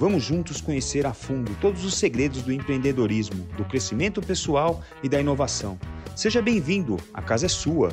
[0.00, 5.20] Vamos juntos conhecer a fundo todos os segredos do empreendedorismo, do crescimento pessoal e da
[5.20, 5.78] inovação.
[6.16, 7.92] Seja bem-vindo, a casa é sua.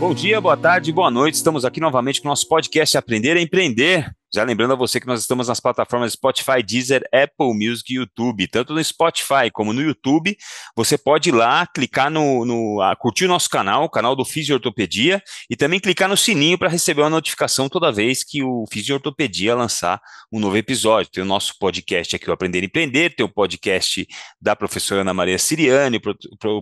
[0.00, 1.34] Bom dia, boa tarde, boa noite.
[1.34, 4.10] Estamos aqui novamente com o nosso podcast Aprender a Empreender.
[4.34, 8.48] Já lembrando a você que nós estamos nas plataformas Spotify, Deezer, Apple Music e YouTube.
[8.48, 10.36] Tanto no Spotify como no YouTube,
[10.74, 15.22] você pode ir lá, clicar no, no curtir o nosso canal, o canal do Fisiortopedia,
[15.48, 20.00] e também clicar no sininho para receber uma notificação toda vez que o Fisiortopedia lançar
[20.32, 21.10] um novo episódio.
[21.12, 24.06] Tem o nosso podcast aqui, o Aprender a Empreender, tem o podcast
[24.40, 26.00] da professora Ana Maria Siriane,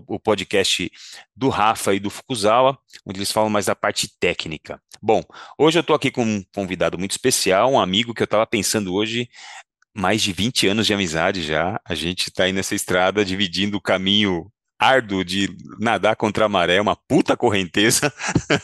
[0.07, 0.91] o podcast
[1.35, 4.81] do Rafa e do Fukuzawa, onde eles falam mais da parte técnica.
[5.07, 5.23] Bom,
[5.59, 8.95] hoje eu estou aqui com um convidado muito especial um amigo que eu estava pensando
[8.95, 9.29] hoje,
[9.95, 13.83] mais de 20 anos de amizade já, a gente está aí nessa estrada dividindo o
[13.83, 14.51] caminho
[14.85, 18.13] árduo de nadar contra a maré, uma puta correnteza,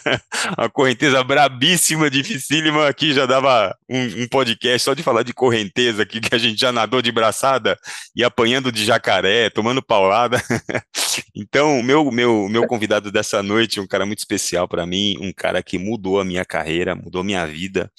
[0.59, 6.03] uma correnteza brabíssima, dificílima, aqui já dava um, um, podcast só de falar de correnteza,
[6.03, 7.79] aqui que a gente já nadou de braçada
[8.15, 10.43] e apanhando de jacaré, tomando paulada.
[11.35, 15.63] então, meu, meu, meu convidado dessa noite, um cara muito especial para mim, um cara
[15.63, 17.91] que mudou a minha carreira, mudou minha vida,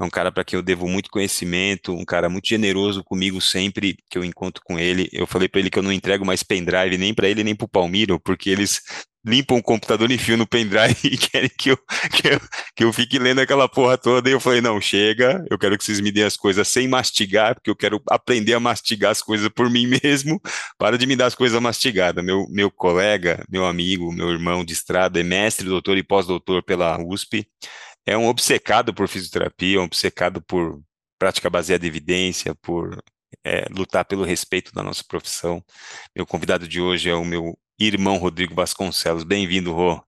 [0.00, 3.96] é um cara para quem eu devo muito conhecimento, um cara muito generoso comigo sempre
[4.08, 5.08] que eu encontro com ele.
[5.12, 7.66] Eu falei para ele que eu não entrego mais pendrive nem para ele nem para
[7.66, 8.80] o Palmiro, porque eles
[9.24, 11.76] limpam o computador e fio no pendrive e querem que eu,
[12.12, 12.40] que eu,
[12.74, 14.28] que eu fique lendo aquela porra toda.
[14.28, 17.54] E eu falei: não, chega, eu quero que vocês me deem as coisas sem mastigar,
[17.54, 20.40] porque eu quero aprender a mastigar as coisas por mim mesmo.
[20.78, 22.24] Para de me dar as coisas mastigadas.
[22.24, 26.98] Meu, meu colega, meu amigo, meu irmão de estrada, é mestre, doutor e pós-doutor pela
[27.02, 27.46] USP
[28.06, 30.82] é um obcecado por fisioterapia, um obcecado por
[31.18, 32.98] prática baseada em evidência, por
[33.44, 35.62] é, lutar pelo respeito da nossa profissão.
[36.14, 39.24] Meu convidado de hoje é o meu irmão Rodrigo Vasconcelos.
[39.24, 40.02] Bem-vindo, Rô.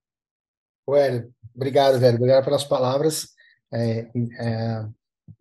[0.94, 2.16] Hélio, obrigado, velho.
[2.16, 3.28] Obrigado pelas palavras.
[3.72, 4.00] É,
[4.40, 4.88] é,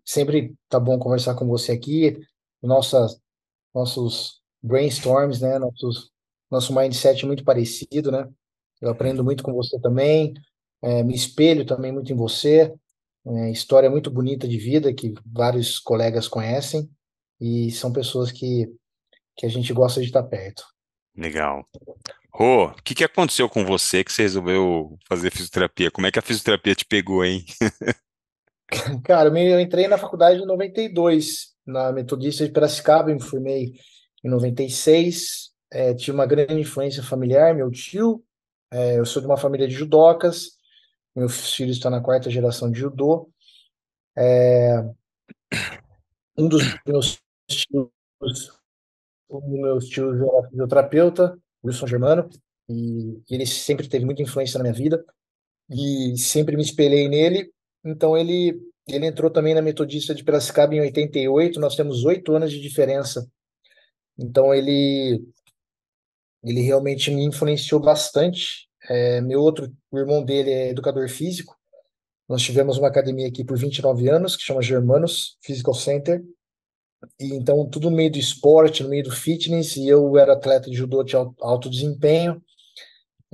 [0.05, 2.17] sempre tá bom conversar com você aqui.
[2.61, 3.19] Nossas,
[3.73, 5.57] nossos brainstorms, né?
[5.57, 6.11] Nossos,
[6.49, 8.29] nosso mindset é muito parecido, né?
[8.79, 10.33] Eu aprendo muito com você também
[10.81, 12.73] é, me espelho também muito em você.
[13.25, 16.89] É, história muito bonita de vida que vários colegas conhecem
[17.39, 18.67] e são pessoas que,
[19.35, 20.63] que a gente gosta de estar perto.
[21.15, 21.65] Legal.
[22.33, 25.91] Rô, o que, que aconteceu com você que você resolveu fazer fisioterapia?
[25.91, 27.45] Como é que a fisioterapia te pegou, hein?
[29.03, 33.73] Cara, eu entrei na faculdade em 92, na Metodista de Piracicaba, me formei
[34.23, 35.51] em 96.
[35.71, 38.23] É, tive uma grande influência familiar, meu tio.
[38.71, 40.60] É, eu sou de uma família de judocas.
[41.15, 43.29] Meus filhos estão na quarta geração de judô.
[44.17, 44.83] É,
[46.37, 47.89] um dos meus tios,
[49.29, 52.29] um dos meus tios era fisioterapeuta, Wilson Germano,
[52.69, 55.03] e ele sempre teve muita influência na minha vida
[55.69, 57.51] e sempre me espelhei nele.
[57.83, 61.59] Então ele ele entrou também na Metodista de Piracicaba em 88.
[61.59, 63.29] Nós temos oito anos de diferença.
[64.17, 65.23] Então ele
[66.43, 71.55] ele realmente me influenciou bastante é, meu outro, o irmão dele é educador físico.
[72.27, 76.21] Nós tivemos uma academia aqui por 29 anos, que chama Germanos Physical Center.
[77.17, 80.69] E então, tudo no meio do esporte, no meio do fitness, e eu era atleta
[80.69, 82.43] de judô de alto desempenho.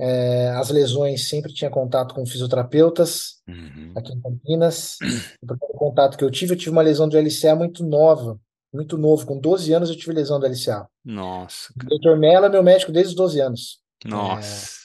[0.00, 3.92] É, as lesões sempre tinha contato com fisioterapeutas uhum.
[3.96, 4.96] aqui em Campinas.
[5.42, 8.38] O primeiro contato que eu tive, eu tive uma lesão do LCA muito nova,
[8.72, 9.26] muito novo.
[9.26, 10.88] Com 12 anos eu tive lesão do LCA.
[11.04, 11.72] Nossa.
[11.82, 13.80] O doutor Mello é meu médico desde os 12 anos.
[14.04, 14.78] Nossa.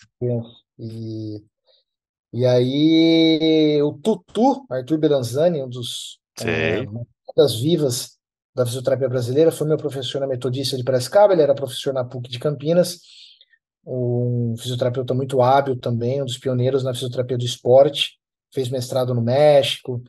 [0.77, 1.43] E,
[2.33, 6.83] e aí o Tutu, Arthur Belanzani, um dos é,
[7.35, 8.17] das vivas
[8.55, 12.29] da fisioterapia brasileira, foi meu professor na Metodista de Piracicaba, ele era professor na PUC
[12.29, 12.99] de Campinas,
[13.85, 18.19] um fisioterapeuta muito hábil também, um dos pioneiros na fisioterapia do esporte,
[18.53, 20.03] fez mestrado no México,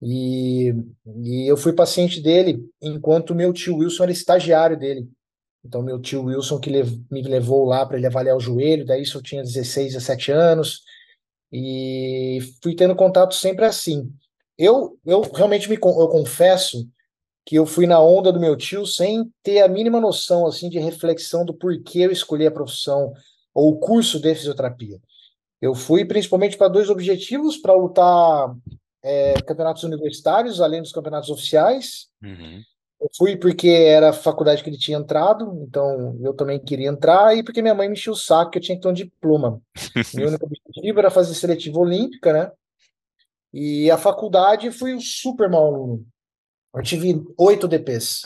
[0.00, 0.74] e,
[1.22, 5.08] e eu fui paciente dele enquanto meu tio Wilson era estagiário dele.
[5.64, 6.70] Então, meu tio Wilson que
[7.10, 10.82] me levou lá para ele avaliar o joelho, daí isso eu tinha 16, 17 anos,
[11.52, 14.12] e fui tendo contato sempre assim.
[14.58, 16.88] Eu, eu realmente me eu confesso
[17.46, 20.78] que eu fui na onda do meu tio sem ter a mínima noção assim de
[20.78, 23.12] reflexão do porquê eu escolhi a profissão
[23.54, 24.98] ou o curso de fisioterapia.
[25.60, 28.54] Eu fui principalmente para dois objetivos, para lutar
[29.02, 32.62] é, campeonatos universitários, além dos campeonatos oficiais, uhum
[33.02, 37.36] Eu fui porque era a faculdade que ele tinha entrado, então eu também queria entrar,
[37.36, 39.60] e porque minha mãe me encheu o saco que eu tinha que ter um diploma.
[40.14, 42.52] Meu único objetivo era fazer seletiva olímpica, né?
[43.52, 46.06] E a faculdade fui um super mau aluno.
[46.72, 48.22] Eu tive oito DPs.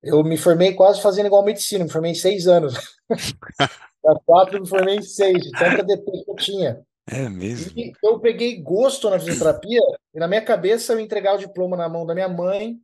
[0.00, 2.74] Eu me formei quase fazendo igual medicina, me formei em seis anos.
[4.06, 6.80] Da quatro, eu me formei em seis, de tanta DP que eu tinha.
[7.08, 7.72] É mesmo?
[7.76, 9.80] E eu peguei gosto na fisioterapia,
[10.14, 12.80] e na minha cabeça eu entregava o diploma na mão da minha mãe,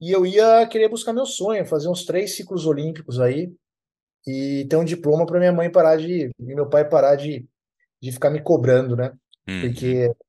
[0.00, 3.52] e eu ia querer buscar meu sonho, fazer uns três ciclos olímpicos aí,
[4.26, 6.30] e ter um diploma para minha mãe parar de.
[6.38, 7.46] e meu pai parar de,
[8.02, 9.12] de ficar me cobrando, né?
[9.48, 9.60] Uhum.
[9.62, 10.10] Porque.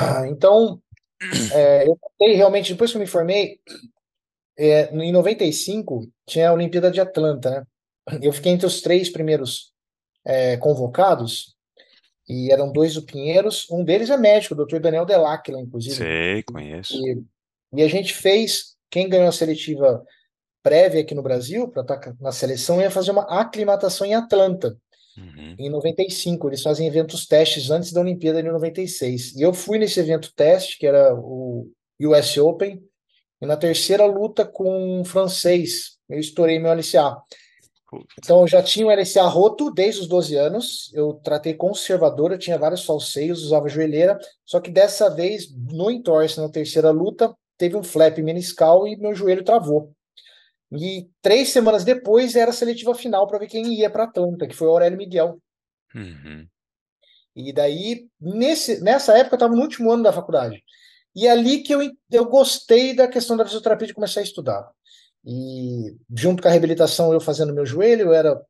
[0.00, 0.80] Ah, então,
[1.52, 3.58] é, eu tentei realmente, depois que eu me formei,
[4.56, 7.66] é, em 95, tinha a Olimpíada de Atlanta, né?
[8.22, 9.72] Eu fiquei entre os três primeiros
[10.24, 11.56] é, convocados,
[12.28, 14.78] e eram dois do Pinheiros, um deles é médico, o Dr.
[14.78, 15.96] Daniel Delacqua, inclusive.
[15.96, 16.94] Sei, conheço.
[16.94, 17.24] E,
[17.72, 20.02] e a gente fez, quem ganhou a seletiva
[20.62, 24.76] prévia aqui no Brasil, para estar na seleção, ia fazer uma aclimatação em Atlanta,
[25.16, 25.56] Uhum.
[25.58, 26.48] em 95.
[26.48, 29.34] Eles fazem eventos testes antes da Olimpíada de 96.
[29.34, 31.68] E eu fui nesse evento teste, que era o
[32.00, 32.80] US Open,
[33.40, 37.16] e na terceira luta com um francês, eu estourei meu LCA.
[38.18, 40.90] Então, eu já tinha o LCA roto desde os 12 anos.
[40.92, 44.18] Eu tratei conservador, eu tinha vários falseios, usava joelheira.
[44.44, 49.14] Só que dessa vez, no entorse, na terceira luta, teve um flap meniscal e meu
[49.14, 49.92] joelho travou.
[50.72, 54.54] E três semanas depois era a seletiva final para ver quem ia para Atlanta, que
[54.54, 55.40] foi o Aurélio Miguel.
[55.94, 56.46] Uhum.
[57.34, 60.62] E daí, nesse, nessa época, eu estava no último ano da faculdade.
[61.14, 64.70] E é ali que eu, eu gostei da questão da fisioterapia de começar a estudar.
[65.24, 68.40] E junto com a reabilitação, eu fazendo meu joelho, eu era,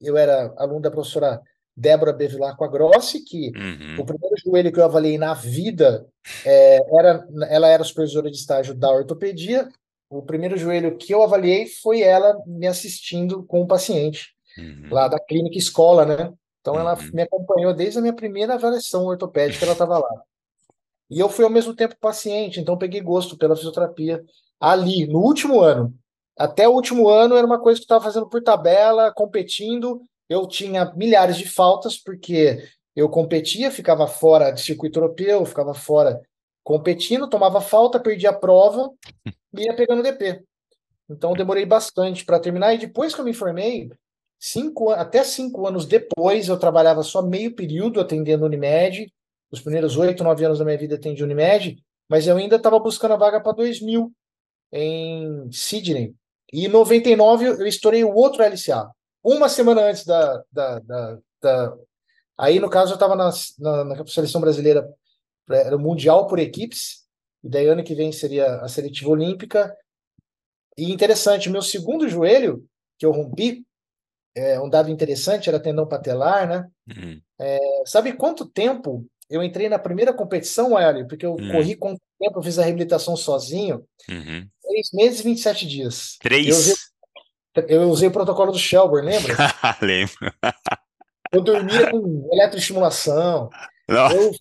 [0.00, 1.40] eu era aluno da professora
[1.80, 3.96] Débora Bevilar com a Grossi, que Uhum.
[4.00, 6.06] o primeiro joelho que eu avaliei na vida
[6.44, 9.68] é, era, ela era supervisora de estágio da ortopedia.
[10.10, 14.88] O primeiro joelho que eu avaliei foi ela me assistindo com o paciente Uhum.
[14.90, 16.32] lá da clínica escola, né?
[16.60, 17.10] Então ela Uhum.
[17.14, 20.22] me acompanhou desde a minha primeira avaliação ortopédica, ela estava lá.
[21.08, 24.22] E eu fui ao mesmo tempo paciente, então peguei gosto pela fisioterapia
[24.60, 25.94] ali, no último ano.
[26.36, 30.02] Até o último ano era uma coisa que eu estava fazendo por tabela, competindo.
[30.30, 32.62] Eu tinha milhares de faltas, porque
[32.94, 36.20] eu competia, ficava fora de circuito europeu, ficava fora
[36.62, 38.90] competindo, tomava falta, perdia a prova
[39.58, 40.44] e ia pegando DP.
[41.10, 42.72] Então demorei bastante para terminar.
[42.72, 43.90] E depois que eu me formei,
[44.38, 49.12] cinco, até cinco anos depois, eu trabalhava só meio período atendendo Unimed.
[49.50, 53.14] Os primeiros oito, nove anos da minha vida atendi Unimed, mas eu ainda estava buscando
[53.14, 54.12] a vaga para 2000
[54.72, 56.14] em Sydney.
[56.52, 58.88] E em 99 eu estourei o outro LCA.
[59.22, 60.42] Uma semana antes da.
[60.50, 61.76] da, da, da...
[62.38, 64.88] Aí, no caso, eu estava na, na, na seleção brasileira,
[65.50, 67.04] era o Mundial por equipes,
[67.44, 69.76] e daí ano que vem seria a seletiva olímpica.
[70.78, 72.64] E interessante, meu segundo joelho,
[72.98, 73.66] que eu rompi,
[74.34, 76.68] é, um dado interessante, era tendão patelar, né?
[76.88, 77.20] Uhum.
[77.84, 81.06] Sabe quanto tempo eu entrei na primeira competição, Hélio?
[81.06, 81.52] Porque eu Hum.
[81.52, 83.84] corri quanto tempo, eu fiz a reabilitação sozinho?
[84.08, 84.48] Uhum.
[84.62, 86.16] Três meses e 27 dias.
[86.20, 86.89] Três?
[87.68, 89.34] Eu usei o protocolo do Shelburne, lembra?
[89.82, 90.32] Lembro.
[91.32, 93.50] Eu dormia com eletroestimulação.
[93.88, 94.32] Eu,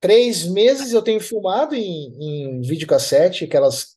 [0.00, 3.96] três meses eu tenho filmado em, em videocassete, aquelas,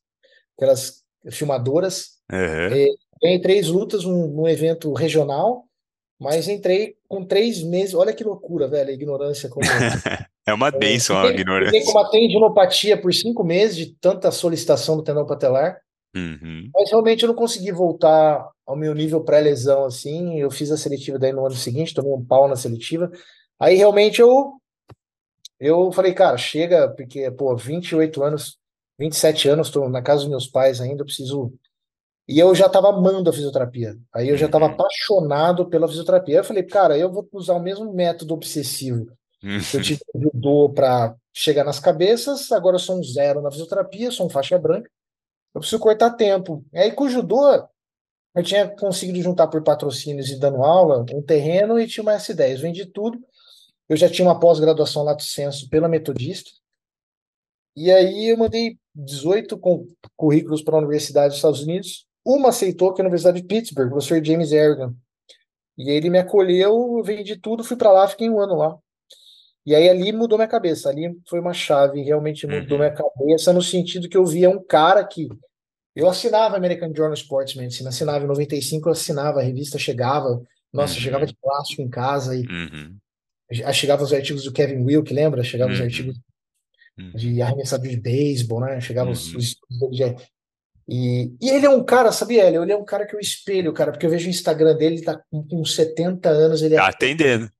[0.57, 2.17] aquelas filmadoras.
[2.31, 2.95] Uhum.
[3.21, 5.65] Ganhei três lutas num, num evento regional,
[6.19, 7.93] mas entrei com três meses.
[7.93, 9.65] Olha que loucura, velho, a ignorância como.
[10.47, 11.85] É uma bênção a Fiquei ignorância.
[11.85, 15.79] com uma tendinopatia por cinco meses de tanta solicitação do tendão patelar,
[16.15, 16.69] Uhum.
[16.73, 20.39] mas realmente eu não consegui voltar ao meu nível pré-lesão assim.
[20.39, 23.11] Eu fiz a seletiva daí no ano seguinte, tomei um pau na seletiva.
[23.59, 24.53] Aí realmente eu
[25.59, 28.57] eu falei, cara, chega, porque, pô, 28 anos,
[28.97, 31.53] 27 anos, estou na casa dos meus pais ainda, eu preciso.
[32.27, 33.97] E eu já estava amando a fisioterapia.
[34.13, 34.71] Aí eu já estava Uhum.
[34.73, 36.37] apaixonado pela fisioterapia.
[36.37, 39.07] Eu falei, cara, eu vou usar o mesmo método obsessivo
[39.71, 43.51] que eu tive no judô para chegar nas cabeças, agora eu sou um zero na
[43.51, 44.89] fisioterapia, sou um faixa branca.
[45.59, 46.65] Eu preciso cortar tempo.
[46.71, 47.67] E aí com o judô,
[48.33, 52.61] eu tinha conseguido juntar por patrocínios e dando aula um terreno e tinha uma S10.
[52.61, 53.19] Vendi tudo.
[53.89, 56.49] Eu já tinha uma pós-graduação lato sensu pela Metodista.
[57.75, 59.85] E aí eu mandei 18 com-
[60.15, 62.05] currículos para a Universidade dos Estados Unidos.
[62.25, 64.93] Uma aceitou, que é a Universidade de Pittsburgh, o professor James Ergan.
[65.77, 68.77] E ele me acolheu, eu vendi tudo, fui para lá, fiquei um ano lá.
[69.65, 72.83] E aí ali mudou minha cabeça, ali foi uma chave, realmente mudou Uhum.
[72.83, 75.27] minha cabeça, no sentido que eu via um cara que.
[75.95, 80.41] Eu assinava American Journal Sports Medicine, assinava em 95, eu assinava, a revista chegava,
[80.71, 80.99] nossa, Uhum.
[81.01, 82.97] chegava de plástico em casa, e Uhum.
[83.73, 85.43] chegava os artigos do Kevin Wilk, lembra?
[85.43, 85.85] Chegava os Uhum.
[85.85, 86.15] artigos
[86.97, 87.11] Uhum.
[87.11, 88.79] de arremessador de beisebol, né?
[88.79, 89.39] Chegava os, Uhum.
[89.39, 89.55] os
[89.95, 90.15] de-
[90.91, 93.91] E, e ele é um cara, sabia, Ele é um cara que eu espelho, cara,
[93.91, 96.89] porque eu vejo o Instagram dele, ele tá com, com 70 anos, ele tá é
[96.89, 97.51] atendendo.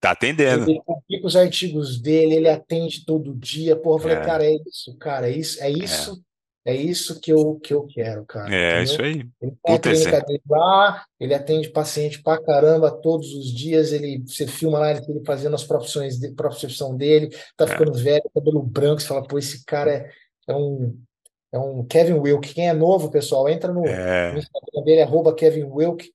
[0.00, 0.68] Tá atendendo.
[0.68, 3.76] Ele publica os artigos dele, ele atende todo dia.
[3.76, 4.20] Porra, eu falei, é.
[4.24, 6.31] cara, é isso, cara, é isso, é isso, é,
[6.64, 8.54] é isso que eu, que eu quero, cara.
[8.54, 8.84] É, entendeu?
[8.84, 9.28] isso aí.
[9.40, 14.22] Ele tem a clínica dele lá, ele atende paciente pra caramba todos os dias, ele,
[14.24, 17.68] você filma lá ele fazendo as profissões de, profissão dele, tá é.
[17.68, 18.02] ficando é.
[18.02, 20.10] velho, cabelo branco, você fala, pô, esse cara é,
[20.48, 20.96] é um
[21.52, 22.54] é um Kevin Wilk.
[22.54, 24.32] Quem é novo, pessoal, entra no, é.
[24.32, 26.10] no Instagram dele, arroba Kevin Wilk.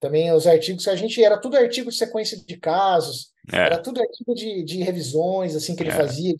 [0.00, 3.58] Também os artigos, a gente era tudo artigo de sequência de casos, é.
[3.58, 5.94] era tudo artigo de, de revisões, assim, que ele é.
[5.94, 6.34] fazia.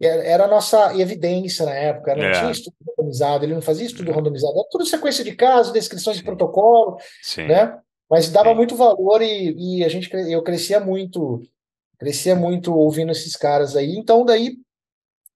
[0.00, 2.32] Era a nossa evidência na época, não é.
[2.32, 6.22] tinha estudo randomizado, ele não fazia estudo randomizado, era tudo sequência de casos, descrições de
[6.22, 7.46] protocolo, Sim.
[7.46, 7.76] né?
[8.08, 8.54] Mas dava Sim.
[8.54, 11.42] muito valor e, e a gente, eu crescia muito,
[11.98, 13.96] crescia muito ouvindo esses caras aí.
[13.96, 14.56] Então, daí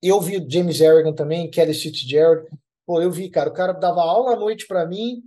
[0.01, 2.47] eu vi James Harrigan também, Kelly Fitzgerald.
[2.87, 5.23] Pô, eu vi, cara, o cara dava aula à noite para mim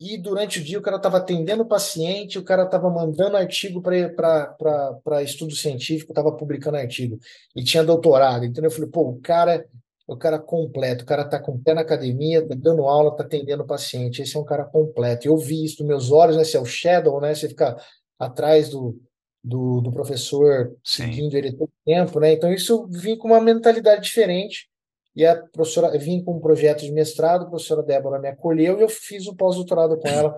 [0.00, 3.80] e durante o dia o cara estava atendendo o paciente, o cara estava mandando artigo
[3.80, 7.18] para estudo científico, estava publicando artigo
[7.54, 8.44] e tinha doutorado.
[8.44, 9.64] Então eu falei, pô, o cara,
[10.06, 13.22] o cara completo, o cara está com o pé na academia, tá dando aula, está
[13.22, 14.22] atendendo o paciente.
[14.22, 15.28] Esse é um cara completo.
[15.28, 16.42] Eu vi isso nos meus olhos, né?
[16.42, 17.32] Esse é o shadow, né?
[17.32, 17.76] Você fica
[18.18, 19.00] atrás do,
[19.42, 21.04] do, do professor Sim.
[21.04, 22.32] seguindo ele todo tempo, né?
[22.32, 24.68] Então isso vim com uma mentalidade diferente.
[25.14, 28.82] E a professora, vim com um projeto de mestrado, a professora Débora me acolheu e
[28.82, 30.36] eu fiz o pós-doutorado com ela,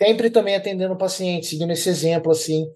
[0.00, 2.66] sempre também atendendo o paciente, seguindo esse exemplo assim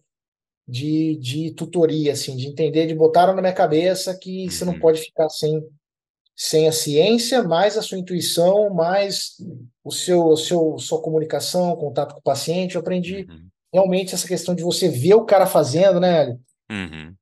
[0.66, 4.80] de, de tutoria, assim, de entender, de botar na minha cabeça que você não uhum.
[4.80, 5.66] pode ficar sem
[6.40, 9.32] sem a ciência, mais a sua intuição, mais
[9.82, 12.76] o seu, o seu sua comunicação, contato com o paciente.
[12.76, 16.40] Eu aprendi uhum realmente essa questão de você ver o cara fazendo, né, Hélio?
[16.70, 17.14] Uhum.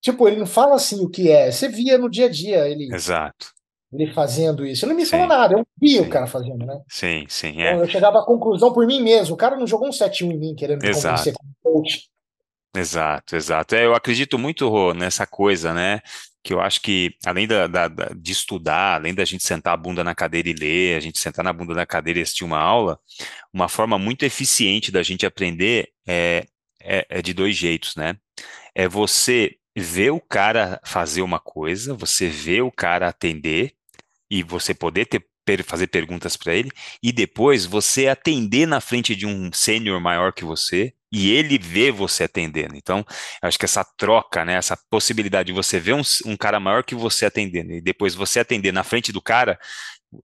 [0.00, 2.92] Tipo, ele não fala assim o que é, você via no dia a dia ele.
[2.92, 3.52] Exato.
[3.92, 4.84] Ele fazendo isso.
[4.84, 6.06] Ele não me falou nada, eu via sim.
[6.06, 6.80] o cara fazendo, né?
[6.88, 7.60] Sim, sim.
[7.60, 7.72] É.
[7.72, 9.34] Então, eu chegava à conclusão por mim mesmo.
[9.34, 12.08] O cara não jogou um 7-1 em mim, querendo me convencer como coach.
[12.74, 13.74] Exato, exato.
[13.74, 16.00] É, eu acredito muito, Rô, nessa coisa, né?
[16.42, 19.76] Que eu acho que, além da, da, da, de estudar, além da gente sentar a
[19.76, 22.58] bunda na cadeira e ler, a gente sentar na bunda na cadeira e assistir uma
[22.58, 22.98] aula,
[23.52, 26.46] uma forma muito eficiente da gente aprender é,
[26.80, 28.16] é, é de dois jeitos, né?
[28.74, 33.74] É você ver o cara fazer uma coisa, você ver o cara atender
[34.32, 35.22] e você poder ter
[35.64, 36.70] fazer perguntas para ele
[37.02, 41.90] e depois você atender na frente de um sênior maior que você e ele vê
[41.90, 42.76] você atendendo.
[42.76, 43.04] Então,
[43.42, 46.94] acho que essa troca, né, essa possibilidade de você ver um, um cara maior que
[46.94, 49.58] você atendendo e depois você atender na frente do cara,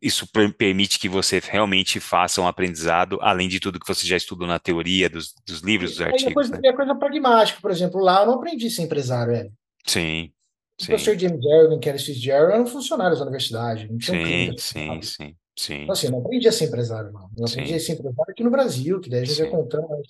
[0.00, 4.47] isso permite que você realmente faça um aprendizado, além de tudo que você já estudou
[4.47, 6.31] na teoria, dos, dos livros, dos artigos.
[6.31, 6.69] É coisa, né?
[6.69, 9.53] é coisa pragmática, por exemplo, lá eu não aprendi a ser empresário, velho.
[9.85, 10.31] Sim.
[10.80, 13.88] O professor James Jarrett, que era Jarrett, eram funcionários da universidade.
[13.90, 15.82] Não tinha sim, um sim, sim, sim.
[15.82, 17.28] Então, assim, não aprendi a ser empresário, não.
[17.37, 17.75] Eu aprendi sim.
[17.75, 19.88] a ser empresário aqui no Brasil, que daí a gente vai contando.
[19.88, 20.06] Mas,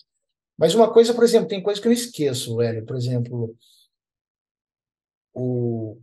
[0.58, 2.84] mas uma coisa, por exemplo, tem coisa que eu esqueço, velho.
[2.84, 3.56] Por exemplo,
[5.32, 5.98] o,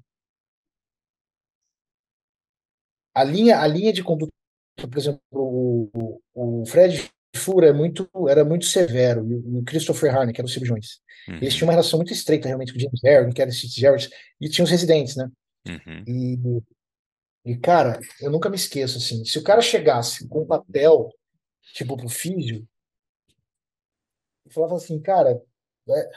[3.13, 4.31] a linha, a linha de conduta,
[4.77, 10.33] por exemplo, o, o Fred Fura é muito, era muito severo, e o Christopher Harney,
[10.33, 10.99] que era o cirurgiões.
[11.27, 11.35] Uhum.
[11.35, 14.09] Eles tinham uma relação muito estreita realmente com o James Harrison, que era o Steve
[14.41, 15.29] e tinha os residentes, né?
[15.67, 16.03] Uhum.
[16.07, 21.09] E, e, cara, eu nunca me esqueço, assim, se o cara chegasse com um papel,
[21.73, 22.67] tipo, pro físio,
[24.47, 25.41] e falava assim, cara,
[25.89, 26.09] é,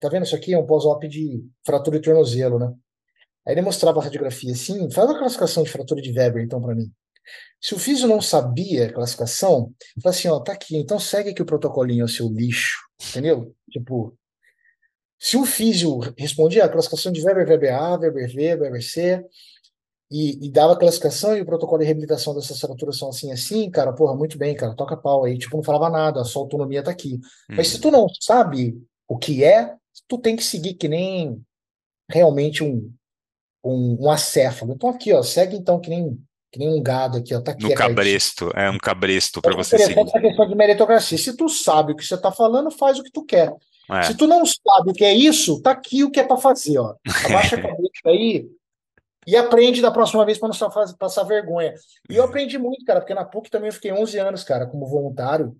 [0.00, 0.52] tá vendo isso aqui?
[0.52, 2.74] É um pós-op de fratura de tornozelo, né?
[3.46, 6.74] Aí ele mostrava a radiografia assim, faz uma classificação de fratura de Weber, então, para
[6.74, 6.92] mim.
[7.60, 11.42] Se o físio não sabia a classificação, fala assim, ó, tá aqui, então segue aqui
[11.42, 12.78] o protocolinho, seu lixo,
[13.10, 13.54] entendeu?
[13.70, 14.16] Tipo,
[15.18, 19.24] se o físio respondia a classificação de Weber, Weber A, Weber V, Weber C,
[20.10, 23.70] e, e, dava a classificação e o protocolo de reabilitação dessas fraturas são assim, assim,
[23.70, 26.82] cara, porra, muito bem, cara, toca pau aí, tipo, não falava nada, a sua autonomia
[26.82, 27.14] tá aqui.
[27.14, 27.56] Uhum.
[27.56, 27.80] Mas se uhum.
[27.82, 29.74] tu não sabe o que é,
[30.06, 31.42] tu tem que seguir que nem
[32.08, 32.90] realmente um,
[33.62, 34.72] um, um acéfalo.
[34.72, 36.18] Então aqui, ó, segue então que nem
[36.50, 37.64] que nem um gado aqui, ó, tá aqui.
[37.64, 39.98] No cabresto, é um cabresto para você seguir.
[39.98, 41.18] Essa questão de meritocracia.
[41.18, 43.52] Se tu sabe o que você está falando, faz o que tu quer.
[43.90, 44.02] É.
[44.02, 46.78] Se tu não sabe o que é isso, tá aqui o que é para fazer,
[46.78, 46.94] ó.
[47.24, 48.48] Abaixa a cabeça aí
[49.26, 51.74] e aprende da próxima vez para não passar vergonha.
[52.08, 54.86] E eu aprendi muito, cara, porque na PUC também eu fiquei 11 anos, cara, como
[54.86, 55.54] voluntário.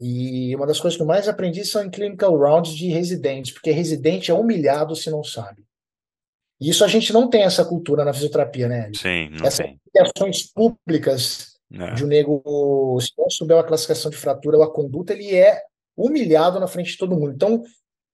[0.00, 3.70] E uma das coisas que eu mais aprendi são em clinical rounds de residentes, porque
[3.70, 5.62] residente é humilhado se não sabe.
[6.60, 8.90] E isso a gente não tem essa cultura na fisioterapia, né?
[8.94, 9.80] Sim, não Essas tem.
[9.98, 11.94] ações públicas é.
[11.94, 15.62] de um nego, se não souber a classificação de fratura ou a conduta, ele é
[15.96, 17.32] humilhado na frente de todo mundo.
[17.32, 17.62] Então,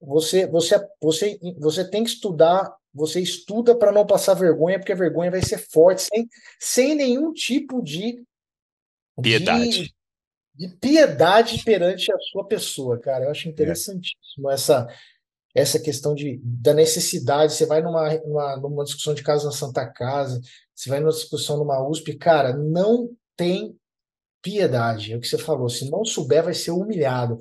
[0.01, 4.97] você, você, você, você tem que estudar, você estuda para não passar vergonha, porque a
[4.97, 6.29] vergonha vai ser forte, sem,
[6.61, 8.23] sem nenhum tipo de
[9.23, 9.95] Piedade.
[10.55, 13.25] De, de piedade perante a sua pessoa, cara.
[13.25, 14.55] Eu acho interessantíssimo é.
[14.55, 14.87] essa,
[15.57, 17.55] essa questão de, da necessidade.
[17.55, 20.39] Você vai numa, numa, numa discussão de casa na Santa Casa,
[20.75, 23.75] você vai numa discussão numa USP, cara, não tem
[24.43, 25.15] piedade.
[25.15, 25.71] É o que você falou.
[25.71, 27.39] Se não souber, vai ser humilhado.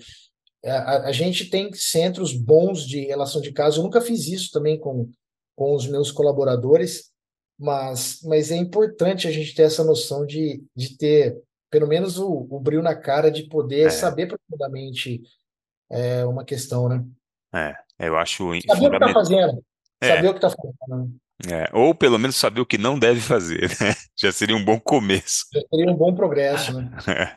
[0.63, 3.77] É, a, a, gente tem centros bons de relação de casa.
[3.77, 5.11] Eu nunca fiz isso também com,
[5.53, 7.11] com os meus colaboradores,
[7.59, 11.37] mas, mas é importante a gente ter essa noção de, de ter
[11.69, 13.89] pelo menos o, o brilho na cara de poder é.
[13.89, 15.21] saber profundamente
[15.89, 17.05] é, uma questão, né?
[17.55, 19.63] É, eu acho Saber o que está fazendo.
[20.01, 20.15] É.
[20.15, 21.15] Saber o que está fazendo.
[21.49, 23.93] É, ou pelo menos saber o que não deve fazer, né?
[24.17, 25.45] Já seria um bom começo.
[25.53, 26.91] Já seria um bom progresso, né?
[27.07, 27.35] É.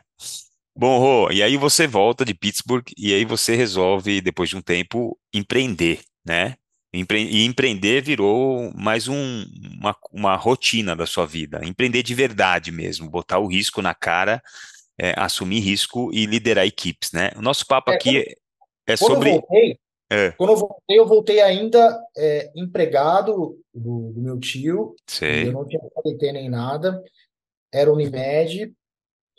[0.75, 4.61] Bom, Rô, e aí você volta de Pittsburgh e aí você resolve, depois de um
[4.61, 6.55] tempo, empreender, né?
[6.93, 9.45] Empre e empreender virou mais um,
[9.77, 11.59] uma, uma rotina da sua vida.
[11.65, 14.41] Empreender de verdade mesmo, botar o risco na cara,
[14.97, 17.31] é, assumir risco e liderar equipes, né?
[17.35, 18.35] O nosso papo é, aqui
[18.87, 19.31] é sobre.
[19.31, 19.77] Eu voltei,
[20.09, 20.31] é.
[20.31, 24.95] Quando eu voltei, eu voltei ainda é, empregado do, do, meu tio.
[25.07, 25.47] Sei.
[25.47, 27.03] Eu não tinha CLT nem nada.
[27.71, 28.73] Era Unimed.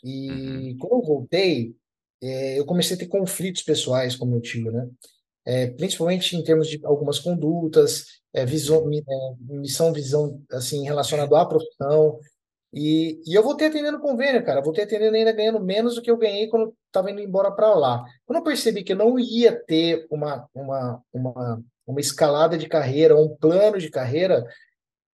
[0.05, 0.77] E uhum.
[0.79, 1.75] quando eu voltei,
[2.23, 4.89] é, eu comecei a ter conflitos pessoais com meu tio, né?
[5.45, 11.45] É, principalmente em termos de algumas condutas, é, visão, é, missão, visão, assim, relacionado à
[11.45, 12.21] profissão.
[12.73, 14.63] E, e eu voltei atendendo convênio, cara.
[14.63, 18.05] Voltei atendendo ainda ganhando menos do que eu ganhei quando estava indo embora para lá.
[18.25, 23.17] Quando eu percebi que eu não ia ter uma, uma, uma, uma escalada de carreira,
[23.17, 24.47] um plano de carreira,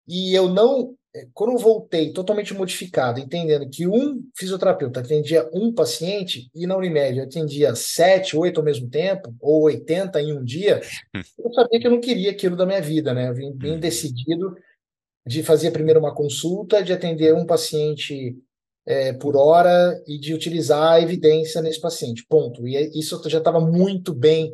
[0.07, 0.95] e eu não.
[1.15, 6.77] Eh, quando eu voltei totalmente modificado, entendendo que um fisioterapeuta atendia um paciente e na
[6.77, 10.79] Unimed eu atendia sete, oito ao mesmo tempo, ou 80 em um dia,
[11.43, 13.29] eu sabia que eu não queria aquilo da minha vida, né?
[13.29, 13.79] Eu vim, vim uhum.
[13.79, 14.55] decidido
[15.27, 18.37] de fazer primeiro uma consulta, de atender um paciente
[18.85, 22.25] é, por hora e de utilizar a evidência nesse paciente.
[22.27, 22.65] Ponto.
[22.65, 24.53] E é, isso já estava muito bem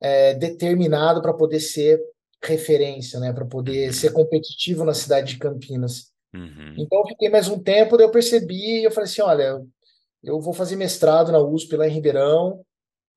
[0.00, 2.00] é, determinado para poder ser
[2.40, 3.32] referência, né?
[3.32, 3.92] Para poder uhum.
[3.92, 6.12] ser competitivo na cidade de Campinas.
[6.32, 6.74] Uhum.
[6.78, 9.60] Então eu fiquei mais um tempo, daí eu percebi e eu falei assim, olha,
[10.22, 12.64] eu vou fazer mestrado na USP lá em Ribeirão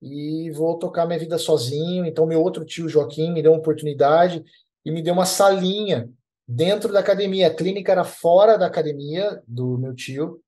[0.01, 2.03] e vou tocar minha vida sozinho.
[2.03, 4.43] Então meu outro tio Joaquim me deu uma oportunidade
[4.83, 6.09] e me deu uma salinha
[6.47, 7.47] dentro da academia.
[7.47, 10.41] A clínica era fora da academia do meu tio,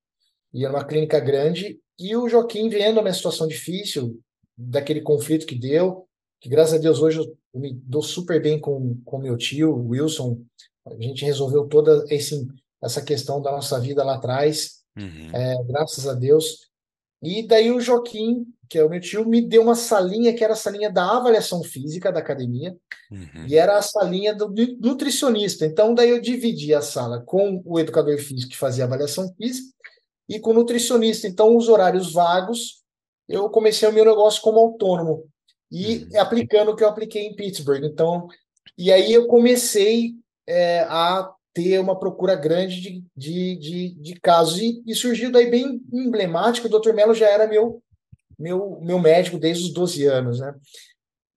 [0.54, 1.80] e era uma clínica grande.
[2.00, 4.20] E o Joaquim, vendo a minha situação difícil,
[4.58, 6.08] daquele conflito que deu,
[6.40, 9.90] que graças a Deus hoje eu me dou super bem com o meu tio, o
[9.90, 10.42] Wilson.
[10.86, 12.48] A gente resolveu toda esse,
[12.82, 15.30] essa questão da nossa vida lá atrás, uhum.
[15.34, 16.68] é, graças a Deus.
[17.22, 20.54] E daí o Joaquim, que é o meu tio, me deu uma salinha que era
[20.54, 22.78] a salinha da avaliação física da academia
[23.12, 23.48] uhum.
[23.48, 25.66] e era a salinha do nutricionista.
[25.66, 29.74] Então daí eu dividi a sala com o educador físico que fazia avaliação física
[30.30, 31.28] e com o nutricionista.
[31.28, 32.84] Então os horários vagos
[33.28, 35.26] eu comecei o meu negócio como autônomo
[35.72, 36.22] e uhum.
[36.22, 37.84] aplicando o que eu apliquei em Pittsburgh.
[37.84, 38.28] Então
[38.78, 40.14] e aí eu comecei
[40.46, 44.60] é, a ter uma procura grande de, de, de, de casos.
[44.60, 46.94] E, e, surgiu daí bem emblemático, o Dr.
[46.94, 47.82] Mello já era meu,
[48.38, 50.54] meu, meu médico desde os 12 anos, né?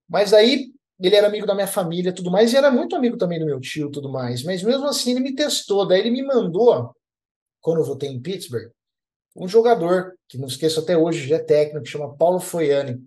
[0.06, 3.38] Mas aí ele era amigo da minha família tudo mais, e era muito amigo também
[3.38, 4.42] do meu tio tudo mais.
[4.42, 6.94] Mas mesmo assim ele me testou, daí ele me mandou,
[7.62, 8.70] quando eu voltei em Pittsburgh,
[9.34, 13.02] um jogador, que não esqueço até hoje, já é técnico, que chama Paulo Foiani.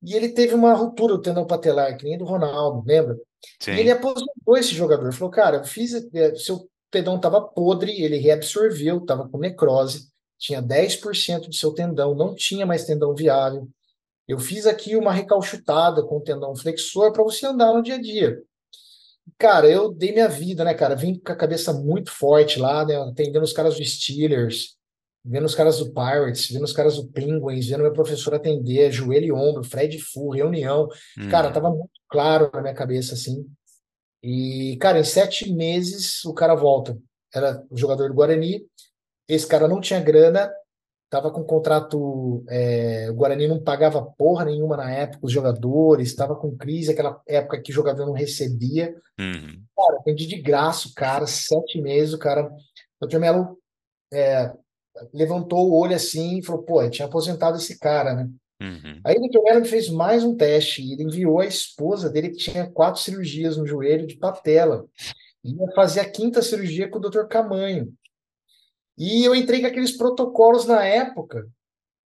[0.00, 3.18] E ele teve uma ruptura do tendão patelar, que nem do Ronaldo, lembra?
[3.60, 3.72] Sim.
[3.72, 5.12] E ele aposentou esse jogador.
[5.12, 10.62] Falou, cara, eu fiz, é, seu tendão estava podre, ele reabsorveu, estava com necrose, tinha
[10.62, 13.68] 10% de seu tendão, não tinha mais tendão viável.
[14.26, 18.00] Eu fiz aqui uma recalchutada com o tendão flexor para você andar no dia a
[18.00, 18.42] dia.
[19.38, 20.94] Cara, eu dei minha vida, né, cara?
[20.94, 22.96] Vim com a cabeça muito forte lá, né?
[22.96, 24.76] Atendendo os caras do Steelers,
[25.24, 29.26] vendo os caras do Pirates, vendo os caras do Penguins, vendo meu professor atender, joelho
[29.26, 30.88] e ombro, Fred Full, reunião.
[31.18, 31.28] Hum.
[31.30, 33.46] Cara, tava muito claro na minha cabeça, assim.
[34.22, 36.98] E, cara, em sete meses o cara volta.
[37.34, 38.64] Era o jogador do Guarani.
[39.26, 40.52] Esse cara não tinha grana,
[41.08, 42.44] tava com contrato.
[42.48, 47.20] É, o Guarani não pagava porra nenhuma na época, os jogadores, estava com crise, aquela
[47.26, 48.94] época que o jogador não recebia.
[49.18, 49.62] Uhum.
[49.74, 52.50] Cara, atendi de graça o cara, sete meses, o cara.
[53.00, 53.18] O Dr.
[53.18, 53.58] Melo
[54.12, 54.52] é,
[55.12, 58.30] levantou o olho assim e falou: pô, tinha aposentado esse cara, né?
[58.60, 59.00] Uhum.
[59.04, 59.42] Aí o Dr.
[59.42, 63.56] Mello fez mais um teste e ele enviou a esposa dele que tinha quatro cirurgias
[63.56, 64.86] no joelho de patela.
[65.44, 67.24] Ia fazer a quinta cirurgia com o Dr.
[67.24, 67.92] Camanho.
[68.96, 71.46] E eu entrei com aqueles protocolos na época,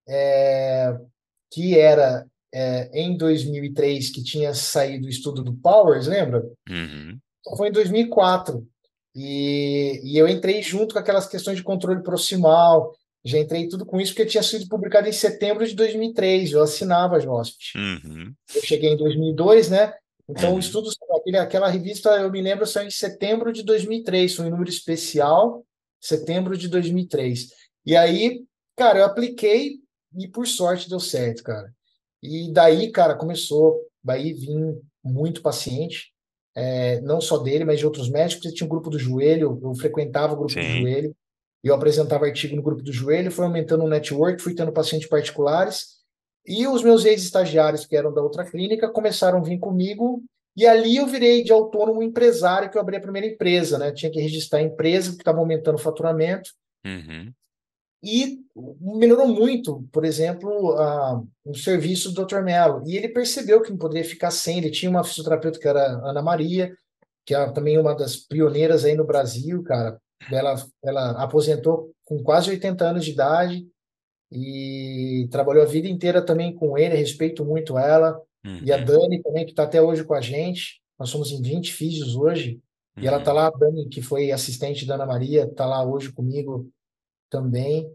[0.08, 0.96] é,
[1.52, 6.42] que era é, em 2003, que tinha saído o estudo do Powers, lembra?
[6.68, 7.18] Uhum.
[7.56, 8.66] Foi em 2004.
[9.20, 12.94] E, e eu entrei junto com aquelas questões de controle proximal.
[13.24, 16.52] Já entrei tudo com isso porque tinha sido publicado em setembro de 2003.
[16.52, 17.76] Eu assinava a JOSPT.
[17.76, 18.32] Uhum.
[18.54, 19.92] Eu cheguei em 2002, né?
[20.28, 20.56] Então, Uhum.
[20.56, 24.36] o estudo, aquele, aquela revista, eu me lembro, saiu em setembro de 2003.
[24.36, 25.64] Foi um número especial,
[26.00, 27.48] setembro de 2003.
[27.84, 28.44] E aí,
[28.76, 29.78] cara, eu apliquei
[30.16, 31.72] e por sorte deu certo, cara.
[32.22, 33.80] E daí, cara, começou.
[34.04, 36.12] Daí vim muito paciente,
[36.56, 38.44] é, não só dele, mas de outros médicos.
[38.44, 40.80] Eu tinha um grupo do joelho, eu frequentava o grupo do Sim.
[40.80, 41.14] joelho,
[41.62, 45.08] e eu apresentava artigo no grupo do joelho, foi aumentando o network, fui tendo pacientes
[45.08, 45.98] particulares.
[46.46, 50.22] E os meus ex-estagiários, que eram da outra clínica, começaram a vir comigo,
[50.56, 53.92] e ali eu virei de autônomo empresário, que eu abri a primeira empresa, né?
[53.92, 56.50] Tinha que registrar a empresa, que estava aumentando o faturamento.
[56.84, 57.32] Uhum.
[58.02, 58.38] E
[58.80, 62.42] melhorou muito, por exemplo, a, o serviço do Dr.
[62.42, 62.82] Mello.
[62.86, 64.58] E ele percebeu que não poderia ficar sem.
[64.58, 66.76] Ele tinha uma fisioterapeuta que era a Ana Maria,
[67.26, 70.00] que é também uma das pioneiras aí no Brasil, cara.
[70.30, 73.66] Ela, ela aposentou com quase 80 anos de idade
[74.30, 78.20] e trabalhou a vida inteira também com ele, respeito muito ela.
[78.62, 78.84] E a Uhum.
[78.84, 80.80] Dani também, que está até hoje com a gente.
[80.98, 82.60] Nós somos em 20 físios hoje.
[82.96, 83.36] E ela está Uhum.
[83.36, 86.68] lá, a Dani, que foi assistente da Ana Maria, está lá hoje comigo
[87.30, 87.90] também.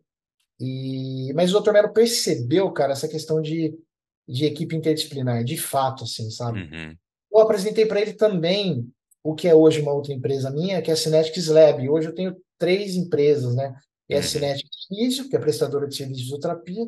[0.59, 1.71] E, mas o Dr.
[1.71, 3.77] Melo percebeu, cara, essa questão de,
[4.27, 6.61] de equipe interdisciplinar, de fato, assim, sabe?
[6.61, 6.95] Uhum.
[7.31, 8.87] Eu apresentei para ele também
[9.23, 11.89] o que é hoje uma outra empresa minha, que é a Cinetics Lab.
[11.89, 13.75] Hoje eu tenho três empresas, né?
[14.09, 14.23] É a Uhum.
[14.23, 16.85] Cinetics Físio, que é prestadora de serviços de fisioterapia,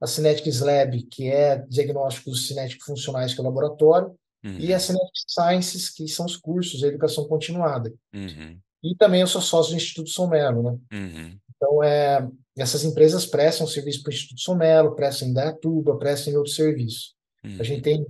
[0.00, 4.80] a Cinetics Lab, que é diagnósticos cinéticos funcionais, que é o laboratório, e a Uhum.
[4.80, 7.92] Cinetics Sciences, que são os cursos de educação continuada.
[8.14, 8.58] Uhum.
[8.84, 10.78] E também eu sou sócio do Instituto São Melo, né?
[10.92, 11.38] Uhum.
[11.56, 16.32] Então, é, essas empresas prestam serviço para o Instituto São Melo, prestam em Dayatuba, prestam
[16.32, 17.14] em outros serviços.
[17.58, 17.82] A gente Uhum.
[17.82, 18.06] tem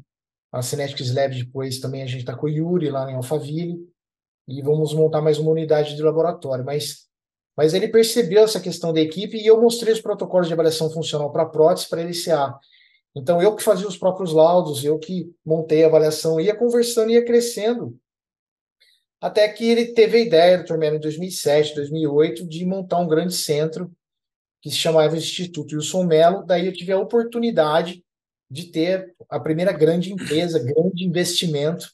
[0.53, 3.79] a Cinetics Lab depois, também a gente está com o Yuri lá em Alphaville,
[4.49, 6.65] e vamos montar mais uma unidade de laboratório.
[6.65, 7.07] Mas,
[7.57, 11.33] mas ele percebeu essa questão da equipe e eu mostrei os protocolos de avaliação funcional
[11.33, 12.59] para prótese para LCA.
[13.15, 17.25] Então, eu que fazia os próprios laudos, eu que montei a avaliação, ia conversando, ia
[17.25, 17.99] crescendo,
[19.21, 20.65] até que ele teve a ideia.
[20.77, 23.91] Melo, em 2007, 2008, de montar um grande centro
[24.63, 26.45] que se chamava Instituto Wilson Melo.
[26.45, 28.05] Daí eu tive a oportunidade
[28.51, 31.91] de ter a primeira grande empresa, grande investimento.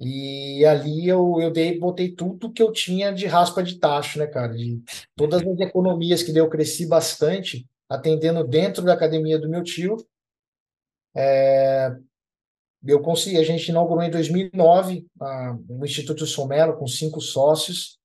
[0.00, 4.26] E ali eu, eu dei, botei tudo que eu tinha de raspa de tacho, né,
[4.26, 4.52] cara?
[4.52, 4.82] De
[5.16, 9.96] todas as economias que eu cresci bastante, atendendo dentro da academia do meu tio.
[11.16, 11.94] É,
[12.86, 17.98] eu consegui, a gente inaugurou em 2009 a, o Instituto Somelo com cinco sócios,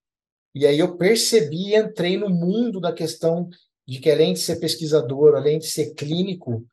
[0.55, 3.49] e aí eu percebi, entrei no mundo da questão
[3.87, 6.65] de que além de ser pesquisador, além de ser clínico,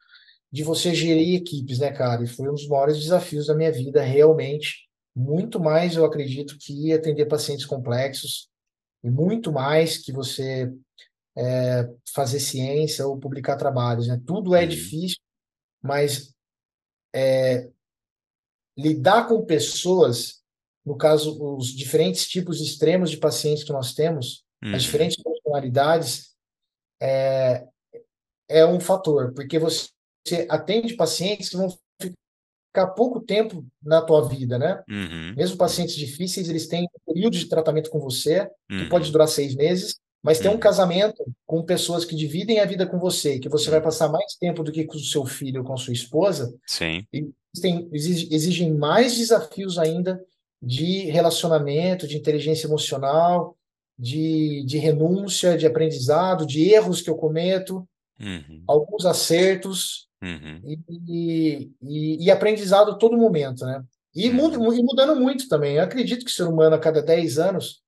[0.52, 2.22] de você gerir equipes, né, cara?
[2.22, 4.86] E foi um dos maiores desafios da minha vida, realmente.
[5.14, 8.48] Muito mais, eu acredito, que atender pacientes complexos,
[9.02, 10.72] e muito mais que você
[11.36, 14.20] é, fazer ciência ou publicar trabalhos, né?
[14.26, 14.68] Tudo é Uhum.
[14.68, 15.18] difícil,
[15.82, 16.34] mas
[17.14, 17.68] é,
[18.76, 20.40] lidar com pessoas,
[20.84, 24.78] no caso, os diferentes tipos extremos de pacientes que nós temos, as Uhum.
[24.78, 26.34] diferentes personalidades,
[27.00, 27.64] é,
[28.48, 29.88] é um fator, porque você
[30.48, 31.68] atende pacientes que vão
[32.00, 34.82] ficar pouco tempo na tua vida, né?
[34.88, 35.34] Uhum.
[35.36, 38.88] Mesmo pacientes difíceis, eles têm um período de tratamento com você, que Uhum.
[38.88, 40.60] pode durar seis meses, mas tem um Uhum.
[40.60, 43.84] casamento com pessoas que dividem a vida com você, que você vai Uhum.
[43.84, 47.06] passar mais tempo do que com o seu filho ou com a sua esposa, Sim.
[47.12, 47.28] e
[47.60, 50.22] tem, exige- exigem mais desafios ainda
[50.62, 53.56] de relacionamento, de inteligência emocional,
[53.98, 57.86] de, de renúncia, de aprendizado, de erros que eu cometo,
[58.18, 58.62] Uhum.
[58.66, 60.62] alguns acertos Uhum.
[61.08, 63.84] e, e, e aprendizado a todo momento, né?
[64.14, 64.72] E, muda, Uhum.
[64.72, 65.76] e mudando muito também.
[65.76, 67.82] Eu acredito que o ser humano, a cada 10 anos,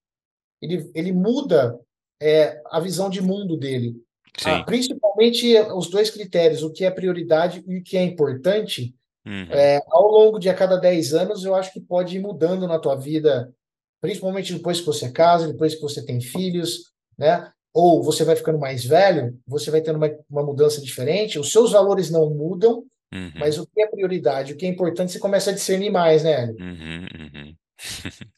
[0.60, 1.78] ele, ele muda
[2.20, 3.96] é, a visão de mundo dele.
[4.44, 8.94] Ah, principalmente os dois critérios, o que é prioridade e o que é importante,
[9.28, 9.46] Uhum.
[9.50, 12.78] é, ao longo de a cada 10 anos, eu acho que pode ir mudando na
[12.78, 13.52] tua vida,
[14.00, 16.84] principalmente depois que você casa, depois que você tem filhos,
[17.18, 17.50] né?
[17.74, 21.72] Ou você vai ficando mais velho, você vai tendo uma, uma mudança diferente, os seus
[21.72, 23.32] valores não mudam, Uhum.
[23.36, 26.46] mas o que é prioridade, o que é importante, você começa a discernir mais, né?
[26.46, 27.54] Uhum, uhum.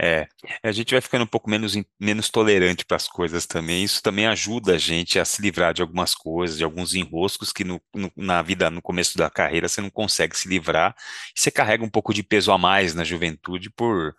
[0.00, 0.26] É,
[0.62, 3.84] a gente vai ficando um pouco menos, menos tolerante para as coisas também.
[3.84, 7.64] Isso também ajuda a gente a se livrar de algumas coisas, de alguns enroscos que
[7.64, 10.94] no, no- na vida, no começo da carreira, você não consegue se livrar.
[11.34, 14.14] Você carrega um pouco de peso a mais na juventude por.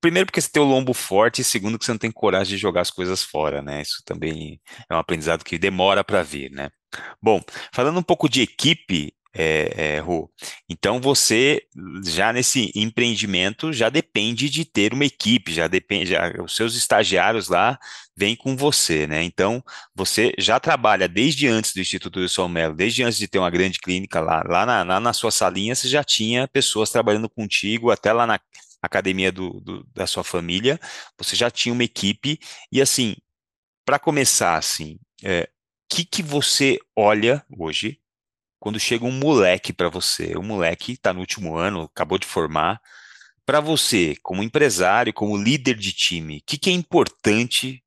[0.00, 2.62] Primeiro, porque você tem o lombo forte, e segundo, que você não tem coragem de
[2.62, 3.82] jogar as coisas fora, né?
[3.82, 4.60] Isso também
[4.90, 6.70] é um aprendizado que demora para vir, né?
[7.22, 7.42] Bom,
[7.74, 10.02] falando um pouco de equipe, é, é.
[10.68, 11.62] Então você
[12.04, 17.48] já nesse empreendimento já depende de ter uma equipe, já depende, já, os seus estagiários
[17.48, 17.78] lá
[18.16, 19.22] vêm com você, né?
[19.22, 19.62] Então
[19.94, 23.78] você já trabalha desde antes do Instituto Wilson Mello, desde antes de ter uma grande
[23.78, 28.12] clínica lá, lá na, lá na sua salinha você já tinha pessoas trabalhando contigo, até
[28.12, 28.40] lá na
[28.80, 30.80] academia do, do da sua família,
[31.18, 32.38] você já tinha uma equipe
[32.72, 33.16] e assim,
[33.84, 35.48] para começar assim, é,
[35.90, 38.00] que que você olha hoje
[38.58, 42.80] quando chega um moleque para você, um moleque está no último ano, acabou de formar,
[43.44, 47.82] para você, como empresário, como líder de time, o que, que é importante?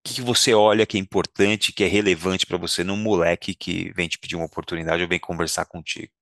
[0.00, 3.54] O que, que você olha que é importante, que é relevante para você num moleque
[3.54, 6.12] que vem te pedir uma oportunidade ou vem conversar contigo?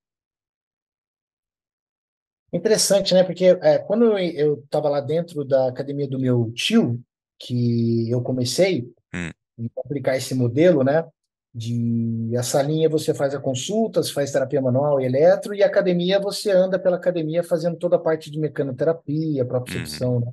[2.53, 3.25] Interessante, né?
[3.25, 7.03] Porque é, quando eu estava lá dentro da academia do meu tio,
[7.39, 9.31] que eu comecei hum.
[9.77, 11.05] a aplicar esse modelo, né?
[11.55, 16.19] De a salinha você faz a consulta, você faz terapia manual e eletro, e academia
[16.19, 20.21] você anda pela academia fazendo toda a parte de mecanoterapia, propriocepção, uhum.
[20.21, 20.33] né?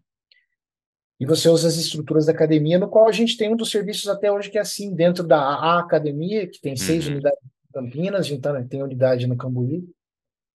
[1.19, 4.07] E você usa as estruturas da academia, no qual a gente tem um dos serviços
[4.07, 7.13] até hoje que é assim, dentro da a academia, que tem seis uhum.
[7.13, 9.87] unidades em Campinas, tá, tem unidade no Cambuí.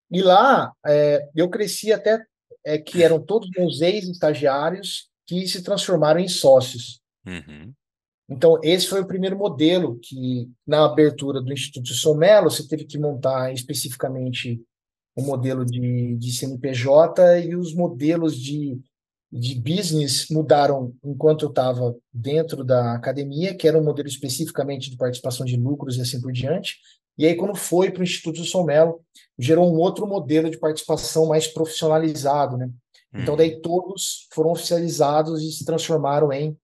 [0.10, 2.26] E lá é, eu cresci até
[2.66, 7.02] é, que eram todos meus ex-estagiários que se transformaram em sócios.
[7.26, 7.74] Uhum.
[8.30, 12.98] Então, esse foi o primeiro modelo que, na abertura do Instituto Somelo, você teve que
[12.98, 14.62] montar especificamente
[15.16, 18.80] o um modelo de, de CNPJ e os modelos de,
[19.32, 24.98] de business mudaram enquanto eu estava dentro da academia, que era um modelo especificamente de
[24.98, 26.78] participação de lucros e assim por diante.
[27.18, 29.02] E aí, quando foi para o Instituto Somelo,
[29.38, 32.72] gerou um outro modelo de participação mais profissionalizado, né?
[33.16, 33.62] Então, daí uhum.
[33.62, 36.58] todos foram oficializados e se transformaram em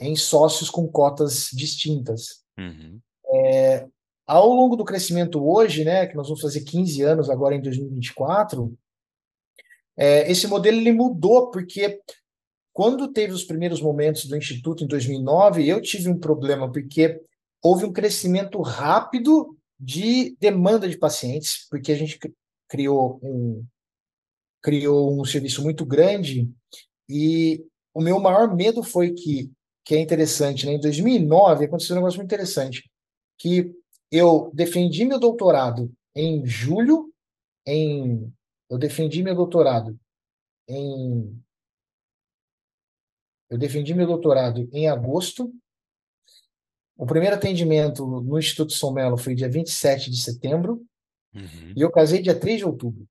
[0.00, 2.42] em sócios com cotas distintas.
[2.58, 3.00] Uhum.
[3.32, 3.86] É,
[4.26, 8.76] ao longo do crescimento hoje, né, que nós vamos fazer 15 anos agora em 2024,
[9.96, 12.00] é, esse modelo ele mudou porque
[12.72, 17.20] quando teve os primeiros momentos do Instituto em 2009, eu tive um problema porque
[17.60, 22.18] houve um crescimento rápido de demanda de pacientes, porque a gente
[22.68, 23.64] criou um,
[24.62, 26.48] criou um serviço muito grande
[27.08, 29.50] e o meu maior medo foi que
[29.88, 30.72] que é interessante, né?
[30.72, 32.90] Em 2009 aconteceu um negócio muito interessante,
[33.38, 33.74] que
[34.12, 37.10] eu defendi meu doutorado em julho,
[37.66, 38.30] em
[38.68, 39.98] eu defendi meu doutorado
[40.68, 41.42] em
[43.48, 45.50] eu defendi meu doutorado em agosto.
[46.94, 50.84] O primeiro atendimento no Instituto São Melo foi dia 27 de setembro.
[51.34, 51.72] Uhum.
[51.74, 53.08] E eu casei dia 3 de outubro.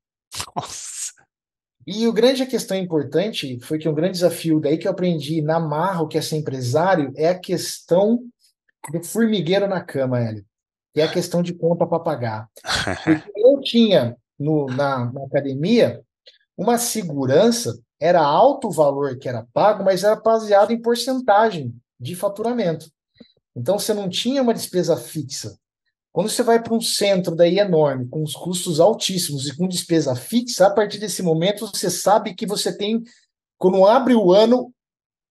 [0.56, 1.17] Nossa.
[1.88, 5.58] E o grande questão importante foi que um grande desafio daí que eu aprendi na
[5.58, 8.26] marra o que é ser empresário é a questão
[8.92, 10.46] do formigueiro na cama, Hélio.
[10.94, 12.50] É a questão de conta para pagar.
[13.06, 16.04] Porque eu tinha no, na, na academia
[16.58, 22.16] uma segurança, era alto o valor que era pago, mas era baseado em porcentagem de
[22.16, 22.92] faturamento.
[23.56, 25.58] Então você não tinha uma despesa fixa.
[26.18, 30.16] Quando você vai para um centro daí enorme, com os custos altíssimos e com despesa
[30.16, 33.04] fixa, a partir desse momento você sabe que você tem,
[33.56, 34.74] quando abre o ano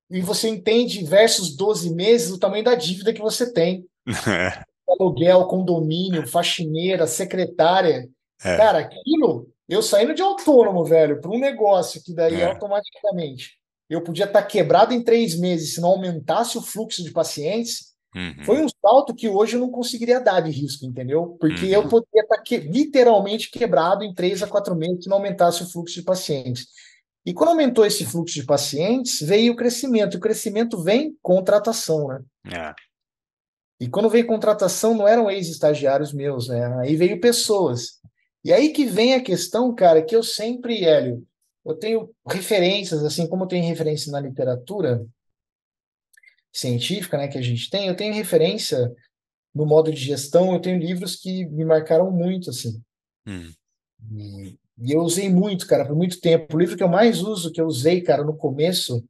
[0.09, 3.85] e você entende versus 12 meses o tamanho da dívida que você tem.
[4.29, 4.63] É.
[4.89, 8.09] Aluguel, condomínio, faxineira, secretária.
[8.45, 8.57] É.
[8.57, 12.45] Cara, aquilo, eu saindo de autônomo, velho, para um negócio que daí é.
[12.45, 13.59] automaticamente
[13.91, 17.96] eu podia estar tá quebrado em três meses se não aumentasse o fluxo de pacientes
[18.17, 18.45] Uhum.
[18.45, 21.37] Foi um salto que hoje eu não conseguiria dar de risco, entendeu?
[21.39, 21.83] Porque uhum.
[21.83, 25.71] eu poderia estar que, literalmente quebrado em três a quatro meses se não aumentasse o
[25.71, 26.67] fluxo de pacientes.
[27.27, 30.15] E quando aumentou esse fluxo de pacientes, veio o crescimento.
[30.15, 32.21] E o crescimento vem contratação, né?
[32.55, 32.75] É.
[33.79, 36.65] E quando veio contratação, não eram ex-estagiários meus, né?
[36.81, 38.01] Aí veio pessoas.
[38.43, 41.23] E aí que vem a questão, cara, que eu sempre, Hélio,
[41.67, 45.05] eu tenho referências, assim como eu tenho referência na literatura,
[46.57, 48.93] científica né, que a gente tem, eu tenho referência
[49.55, 52.81] no modo de gestão, eu tenho livros que me marcaram muito, assim.
[53.27, 53.53] Hum.
[54.13, 56.55] E, e, eu usei muito, cara, por muito tempo.
[56.55, 59.05] O livro que eu mais uso, que eu usei, cara, no começo,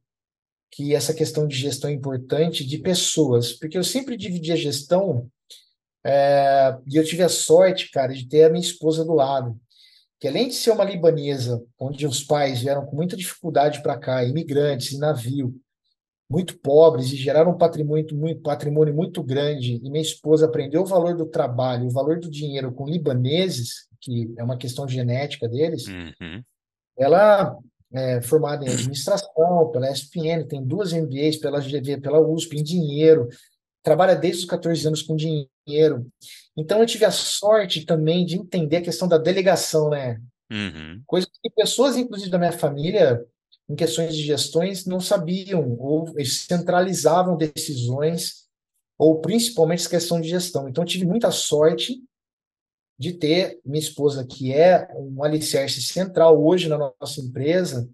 [0.71, 5.29] que essa questão de gestão é importante, de pessoas, porque eu sempre dividi a gestão,
[6.05, 9.59] é, e eu tive a sorte, cara, de ter a minha esposa do lado,
[10.19, 14.23] que além de ser uma libanesa, onde os pais vieram com muita dificuldade para cá,
[14.23, 15.59] imigrantes, em navio,
[16.29, 20.85] muito pobres e geraram um patrimônio muito, patrimônio muito grande, e minha esposa aprendeu o
[20.85, 25.87] valor do trabalho, o valor do dinheiro com libaneses, que é uma questão genética deles,
[25.87, 26.43] uhum.
[26.97, 27.57] ela
[27.93, 33.29] é formada em administração pela ESPN, tem duas MBAs pela GV, pela USP, em dinheiro,
[33.81, 36.05] trabalha desde os 14 anos com dinheiro.
[36.57, 40.19] Então eu tive a sorte também de entender a questão da delegação, né?
[40.51, 41.01] Uhum.
[41.05, 43.23] Coisas que pessoas, inclusive da minha família,
[43.69, 48.47] em questões de gestões, não sabiam, ou centralizavam decisões,
[48.97, 50.67] ou principalmente essa questão de gestão.
[50.67, 52.01] Então tive muita sorte
[52.97, 57.87] de ter minha esposa, que é um alicerce central hoje na nossa empresa,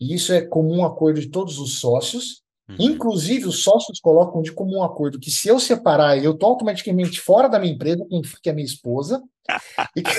[0.00, 2.42] e isso é comum acordo de todos os sócios.
[2.68, 2.76] Uhum.
[2.78, 7.48] Inclusive, os sócios colocam de comum acordo que se eu separar, eu estou automaticamente fora
[7.48, 9.22] da minha empresa, quem fica é minha esposa.
[9.96, 10.10] e, que,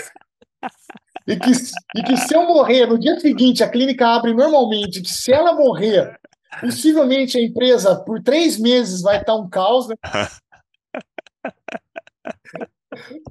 [1.27, 1.51] e, que,
[1.95, 5.53] e que se eu morrer no dia seguinte, a clínica abre normalmente, que se ela
[5.53, 6.19] morrer,
[6.61, 9.95] possivelmente a empresa por três meses vai estar um caos, né?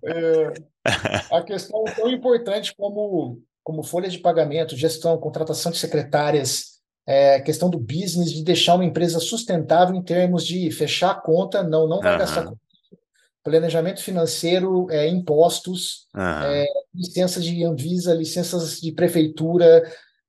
[0.04, 0.52] É,
[1.32, 7.70] a questão tão importante como, como folha de pagamento, gestão, contratação de secretárias, é, questão
[7.70, 12.00] do business, de deixar uma empresa sustentável em termos de fechar a conta, não, não
[12.00, 12.18] vai uhum.
[12.18, 12.52] gastar
[13.44, 16.22] planejamento financeiro, é, impostos, uhum.
[16.22, 19.84] é, licenças de Anvisa, licenças de prefeitura.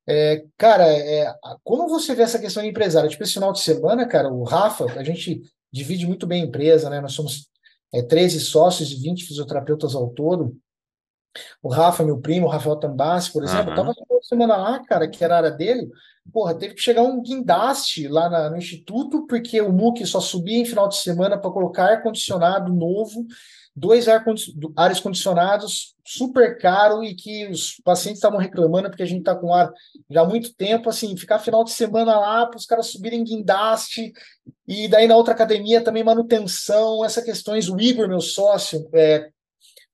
[0.08, 4.06] É, cara, é, quando você vê essa questão de empresário, tipo esse final de semana,
[4.06, 6.99] cara, o Rafa, a gente divide muito bem a empresa, né?
[6.99, 7.47] Nós somos
[7.93, 10.56] é, 13 sócios e 20 fisioterapeutas ao todo.
[11.62, 13.76] O Rafa, meu primo, o Rafael Tambassi, por exemplo, uhum.
[13.76, 15.89] tava uma semana lá, cara, que era a área dele,
[16.32, 20.58] porra, teve que chegar um guindaste lá na, no instituto, porque o MUC só subia
[20.58, 23.26] em final de semana para colocar ar-condicionado novo,
[23.76, 24.24] dois ar
[24.78, 29.54] ares condicionados super caro e que os pacientes estavam reclamando porque a gente está com
[29.54, 29.71] ar
[30.10, 34.13] já há muito tempo, assim, ficar final de semana lá para os caras subirem guindaste
[34.67, 39.30] e daí na outra academia também manutenção, essas questões, o Igor, meu sócio, é,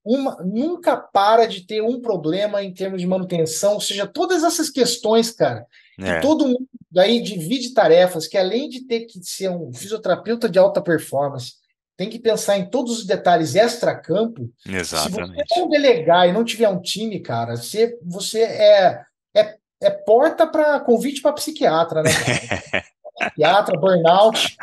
[0.03, 4.69] uma, nunca para de ter um problema em termos de manutenção, ou seja, todas essas
[4.69, 5.65] questões, cara,
[5.99, 6.15] é.
[6.15, 10.59] que todo mundo daí divide tarefas, que além de ter que ser um fisioterapeuta de
[10.59, 11.53] alta performance,
[11.95, 14.49] tem que pensar em todos os detalhes extra-campo.
[14.67, 15.47] Exatamente.
[15.47, 19.01] Se você não delegar e não tiver um time, cara, você, você é,
[19.35, 22.09] é, é porta para convite para psiquiatra, né?
[23.29, 24.57] psiquiatra, burnout,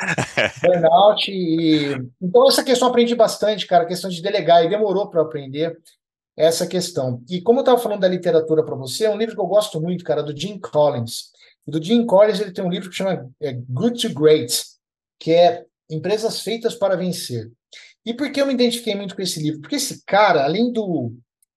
[0.62, 1.30] burnout.
[1.30, 1.96] E...
[2.20, 5.78] Então, essa questão aprendi bastante, cara, questão de delegar, e demorou para aprender
[6.36, 7.22] essa questão.
[7.28, 9.80] E como eu estava falando da literatura para você, é um livro que eu gosto
[9.80, 11.30] muito, cara, do Jim Collins.
[11.66, 14.62] E do Jim Collins, ele tem um livro que chama é, Good to Great,
[15.18, 17.50] que é Empresas Feitas para Vencer.
[18.06, 19.60] E por que eu me identifiquei muito com esse livro?
[19.60, 21.12] Porque esse cara, além do,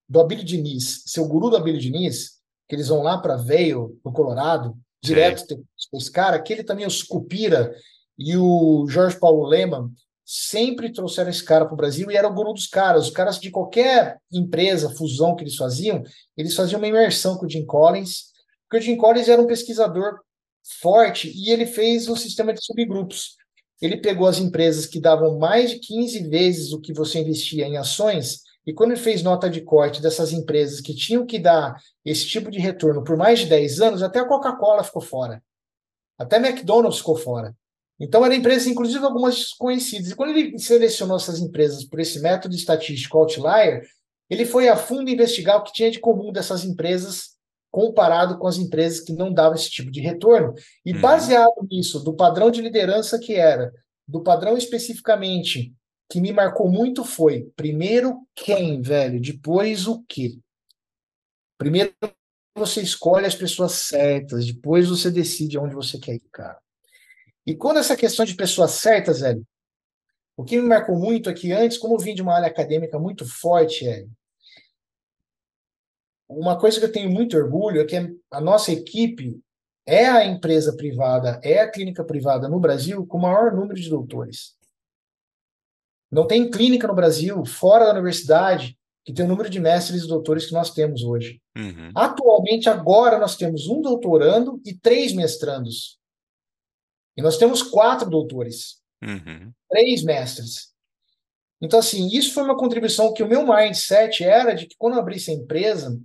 [0.10, 4.12] do Abílio Diniz, seu guru do Abílio Diniz, que eles vão lá para Vail, no
[4.12, 5.58] Colorado, direto
[5.90, 7.76] com esse cara, que ele também, o Scupira
[8.18, 9.90] e o Jorge Paulo Lehmann,
[10.26, 13.08] sempre trouxeram esse cara para o Brasil e era o guru dos caras.
[13.08, 16.04] Os caras de qualquer empresa, fusão que eles faziam,
[16.38, 18.32] eles faziam uma imersão com o Jim Collins,
[18.70, 20.20] porque o Jim Collins era um pesquisador
[20.80, 23.36] forte e ele fez um sistema de subgrupos.
[23.82, 27.78] Ele pegou as empresas que davam mais de 15 vezes o que você investia em
[27.78, 32.28] ações, e quando ele fez nota de corte dessas empresas que tinham que dar esse
[32.28, 35.43] tipo de retorno por mais de 10 anos, até a Coca-Cola ficou fora.
[36.17, 37.56] Até a McDonald's ficou fora.
[38.00, 40.12] Então, eram empresas, inclusive algumas desconhecidas.
[40.12, 43.84] E quando ele selecionou essas empresas por esse método estatístico outlier,
[44.30, 47.32] ele foi a fundo investigar o que tinha de comum dessas empresas
[47.69, 50.54] comparado com as empresas que não davam esse tipo de retorno.
[50.86, 51.02] E uhum.
[51.02, 53.71] baseado nisso, do padrão de liderança que era,
[54.08, 55.74] do padrão especificamente
[56.12, 60.41] que me marcou muito foi, primeiro quem, velho, depois o que.
[61.58, 61.93] Primeiro
[62.54, 66.60] você escolhe as pessoas certas, depois você decide aonde você quer ir, cara.
[67.47, 69.47] E quando essa questão de pessoas certas, velho,
[70.36, 73.00] o que me marcou muito é que antes, como eu vim de uma área acadêmica
[73.00, 74.06] muito forte, é,
[76.28, 77.95] uma coisa que eu tenho muito orgulho é que
[78.30, 79.39] a nossa equipe
[79.86, 83.89] é a empresa privada, é a clínica privada no Brasil com o maior número de
[83.89, 84.60] doutores.
[86.12, 90.08] Não tem clínica no Brasil, fora da universidade, que tem o número de mestres e
[90.08, 91.41] doutores que nós temos hoje.
[91.58, 91.91] Uhum.
[91.95, 96.00] Atualmente, agora, nós temos um doutorando e três mestrandos.
[97.17, 99.52] E nós temos quatro doutores, uhum.
[99.69, 100.71] três mestres.
[101.62, 105.00] Então, assim, isso foi uma contribuição que o meu mindset era de que quando eu
[105.00, 106.00] abrisse a empresa,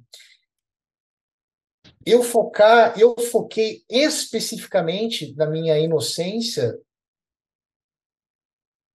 [2.05, 6.79] eu focar, eu foquei especificamente na minha inocência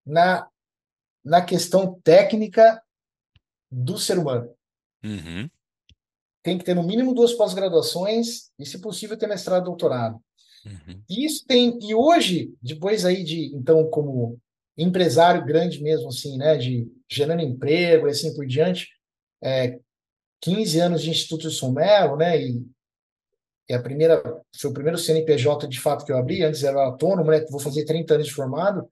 [0.05, 0.47] na,
[1.23, 2.81] na questão técnica
[3.69, 4.53] do ser humano.
[5.03, 5.49] Uhum.
[6.43, 10.19] Tem que ter no mínimo duas pós-graduações e, se possível, ter mestrado, doutorado.
[10.65, 11.01] Uhum.
[11.09, 14.39] Isso tem e hoje, depois aí de então como
[14.77, 18.89] empresário grande mesmo, assim, né, de gerando emprego e assim por diante,
[19.41, 19.79] é,
[20.41, 22.65] 15 anos de Instituto de São Melo, né, e,
[23.69, 24.21] e, a primeira,
[24.55, 27.85] foi o primeiro CNPJ de fato que eu abri, antes era autônomo, né, vou fazer
[27.85, 28.87] 30 anos de formado,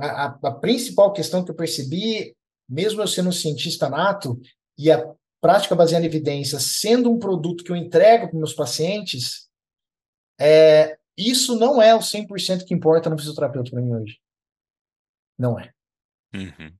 [0.00, 2.36] a, a, principal questão que eu percebi,
[2.68, 4.40] mesmo eu sendo um cientista nato
[4.78, 9.48] e a prática baseada em evidências sendo um produto que eu entrego para meus pacientes,
[10.38, 14.18] é, isso não é o 100% que importa no fisioterapeuta para mim hoje.
[15.38, 15.72] Não é.
[16.34, 16.72] Uhum.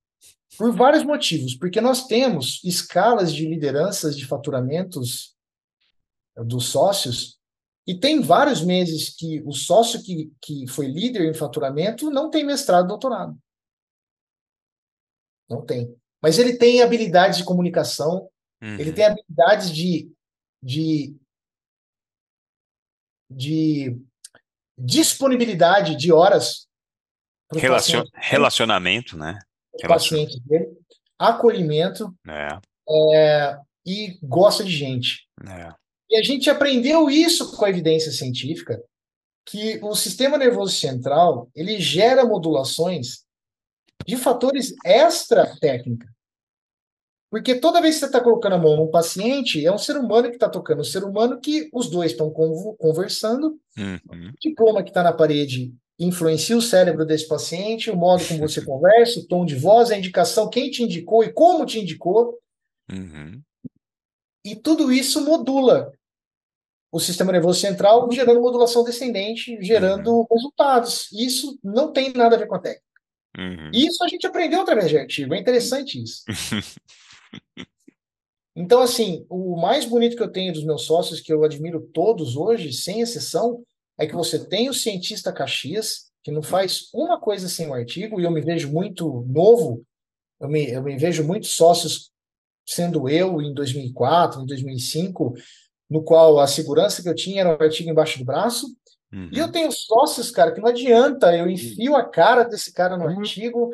[0.56, 1.54] Por vários motivos.
[1.54, 5.34] Porque nós temos escalas de lideranças de faturamentos
[6.36, 7.39] dos sócios
[7.86, 12.44] e tem vários meses que o sócio que, que foi líder em faturamento não tem
[12.44, 13.36] mestrado doutorado.
[15.48, 15.94] Não tem.
[16.22, 18.30] Mas ele tem habilidades de comunicação,
[18.62, 18.78] uhum.
[18.78, 20.12] ele tem habilidades de,
[20.62, 21.16] de,
[23.30, 23.98] de
[24.78, 26.68] disponibilidade de horas.
[27.52, 29.38] Relacion, relacionamento, né?
[29.88, 30.76] Paciente dele,
[31.18, 32.60] acolhimento é.
[33.16, 35.26] É, e gosta de gente.
[35.48, 35.79] É.
[36.10, 38.82] E a gente aprendeu isso com a evidência científica,
[39.46, 43.24] que o sistema nervoso central ele gera modulações
[44.06, 46.08] de fatores extra técnica.
[47.30, 50.28] Porque toda vez que você está colocando a mão num paciente, é um ser humano
[50.28, 54.30] que está tocando, um ser humano que os dois estão conversando, uhum.
[54.30, 58.64] o diploma que está na parede influencia o cérebro desse paciente, o modo como você
[58.64, 62.36] conversa, o tom de voz, a indicação, quem te indicou e como te indicou.
[62.90, 63.40] Uhum.
[64.44, 65.92] E tudo isso modula
[66.92, 70.26] o sistema nervoso central, gerando modulação descendente, gerando uhum.
[70.30, 71.08] resultados.
[71.12, 72.84] Isso não tem nada a ver com a técnica.
[73.38, 73.70] Uhum.
[73.72, 75.34] Isso a gente aprendeu através de artigo.
[75.34, 76.24] É interessante isso.
[78.56, 82.36] então, assim, o mais bonito que eu tenho dos meus sócios, que eu admiro todos
[82.36, 83.62] hoje, sem exceção,
[83.96, 88.20] é que você tem o cientista Caxias, que não faz uma coisa sem o artigo,
[88.20, 89.84] e eu me vejo muito novo,
[90.40, 92.10] eu me, eu me vejo muitos sócios
[92.66, 95.34] sendo eu em 2004, em 2005,
[95.90, 98.66] no qual a segurança que eu tinha era o artigo embaixo do braço.
[99.12, 99.28] Uhum.
[99.32, 99.52] E eu uhum.
[99.52, 103.18] tenho sócios, cara, que não adianta, eu enfio a cara desse cara no uhum.
[103.18, 103.70] artigo,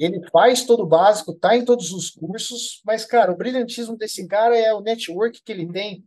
[0.00, 4.26] ele faz todo o básico, tá em todos os cursos, mas, cara, o brilhantismo desse
[4.26, 6.04] cara é o network que ele tem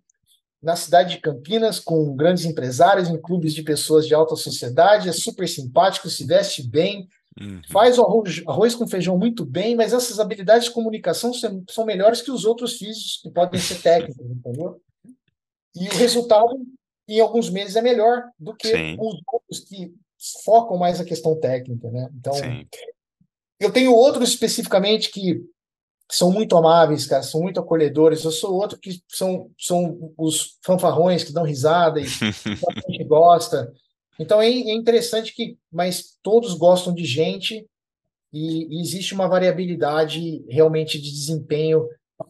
[0.61, 5.13] na cidade de Campinas, com grandes empresários, em clubes de pessoas de alta sociedade, é
[5.13, 7.07] super simpático, se veste bem,
[7.39, 7.61] uhum.
[7.71, 11.85] faz o arroz, arroz, com feijão muito bem, mas essas habilidades de comunicação são, são
[11.85, 14.81] melhores que os outros físicos que podem ser técnicos, entendeu?
[15.75, 16.49] E o resultado,
[17.07, 18.97] em alguns meses, é melhor do que Sim.
[18.99, 19.93] os outros que
[20.43, 22.09] focam mais a questão técnica, né?
[22.17, 22.67] Então, Sim.
[23.59, 25.41] eu tenho outros especificamente que
[26.11, 28.23] são muito amáveis, cara, são muito acolhedores.
[28.23, 32.05] Eu sou outro que são, são os fanfarrões que dão risada e
[32.87, 33.71] a gente gosta.
[34.19, 37.65] Então é, é, interessante que, mas todos gostam de gente
[38.33, 41.87] e, e existe uma variabilidade realmente de desempenho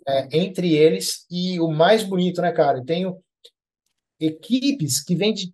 [0.07, 1.25] é, entre eles.
[1.31, 2.79] E o mais bonito, né, cara?
[2.79, 3.17] Eu tenho
[4.19, 5.51] equipes que vêm de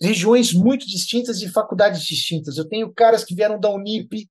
[0.00, 2.56] regiões muito distintas e faculdades distintas.
[2.56, 4.28] Eu tenho caras que vieram da Unip,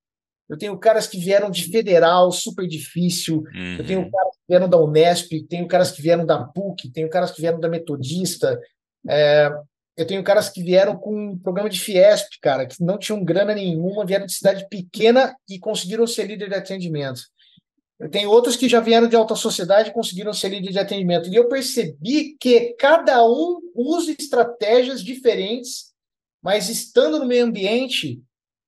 [0.48, 3.76] eu tenho caras que vieram de Federal, super difícil, uhum.
[3.78, 4.12] eu tenho uhum.
[4.12, 7.60] caras que vieram da Unesp, tenho caras que vieram da PUC, tenho caras que vieram
[7.60, 8.60] da Metodista,
[9.10, 9.50] é,
[9.98, 13.56] eu tenho caras que vieram com um programa de Fiesp, cara, que não tinham grana
[13.56, 17.22] nenhuma, vieram de cidade pequena e conseguiram ser líder de atendimento.
[18.00, 21.30] Eu tenho outros que já vieram de alta sociedade e conseguiram ser líder de atendimento.
[21.30, 25.94] E eu percebi que cada um usa estratégias diferentes,
[26.42, 28.22] mas estando no meio ambiente,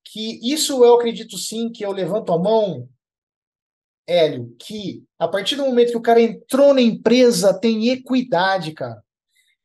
[0.05, 2.87] que isso eu acredito sim, que eu levanto a mão,
[4.07, 9.03] Hélio, que a partir do momento que o cara entrou na empresa, tem equidade, cara.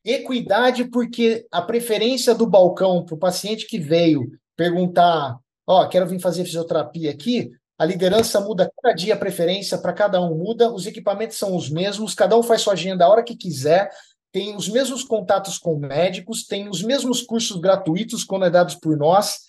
[0.04, 6.08] Equidade porque a preferência do balcão para o paciente que veio perguntar, ó, oh, quero
[6.08, 10.72] vir fazer fisioterapia aqui, a liderança muda cada dia, a preferência para cada um muda,
[10.72, 13.90] os equipamentos são os mesmos, cada um faz sua agenda a hora que quiser,
[14.30, 18.96] tem os mesmos contatos com médicos, tem os mesmos cursos gratuitos quando é dados por
[18.96, 19.40] nós.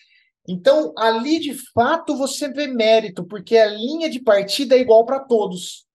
[0.48, 5.20] Então, ali de fato você vê mérito, porque a linha de partida é igual para
[5.20, 5.86] todos.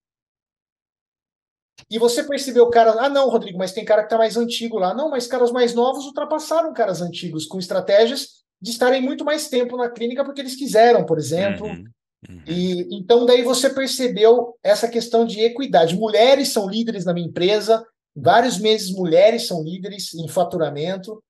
[1.89, 4.93] E você percebeu cara, ah não, Rodrigo, mas tem cara que está mais antigo lá.
[4.93, 9.77] Não, mas caras mais novos ultrapassaram caras antigos com estratégias de estarem muito mais tempo
[9.77, 11.67] na clínica porque eles quiseram, por exemplo.
[11.67, 11.85] Uhum.
[12.27, 12.43] Uhum.
[12.47, 15.95] E então daí você percebeu essa questão de equidade.
[15.95, 21.23] Mulheres são líderes na minha empresa, vários meses mulheres são líderes em faturamento.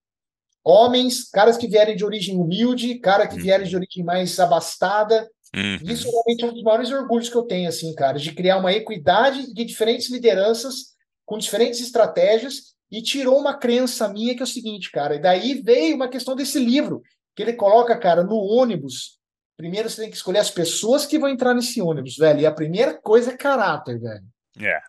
[0.64, 3.82] Homens, caras que vierem de origem humilde, cara que vierem de uhum.
[3.82, 5.30] origem mais abastada.
[5.56, 5.80] Uhum.
[5.84, 8.74] Isso realmente é um dos maiores orgulhos que eu tenho, assim, cara, de criar uma
[8.74, 14.48] equidade de diferentes lideranças com diferentes estratégias e tirou uma crença minha que é o
[14.48, 15.16] seguinte, cara.
[15.16, 17.02] E daí veio uma questão desse livro
[17.36, 19.19] que ele coloca, cara, no ônibus
[19.60, 22.40] Primeiro você tem que escolher as pessoas que vão entrar nesse ônibus, velho.
[22.40, 24.24] E a primeira coisa é caráter, velho.
[24.58, 24.80] É.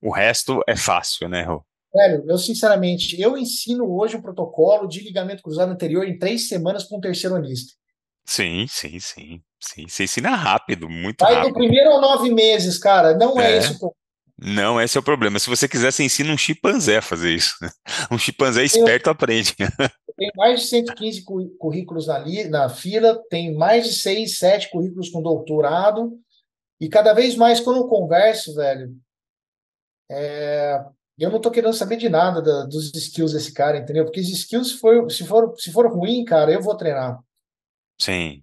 [0.00, 1.62] O resto é fácil, né, Rô?
[1.94, 6.84] Velho, eu sinceramente, eu ensino hoje um protocolo de ligamento cruzado anterior em três semanas
[6.84, 7.74] para um terceironista.
[8.26, 9.42] Sim, sim, sim.
[9.60, 11.54] Sim, você ensina rápido, muito Vai do rápido.
[11.54, 13.14] primeiro ao nove meses, cara.
[13.14, 13.96] Não é esse É, o problema.
[14.38, 15.38] não, esse é o problema.
[15.38, 17.52] Se você quiser, você ensina um chimpanzé a fazer isso.
[18.10, 19.54] Um chimpanzé Eu esperto aprende.
[20.18, 24.68] tenho mais de 115 cu- currículos na, li- na fila, tem mais de 6, 7
[24.70, 26.18] currículos com doutorado,
[26.80, 28.94] e cada vez mais, quando eu converso, velho,
[31.18, 34.04] eu não tô querendo saber de nada da- dos skills desse cara, entendeu?
[34.04, 37.18] Porque os skills, se for, se for, se for ruim, cara, eu vou treinar.
[38.00, 38.42] Sim,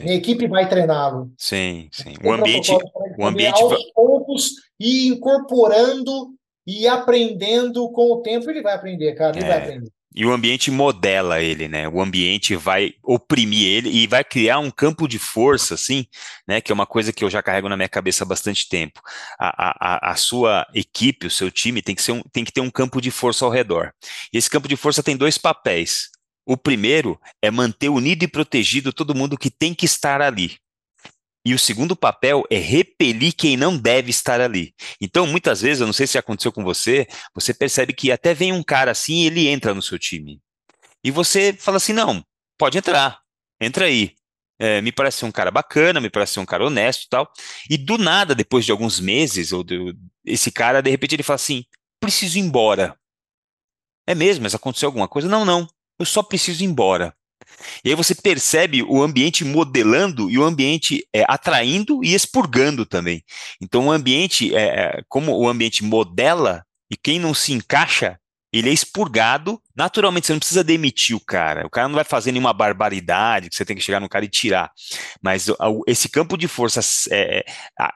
[0.00, 1.30] Minha sim, equipe vai treiná-lo.
[1.38, 2.14] sim, sim.
[2.18, 6.34] O Tem ambiente, protocolo para ele o ambiente, aos poucos, ir incorporando
[6.66, 8.50] e aprendendo com o tempo.
[8.50, 9.92] Ele vai aprender, cara, ele vai é, aprender.
[10.16, 11.86] E o ambiente modela ele, né?
[11.86, 16.06] O ambiente vai oprimir ele e vai criar um campo de força, assim,
[16.48, 16.58] né?
[16.58, 19.02] Que é uma coisa que eu já carrego na minha cabeça há bastante tempo.
[19.38, 22.62] A, a, a sua equipe, o seu time tem que ser um, tem que ter
[22.62, 23.92] um campo de força ao redor.
[24.32, 26.08] E esse campo de força tem dois papéis.
[26.46, 30.56] O primeiro é manter unido e protegido todo mundo que tem que estar ali.
[31.46, 34.74] E o segundo papel é repelir quem não deve estar ali.
[35.00, 38.52] Então, muitas vezes, eu não sei se aconteceu com você, você percebe que até vem
[38.52, 40.40] um cara assim e ele entra no seu time.
[41.04, 42.20] E você fala assim: não,
[42.58, 43.20] pode entrar,
[43.60, 44.16] entra aí.
[44.58, 47.30] É, me parece um cara bacana, me parece um cara honesto e tal.
[47.70, 49.94] E do nada, depois de alguns meses, ou do-
[50.24, 51.64] esse cara, de repente, ele fala assim:
[52.00, 52.98] preciso ir embora.
[54.04, 55.28] É mesmo, mas aconteceu alguma coisa?
[55.28, 55.64] Não, não,
[55.96, 57.14] eu só preciso ir embora.
[57.84, 63.22] E aí você percebe o ambiente modelando e o ambiente é, atraindo e expurgando também.
[63.60, 68.18] Então o ambiente, é, é, como o ambiente modela, e quem não se encaixa,
[68.58, 69.60] ele é expurgado.
[69.74, 71.66] Naturalmente, você não precisa demitir o cara.
[71.66, 74.28] O cara não vai fazer nenhuma barbaridade que você tem que chegar no cara e
[74.28, 74.72] tirar.
[75.22, 75.46] Mas
[75.86, 77.44] esse campo de forças, é, é,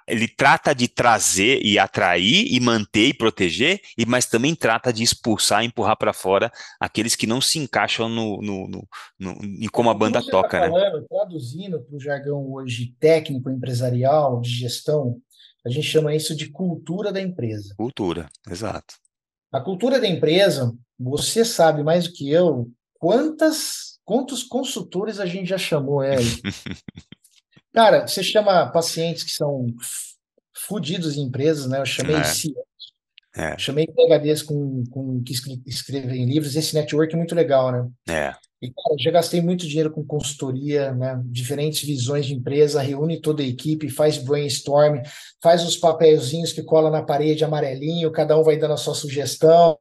[0.07, 5.03] ele trata de trazer e atrair e manter e proteger, e mas também trata de
[5.03, 8.89] expulsar, empurrar para fora aqueles que não se encaixam no, no, no-
[9.19, 10.69] no- em como a banda você está toca, né?
[10.69, 15.17] falando, traduzindo para o jargão hoje técnico, empresarial, de gestão,
[15.65, 17.75] a gente chama isso de cultura da empresa.
[17.77, 18.95] Cultura, exato.
[19.53, 25.49] A cultura da empresa, você sabe mais do que eu, quantas, quantos consultores a gente
[25.49, 26.41] já chamou, Hélio?
[27.73, 29.67] Cara, você chama pacientes que são
[30.55, 31.81] fudidos em empresas, né?
[31.81, 32.61] Eu chamei É,
[33.37, 37.89] é, chamei PhDs com, com, que escre- escrevem livros, esse network é muito legal, né?
[38.09, 41.21] é, E, cara, já gastei muito dinheiro com consultoria, né?
[41.27, 45.01] Diferentes visões de empresa, reúne toda a equipe, faz brainstorm,
[45.43, 49.79] faz os papelzinhos que cola na parede amarelinho, cada um vai dando a sua sugestão.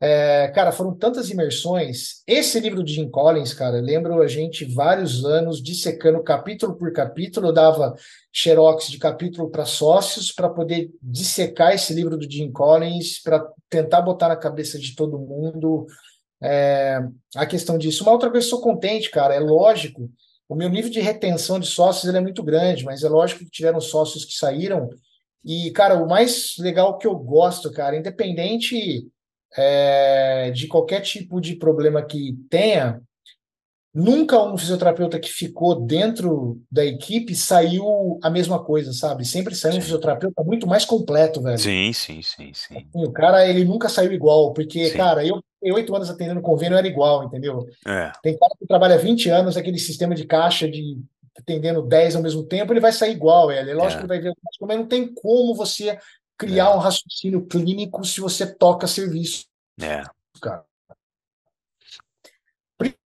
[0.00, 2.22] É, cara, foram tantas imersões.
[2.26, 7.48] Esse livro de Jim Collins, cara, lembro a gente vários anos dissecando capítulo por capítulo,
[7.48, 7.94] eu dava
[8.32, 14.00] xerox de capítulo para sócios para poder dissecar esse livro do Jim Collins, para tentar
[14.02, 15.86] botar na cabeça de todo mundo
[16.42, 17.00] é,
[17.36, 18.02] a questão disso.
[18.02, 20.10] Uma outra coisa, eu sou contente, cara, é lógico,
[20.48, 23.80] o meu nível de retenção de sócios é muito grande, mas é lógico que tiveram
[23.80, 24.90] sócios que saíram.
[25.44, 29.06] E, cara, o mais legal que eu gosto, cara, independente
[29.56, 33.00] é, de qualquer tipo de problema que tenha,
[33.92, 39.24] nunca um fisioterapeuta que ficou dentro da equipe saiu a mesma coisa, sabe?
[39.24, 41.58] Sempre saiu um sim, fisioterapeuta muito mais completo, velho.
[41.58, 45.94] sim, sim, sim, sim, O cara, ele nunca saiu igual, porque, sim, cara, eu oito
[45.94, 47.66] anos atendendo convênio, era igual, entendeu?
[47.86, 50.98] é, Tem cara que trabalha 20 anos, aquele sistema de caixa de
[51.36, 53.70] atendendo 10 ao mesmo tempo, ele vai sair igual, ele.
[53.70, 55.98] É lógico que é, ele vai ver, mas não tem como você
[56.40, 59.44] criar é, um raciocínio clínico se você toca serviço,
[59.78, 60.02] é,
[60.40, 60.64] cara.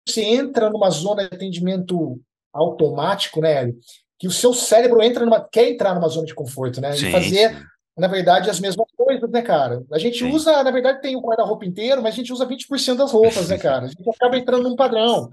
[0.06, 2.20] Você entra numa zona de atendimento
[2.52, 3.78] automático, né, Hélio?
[4.18, 6.90] Que o seu cérebro entra numa, quer entrar numa zona de conforto, né?
[6.90, 7.64] E sim, fazer sim,
[7.96, 9.84] na verdade, as mesmas coisas, né, cara?
[9.92, 12.96] A gente sim, usa, na verdade, tem o guarda-roupa inteiro, mas a gente usa 20%
[12.96, 13.84] das roupas, né, cara?
[13.84, 15.28] A gente acaba entrando num padrão.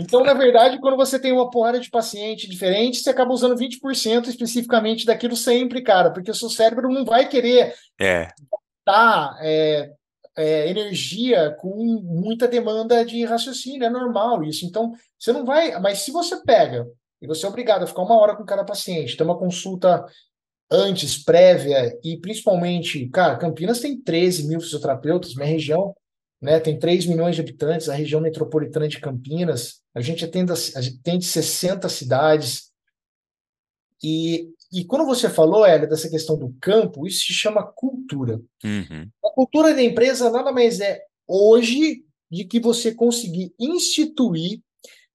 [0.00, 4.28] Então, na verdade, quando você tem uma porrada de paciente diferente, você acaba usando 20%
[4.28, 8.28] especificamente daquilo sempre, cara, porque o seu cérebro não vai querer é,
[8.86, 9.90] dar é,
[10.38, 14.64] é, energia com muita demanda de raciocínio, é normal isso.
[14.64, 15.78] Então, você não vai.
[15.80, 16.86] Mas se você pega
[17.20, 20.04] e você é obrigado a ficar uma hora com cada paciente, ter uma consulta
[20.74, 25.94] antes, prévia, e principalmente, cara, Campinas tem 13 mil fisioterapeutas, minha região,
[26.42, 31.24] né, tem 3 milhões de habitantes, a região metropolitana de Campinas, a gente atende, atende
[31.24, 32.72] 60 cidades,
[34.02, 38.40] e, e quando você falou, Hélio, dessa questão do campo, isso se chama cultura.
[38.62, 44.60] uhum, A cultura da empresa nada mais é hoje de que você conseguir instituir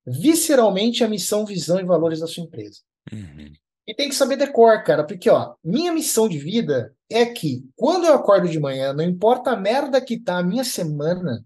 [0.08, 2.80] visceralmente a missão, visão e valores da sua empresa.
[3.12, 3.54] uhum,
[3.90, 8.06] E tem que saber decor, cara, porque ó, minha missão de vida é que quando
[8.06, 11.44] eu acordo de manhã, não importa a merda que tá a minha semana,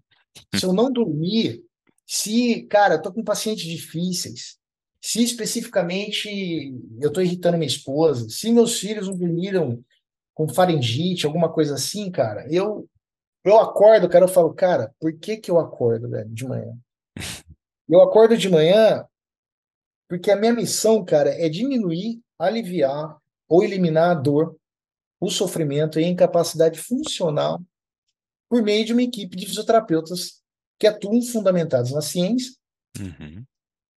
[0.54, 1.64] se eu não dormir,
[2.06, 4.58] se, cara, eu tô com pacientes difíceis,
[5.00, 6.28] se especificamente
[7.00, 9.82] eu estou irritando minha esposa, se meus filhos não dormiram
[10.34, 12.86] com faringite, alguma coisa assim, cara, eu
[13.42, 16.76] eu acordo, cara, eu falo, cara, por que que eu acordo, velho, de manhã?
[17.86, 19.06] Eu acordo de manhã
[20.08, 23.16] porque a minha missão, cara, é diminuir, aliviar
[23.48, 24.56] ou eliminar a dor,
[25.20, 27.62] o sofrimento e a incapacidade funcional
[28.48, 30.42] por meio de uma equipe de fisioterapeutas
[30.78, 32.52] que atuam fundamentados na ciência,
[32.98, 33.44] uhum.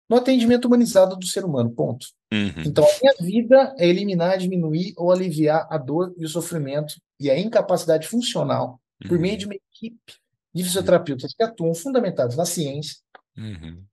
[0.09, 2.07] no atendimento humanizado do ser humano, ponto.
[2.31, 2.63] Uhum.
[2.65, 7.29] Então, a minha vida é eliminar, diminuir ou aliviar a dor e o sofrimento e
[7.29, 9.21] a incapacidade funcional por uhum.
[9.21, 10.13] meio de uma equipe
[10.53, 12.97] de fisioterapeutas que atuam fundamentados na ciência
[13.38, 13.83] uhum.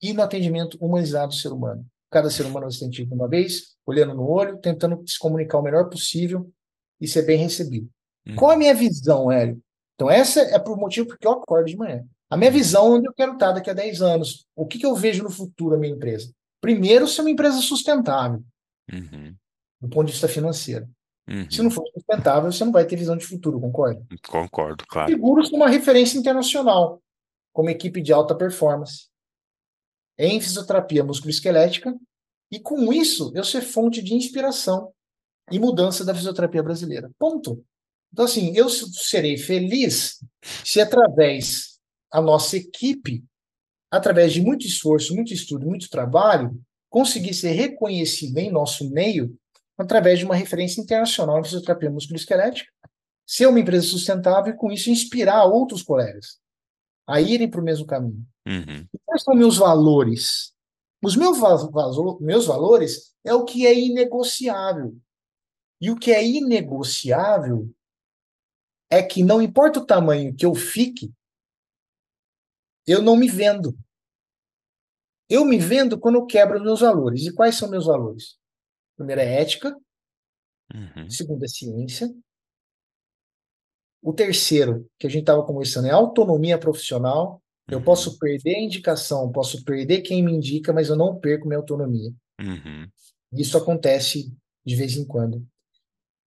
[0.00, 1.84] e no atendimento humanizado do ser humano.
[2.12, 5.88] Cada ser humano ser atendido uma vez, olhando no olho, tentando se comunicar o melhor
[5.88, 6.48] possível
[7.00, 7.88] e ser bem recebido.
[8.26, 8.36] Uhum.
[8.36, 9.58] Qual a minha visão, Hélio?
[9.94, 12.04] Então, essa é por motivo porque eu acordo de manhã.
[12.28, 14.46] A minha visão, onde eu quero estar daqui a 10 anos.
[14.54, 16.30] O que, que eu vejo no futuro da minha empresa?
[16.60, 18.42] Primeiro, ser uma empresa sustentável,
[18.92, 19.34] uhum.
[19.80, 20.86] do ponto de vista financeiro.
[21.28, 21.50] Uhum.
[21.50, 24.04] Se não for sustentável, você não vai ter visão de futuro, concorda?
[24.28, 25.10] Concordo, claro.
[25.10, 27.02] Seguros uma referência internacional,
[27.52, 29.08] como equipe de alta performance,
[30.22, 31.94] em fisioterapia musculoesquelética,
[32.50, 34.92] e com isso eu ser fonte de inspiração
[35.50, 37.10] e mudança da fisioterapia brasileira.
[37.18, 37.64] Ponto.
[38.12, 40.18] Então, assim, eu serei feliz
[40.64, 43.24] se através a nossa equipe,
[43.90, 46.56] através de muito esforço, muito estudo, muito trabalho,
[46.88, 49.34] conseguir ser reconhecido em nosso meio
[49.76, 52.70] através de uma referência internacional em fisioterapia musculoesquelética,
[53.26, 56.41] ser uma empresa sustentável e, com isso, inspirar outros colegas
[57.06, 58.26] a irem para o mesmo caminho.
[58.46, 58.86] Uhum.
[59.04, 60.52] Quais são meus valores?
[61.04, 61.38] Os meus,
[62.20, 64.96] meus valores é o que é inegociável.
[65.80, 67.68] E o que é inegociável
[68.88, 71.12] é que não importa o tamanho que eu fique,
[72.86, 73.76] eu não me vendo.
[75.28, 77.26] Eu me vendo quando eu quebro os meus valores.
[77.26, 78.38] E quais são meus valores?
[78.96, 79.74] Primeiro é ética.
[80.74, 81.08] Uhum.
[81.10, 82.14] Segundo é ciência.
[84.02, 87.40] O terceiro, que a gente estava conversando, é autonomia profissional.
[87.68, 87.84] Eu uhum.
[87.84, 92.12] posso perder a indicação, posso perder quem me indica, mas eu não perco minha autonomia.
[92.40, 92.88] Uhum.
[93.32, 94.34] Isso acontece
[94.66, 95.46] de vez em quando.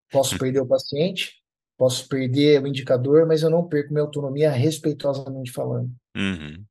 [0.09, 1.33] Posso perder o paciente,
[1.77, 5.93] posso perder o indicador, mas eu não perco minha autonomia respeitosamente falando.
[6.15, 6.63] Uhum.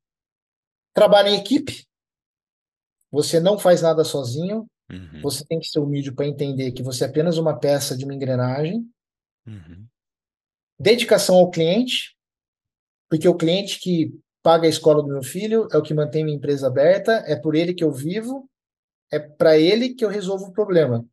[0.94, 1.84] Trabalho em equipe.
[3.10, 4.66] Você não faz nada sozinho.
[4.90, 5.20] Uhum.
[5.22, 8.14] Você tem que ser humilde para entender que você é apenas uma peça de uma
[8.14, 8.88] engrenagem.
[9.46, 9.86] Uhum.
[10.78, 12.16] Dedicação ao cliente,
[13.08, 14.12] porque o cliente que
[14.42, 17.54] paga a escola do meu filho é o que mantém minha empresa aberta, é por
[17.54, 18.50] ele que eu vivo,
[19.10, 21.06] é para ele que eu resolvo o problema.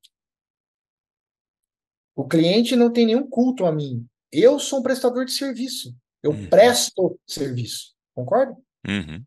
[2.16, 4.06] O cliente não tem nenhum culto a mim.
[4.32, 5.96] Eu sou um prestador de serviço.
[6.22, 6.50] Eu uhum.
[6.50, 7.96] presto serviço.
[8.14, 8.56] Concorda?
[8.88, 9.24] Uhum.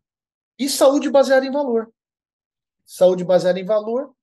[0.57, 1.91] E saúde baseada em valor.
[2.85, 4.13] Saúde baseada em valor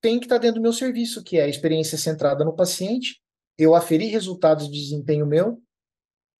[0.00, 3.20] tem que estar dentro do meu serviço, que é a experiência centrada no paciente,
[3.58, 5.60] eu aferir resultados de desempenho meu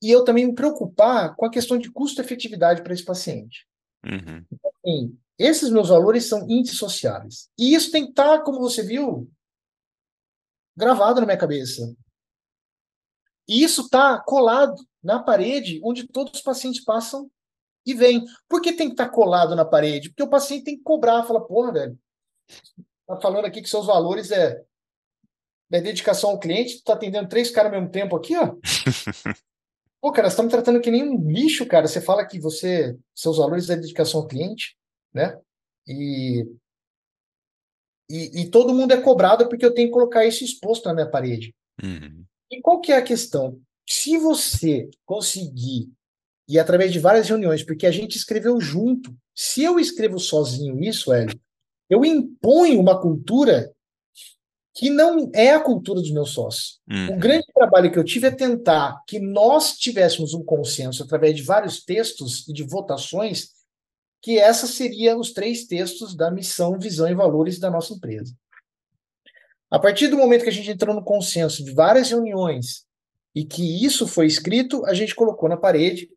[0.00, 3.66] e eu também me preocupar com a questão de custo-efetividade para esse paciente.
[4.04, 4.44] Uhum.
[4.52, 7.50] Então, assim, esses meus valores são indissociáveis.
[7.58, 9.28] E isso tem que estar, como você viu,
[10.76, 11.94] gravado na minha cabeça.
[13.48, 17.28] E isso está colado na parede onde todos os pacientes passam
[17.84, 18.24] e vêm.
[18.48, 20.10] Por que tem que estar tá colado na parede?
[20.10, 21.98] Porque o paciente tem que cobrar, fala, porra, velho,
[23.06, 24.62] tá falando aqui que seus valores é,
[25.70, 28.54] é dedicação ao cliente, tu tá atendendo três caras ao mesmo tempo aqui, ó.
[30.00, 31.88] Pô, cara, você tá me tratando que nem um lixo, cara.
[31.88, 34.76] Você fala que você, seus valores é dedicação ao cliente,
[35.12, 35.36] né?
[35.86, 36.46] E
[38.10, 41.10] e, e, todo mundo é cobrado porque eu tenho que colocar isso exposto na minha
[41.10, 41.54] parede.
[41.82, 42.24] Uhum.
[42.50, 43.60] E qual que é a questão?
[43.86, 45.90] Se você conseguir,
[46.48, 51.12] e através de várias reuniões, porque a gente escreveu junto, se eu escrevo sozinho isso,
[51.12, 51.38] Hélio,
[51.90, 53.70] eu imponho uma cultura
[54.78, 56.80] que não é a cultura dos meus sócios.
[56.88, 57.16] Uhum.
[57.16, 61.42] O grande trabalho que eu tive é tentar que nós tivéssemos um consenso através de
[61.42, 63.48] vários textos e de votações
[64.22, 68.32] que essa seria os três textos da missão, visão e valores da nossa empresa.
[69.68, 72.86] A partir do momento que a gente entrou no consenso de várias reuniões
[73.34, 76.08] e que isso foi escrito, a gente colocou na parede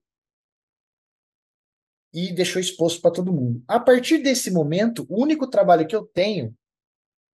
[2.13, 3.63] e deixou exposto para todo mundo.
[3.67, 6.55] A partir desse momento, o único trabalho que eu tenho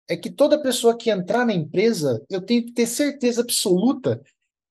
[0.08, 4.22] é que toda pessoa que entrar na empresa, eu tenho que ter certeza absoluta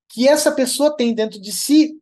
[0.09, 2.01] que essa pessoa tem dentro de si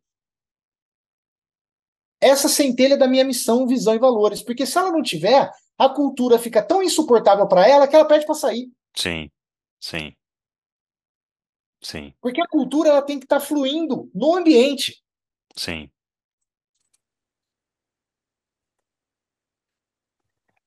[2.21, 4.43] essa centelha da minha missão, visão e valores.
[4.43, 8.25] Porque se ela não tiver, a cultura fica tão insuportável para ela que ela pede
[8.25, 8.71] para sair.
[8.95, 9.31] Sim,
[9.81, 10.15] sim.
[11.83, 12.15] Sim.
[12.21, 15.03] Porque a cultura ela tem que estar tá fluindo no ambiente.
[15.55, 15.91] Sim.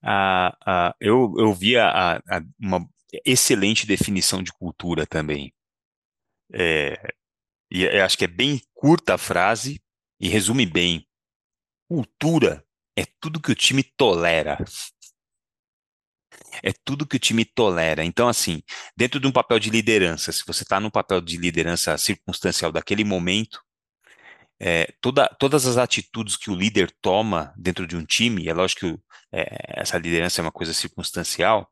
[0.09, 2.87] A, a, eu, eu vi a, a, uma
[3.25, 5.53] excelente definição de cultura também.
[6.53, 7.13] É,
[7.69, 9.81] e eu acho que é bem curta a frase
[10.17, 11.05] e resume bem.
[11.89, 12.65] Cultura
[12.97, 14.57] é tudo que o time tolera.
[16.63, 18.05] É tudo que o time tolera.
[18.05, 18.61] Então, assim,
[18.95, 23.03] dentro de um papel de liderança, se você está no papel de liderança circunstancial daquele
[23.03, 23.61] momento,
[24.59, 28.81] é, toda, todas as atitudes que o líder toma dentro de um time, é lógico
[28.81, 28.99] que
[29.31, 31.69] é, essa liderança é uma coisa circunstancial,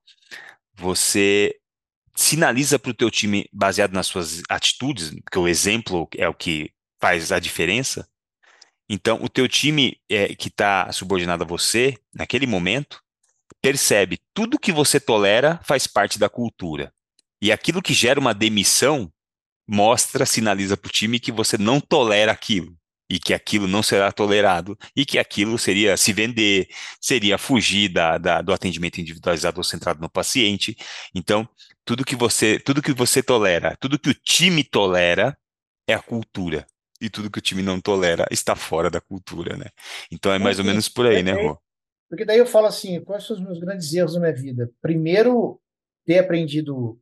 [0.74, 1.56] você
[2.16, 6.72] sinaliza para o teu time baseado nas suas atitudes, porque o exemplo é o que
[7.00, 8.08] faz a diferença.
[8.88, 13.02] Então, o teu time é, que está subordinado a você, naquele momento,
[13.62, 16.94] percebe tudo que você tolera faz parte da cultura.
[17.42, 19.12] E aquilo que gera uma demissão
[19.68, 22.76] mostra, sinaliza para o time que você não tolera aquilo
[23.10, 26.68] e que aquilo não será tolerado e que aquilo seria se vender,
[27.00, 30.76] seria fugir da, da, do atendimento individualizado ou centrado no paciente.
[31.14, 31.48] Então,
[31.84, 35.38] tudo que você, tudo que você tolera, tudo que o time tolera
[35.88, 36.66] é a cultura.
[37.00, 39.66] E tudo que o time não tolera está fora da cultura, né?
[40.10, 41.60] Então é mais ou menos por aí, né, Rô?
[42.10, 44.72] Porque daí eu falo assim, quais são os meus grandes erros na minha vida?
[44.82, 45.60] Primeiro,
[46.06, 46.98] ter aprendido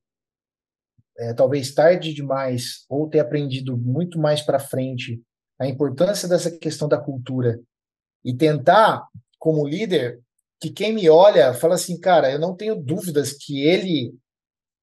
[1.17, 5.21] é, talvez tarde demais, ou ter aprendido muito mais para frente
[5.59, 7.59] a importância dessa questão da cultura
[8.23, 9.05] e tentar,
[9.37, 10.19] como líder,
[10.59, 14.13] que quem me olha fala assim, cara, eu não tenho dúvidas que ele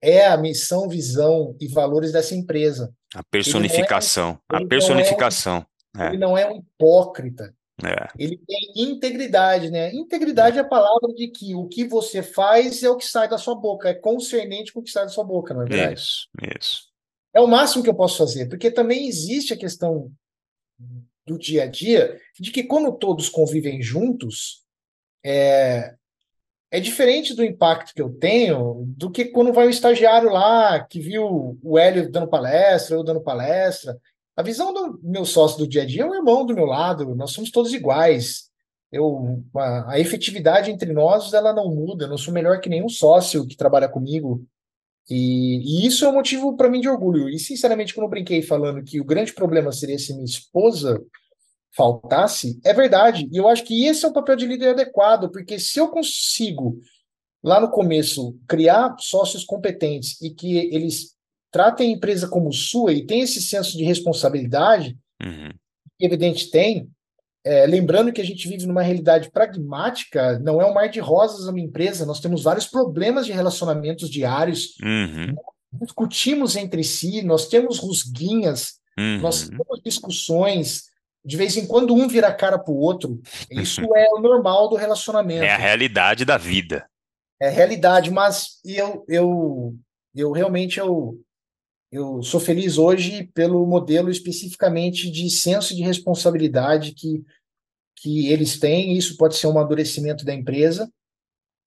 [0.03, 2.93] é a missão, visão e valores dessa empresa.
[3.15, 5.67] A personificação, é, a personificação.
[5.95, 7.55] Não é, ele não é um hipócrita.
[7.85, 8.09] É.
[8.19, 9.93] Ele tem integridade, né?
[9.95, 10.61] Integridade é.
[10.61, 13.55] é a palavra de que o que você faz é o que sai da sua
[13.55, 16.01] boca, é concernente com o que sai da sua boca, não é verdade?
[16.01, 16.91] Isso, isso.
[17.33, 20.11] É o máximo que eu posso fazer, porque também existe a questão
[21.27, 24.65] do dia a dia de que quando todos convivem juntos,
[25.25, 25.95] é,
[26.71, 31.01] é diferente do impacto que eu tenho do que quando vai um estagiário lá que
[31.01, 33.97] viu o Hélio dando palestra, eu dando palestra.
[34.37, 37.15] A visão do meu sócio do dia a dia é o irmão do meu lado,
[37.15, 38.49] nós somos todos iguais.
[38.91, 42.89] Eu, a, a efetividade entre nós ela não muda, eu não sou melhor que nenhum
[42.89, 44.45] sócio que trabalha comigo.
[45.09, 47.29] E, e isso é um motivo para mim de orgulho.
[47.29, 51.03] E, sinceramente, quando eu brinquei falando que o grande problema seria se minha esposa
[51.77, 53.29] faltasse, é verdade.
[53.31, 56.79] E eu acho que esse é o papel de líder adequado, porque se eu consigo,
[57.43, 61.17] lá no começo, criar sócios competentes e que eles
[61.51, 65.51] tratem a empresa como sua e tem esse senso de responsabilidade, uhum.
[65.99, 66.89] que evidente tem,
[67.45, 71.49] é, lembrando que a gente vive numa realidade pragmática, não é um mar de rosas
[71.49, 75.35] a minha empresa, nós temos vários problemas de relacionamentos diários, uhum.
[75.73, 79.21] discutimos entre si, nós temos rusguinhas, uhum.
[79.21, 80.85] nós temos discussões,
[81.25, 83.21] de vez em quando um vira a cara para o outro.
[83.51, 85.45] Isso é o normal do relacionamento.
[85.45, 86.87] É a realidade da vida.
[87.41, 89.75] É a realidade, mas eu, eu,
[90.15, 91.19] eu realmente eu,
[91.91, 97.25] eu sou feliz hoje pelo modelo especificamente de senso de responsabilidade que,
[97.97, 98.97] que eles têm.
[98.97, 100.91] Isso pode ser um amadurecimento da empresa.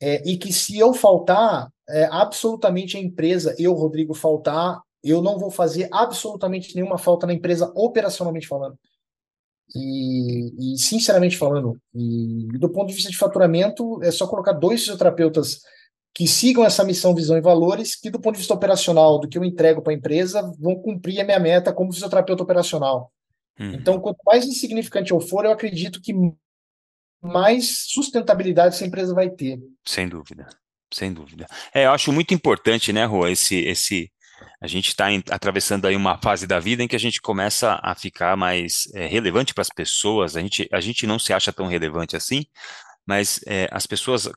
[0.01, 5.37] É, e que se eu faltar, é, absolutamente a empresa, eu, Rodrigo, faltar, eu não
[5.37, 8.77] vou fazer absolutamente nenhuma falta na empresa, operacionalmente falando.
[9.75, 14.81] E, e, sinceramente falando, e do ponto de vista de faturamento, é só colocar dois
[14.81, 15.61] fisioterapeutas
[16.13, 19.37] que sigam essa missão, visão e valores, que do ponto de vista operacional, do que
[19.37, 23.11] eu entrego para a empresa, vão cumprir a minha meta como fisioterapeuta operacional.
[23.59, 23.73] Uhum.
[23.73, 26.13] Então, quanto mais insignificante eu for, eu acredito que
[27.21, 29.59] mais sustentabilidade essa empresa vai ter.
[29.85, 30.47] Sem dúvida,
[30.93, 31.47] sem dúvida.
[31.73, 34.11] É, eu acho muito importante, né, Rua, esse, esse,
[34.61, 37.95] a gente está atravessando aí uma fase da vida em que a gente começa a
[37.95, 40.35] ficar mais é, relevante para as pessoas.
[40.35, 42.45] A gente, a gente não se acha tão relevante assim,
[43.05, 44.29] mas é, as pessoas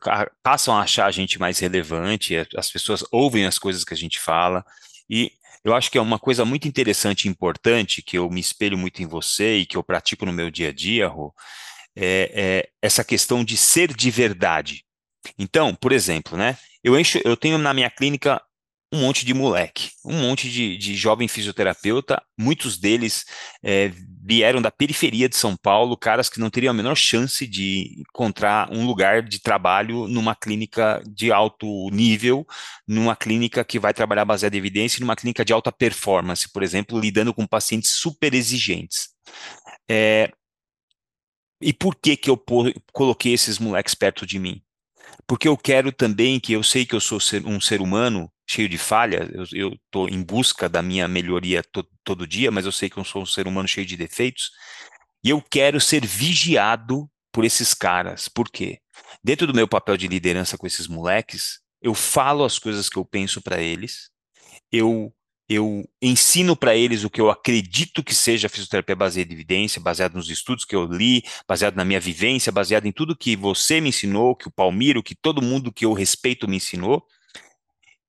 [0.42, 3.96] passam a achar a gente mais relevante, é, as pessoas ouvem as coisas que a
[3.96, 4.64] gente fala,
[5.08, 5.32] e
[5.64, 9.02] eu acho que é uma coisa muito interessante e importante, que eu me espelho muito
[9.02, 11.34] em você e que eu pratico no meu dia a dia, Rô,
[11.94, 14.84] é, é essa questão de ser de verdade.
[15.38, 18.40] Então, por exemplo, né, eu, encho, eu tenho na minha clínica
[18.92, 23.24] um monte de moleque, um monte de, de jovem fisioterapeuta, muitos deles
[23.62, 23.92] é,
[24.24, 28.72] vieram da periferia de São Paulo, caras que não teriam a menor chance de encontrar
[28.72, 32.46] um lugar de trabalho numa clínica de alto nível,
[32.86, 36.98] numa clínica que vai trabalhar baseada em evidência, numa clínica de alta performance, por exemplo,
[36.98, 39.08] lidando com pacientes super exigentes.
[39.90, 40.30] É,
[41.60, 42.40] e por que que eu
[42.92, 44.62] coloquei esses moleques perto de mim?
[45.26, 48.78] Porque eu quero também que eu sei que eu sou um ser humano cheio de
[48.78, 52.96] falha, eu estou em busca da minha melhoria to, todo dia, mas eu sei que
[52.96, 54.50] eu sou um ser humano cheio de defeitos,
[55.24, 58.28] e eu quero ser vigiado por esses caras.
[58.28, 58.80] Por quê?
[59.22, 63.04] dentro do meu papel de liderança com esses moleques, eu falo as coisas que eu
[63.04, 64.10] penso para eles,
[64.70, 65.12] eu
[65.48, 70.14] eu ensino para eles o que eu acredito que seja fisioterapia baseada em evidência, baseado
[70.14, 73.90] nos estudos que eu li, baseado na minha vivência, baseado em tudo que você me
[73.90, 77.06] ensinou, que o Palmiro, que todo mundo que eu respeito me ensinou.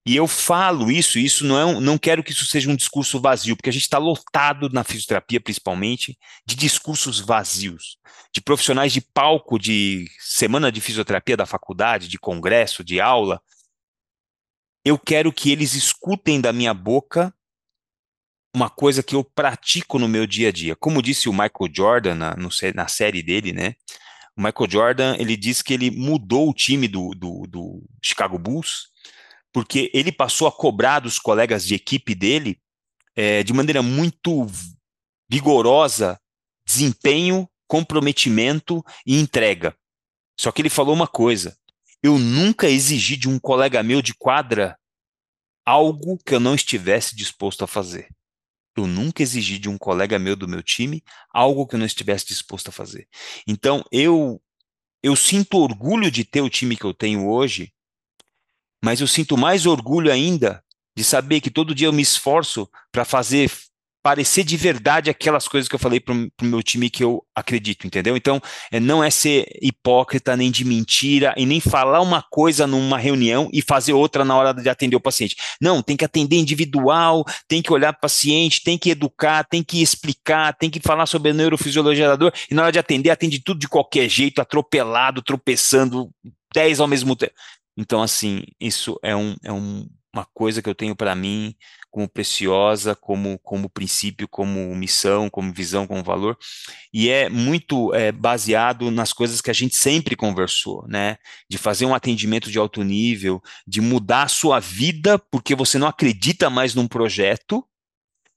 [0.08, 3.20] E eu falo isso, isso não é um, não quero que isso seja um discurso
[3.20, 7.98] vazio, porque a gente está lotado na fisioterapia, principalmente, de discursos vazios,
[8.34, 13.42] de profissionais de palco de semana de fisioterapia da faculdade, de congresso, de aula,
[14.86, 17.34] eu quero que eles escutem da minha boca
[18.56, 20.74] uma coisa que eu pratico no meu dia a dia.
[20.74, 23.76] Como disse o Michael Jordan na, no, na série dele, né?
[24.38, 28.88] O Michael Jordan, ele disse que ele mudou o time do, do, do Chicago Bulls
[29.58, 32.62] porque ele passou a cobrar dos colegas de equipe dele
[33.16, 34.46] é, de maneira muito
[35.28, 36.22] vigorosa
[36.64, 39.76] desempenho, comprometimento e entrega.
[40.40, 41.58] Só que ele falou uma coisa:
[42.04, 44.78] eu nunca exigi de um colega meu de quadra
[45.66, 48.10] algo que eu não estivesse disposto a fazer.
[48.78, 51.04] Eu nunca exigi de um colega meu do meu time
[51.34, 53.08] algo que eu não estivesse disposto a fazer.
[53.48, 54.40] Então, eu
[55.02, 57.74] eu sinto orgulho de ter o time que eu tenho hoje,
[58.84, 60.64] mas eu sinto mais orgulho ainda
[60.96, 63.52] de saber que todo dia eu me esforço para fazer
[64.08, 67.86] parecer de verdade aquelas coisas que eu falei para o meu time que eu acredito,
[67.86, 68.16] entendeu?
[68.16, 72.98] Então, é, não é ser hipócrita, nem de mentira, e nem falar uma coisa numa
[72.98, 75.36] reunião e fazer outra na hora de atender o paciente.
[75.60, 79.62] Não, tem que atender individual, tem que olhar para o paciente, tem que educar, tem
[79.62, 83.10] que explicar, tem que falar sobre a neurofisiologia da dor, e na hora de atender,
[83.10, 86.10] atende tudo de qualquer jeito, atropelado, tropeçando,
[86.54, 87.34] dez ao mesmo tempo.
[87.78, 91.56] Então, assim, isso é, um, é um, uma coisa que eu tenho para mim
[91.92, 96.38] como preciosa, como, como princípio, como missão, como visão, como valor,
[96.94, 101.18] e é muito é, baseado nas coisas que a gente sempre conversou, né?
[101.50, 105.88] De fazer um atendimento de alto nível, de mudar a sua vida porque você não
[105.88, 107.66] acredita mais num projeto,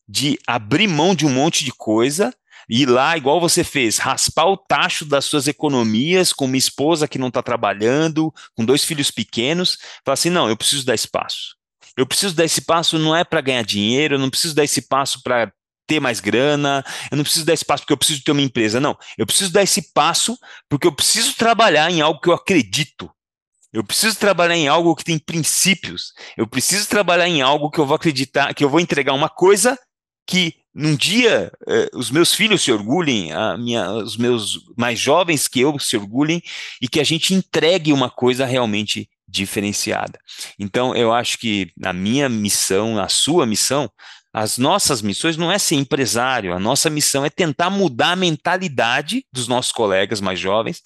[0.08, 2.34] de abrir mão de um monte de coisa
[2.70, 7.18] ir lá, igual você fez, raspar o tacho das suas economias com uma esposa que
[7.18, 11.56] não está trabalhando, com dois filhos pequenos, falar assim: não, eu preciso dar espaço.
[11.96, 14.82] Eu preciso dar esse passo não é para ganhar dinheiro, eu não preciso dar esse
[14.82, 15.52] passo para
[15.86, 18.78] ter mais grana, eu não preciso dar esse passo porque eu preciso ter uma empresa,
[18.78, 18.96] não.
[19.18, 23.10] Eu preciso dar esse passo porque eu preciso trabalhar em algo que eu acredito.
[23.72, 26.12] Eu preciso trabalhar em algo que tem princípios.
[26.36, 29.78] Eu preciso trabalhar em algo que eu vou acreditar, que eu vou entregar uma coisa
[30.26, 35.60] que num dia eh, os meus filhos se orgulhem, minha, os meus mais jovens que
[35.60, 36.42] eu se orgulhem
[36.80, 40.18] e que a gente entregue uma coisa realmente diferenciada.
[40.58, 43.90] Então, eu acho que a minha missão, a sua missão,
[44.32, 49.24] as nossas missões não é ser empresário, a nossa missão é tentar mudar a mentalidade
[49.32, 50.80] dos nossos colegas mais jovens,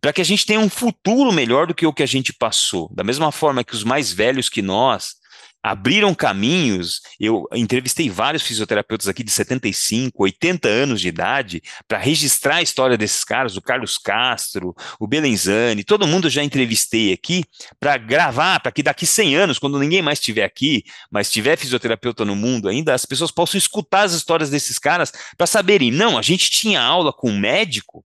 [0.00, 2.90] para que a gente tenha um futuro melhor do que o que a gente passou.
[2.92, 5.14] Da mesma forma que os mais velhos que nós,
[5.62, 7.00] abriram caminhos.
[7.18, 12.96] Eu entrevistei vários fisioterapeutas aqui de 75, 80 anos de idade para registrar a história
[12.96, 17.44] desses caras, o Carlos Castro, o Belenzani, todo mundo já entrevistei aqui
[17.80, 22.24] para gravar, para que daqui 100 anos, quando ninguém mais estiver aqui, mas tiver fisioterapeuta
[22.24, 26.22] no mundo ainda, as pessoas possam escutar as histórias desses caras para saberem, não, a
[26.22, 28.04] gente tinha aula com um médico,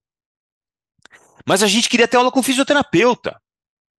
[1.46, 3.43] mas a gente queria ter aula com fisioterapeuta.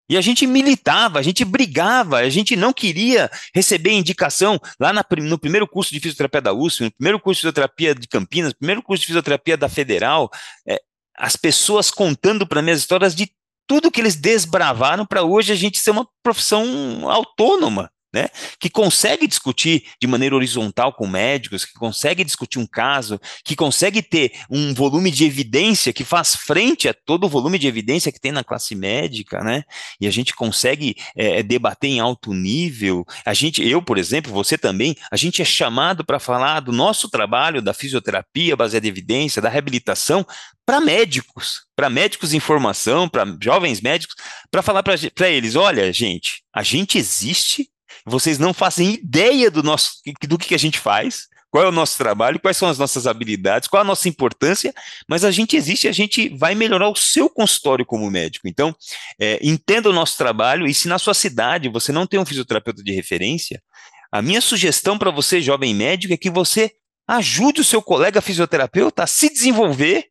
[0.08, 5.04] E a gente militava, a gente brigava, a gente não queria receber indicação lá na,
[5.22, 8.58] no primeiro curso de fisioterapia da USP, no primeiro curso de fisioterapia de Campinas, no
[8.58, 10.30] primeiro curso de fisioterapia da Federal,
[10.68, 10.80] é,
[11.16, 13.30] as pessoas contando para mim as histórias de
[13.66, 18.28] tudo que eles desbravaram para hoje a gente ser uma profissão autônoma né,
[18.60, 24.00] que consegue discutir de maneira horizontal com médicos, que consegue discutir um caso, que consegue
[24.00, 28.20] ter um volume de evidência que faz frente a todo o volume de evidência que
[28.20, 29.64] tem na classe médica, né?
[30.00, 33.04] E a gente consegue é, debater em alto nível.
[33.26, 37.10] A gente, eu, por exemplo, você também, a gente é chamado para falar do nosso
[37.10, 40.24] trabalho da fisioterapia baseada em evidência, da reabilitação
[40.64, 44.14] para médicos, para médicos em formação, para jovens médicos,
[44.50, 47.68] para falar para eles: olha, gente, a gente existe
[48.04, 49.94] vocês não fazem ideia do nosso
[50.26, 53.68] do que a gente faz, qual é o nosso trabalho, quais são as nossas habilidades,
[53.68, 54.74] qual a nossa importância,
[55.08, 58.48] mas a gente existe a gente vai melhorar o seu consultório como médico.
[58.48, 58.74] Então,
[59.20, 62.82] é, entenda o nosso trabalho e se na sua cidade você não tem um fisioterapeuta
[62.82, 63.62] de referência,
[64.10, 66.72] a minha sugestão para você, jovem médico, é que você
[67.06, 70.08] ajude o seu colega fisioterapeuta a se desenvolver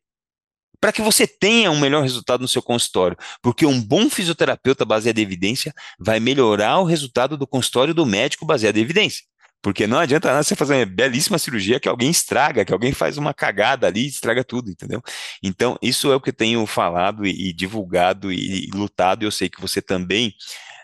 [0.84, 3.16] para que você tenha um melhor resultado no seu consultório.
[3.40, 8.44] Porque um bom fisioterapeuta baseado em evidência vai melhorar o resultado do consultório do médico
[8.44, 9.24] baseado em evidência.
[9.62, 13.16] Porque não adianta nada você fazer uma belíssima cirurgia que alguém estraga, que alguém faz
[13.16, 15.02] uma cagada ali e estraga tudo, entendeu?
[15.42, 19.26] Então, isso é o que eu tenho falado e, e divulgado e, e lutado, e
[19.26, 20.34] eu sei que você também,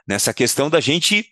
[0.08, 1.26] nessa questão da gente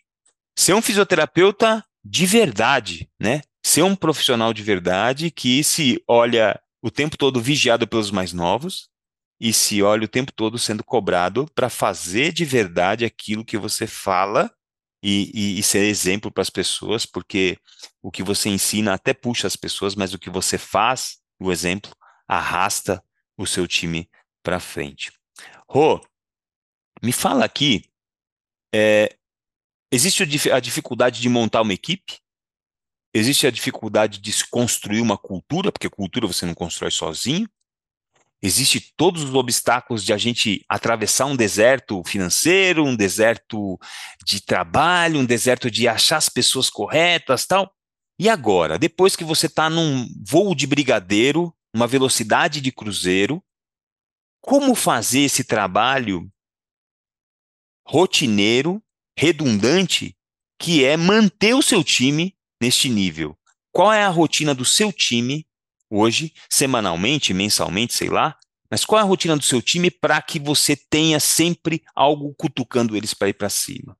[0.54, 3.40] ser um fisioterapeuta de verdade, né?
[3.64, 8.88] Ser um profissional de verdade que se olha o tempo todo vigiado pelos mais novos
[9.40, 13.86] e se olha o tempo todo sendo cobrado para fazer de verdade aquilo que você
[13.86, 14.52] fala
[15.02, 17.56] e, e, e ser exemplo para as pessoas, porque
[18.02, 21.94] o que você ensina até puxa as pessoas, mas o que você faz, o exemplo,
[22.26, 23.02] arrasta
[23.36, 24.10] o seu time
[24.42, 25.12] para frente.
[25.68, 26.00] Rô,
[27.02, 27.84] me fala aqui,
[28.74, 29.16] é,
[29.90, 32.18] existe a dificuldade de montar uma equipe?
[33.18, 37.48] Existe a dificuldade de se construir uma cultura, porque cultura você não constrói sozinho?
[38.40, 43.76] Existe todos os obstáculos de a gente atravessar um deserto financeiro, um deserto
[44.24, 47.74] de trabalho, um deserto de achar as pessoas corretas, tal.
[48.20, 53.42] E agora, depois que você está num voo de brigadeiro, uma velocidade de cruzeiro,
[54.40, 56.30] como fazer esse trabalho
[57.84, 58.80] rotineiro,
[59.18, 60.16] redundante,
[60.56, 63.36] que é manter o seu time neste nível?
[63.72, 65.46] Qual é a rotina do seu time
[65.90, 68.38] hoje, semanalmente, mensalmente, sei lá,
[68.70, 72.96] mas qual é a rotina do seu time para que você tenha sempre algo cutucando
[72.96, 73.96] eles para ir para cima?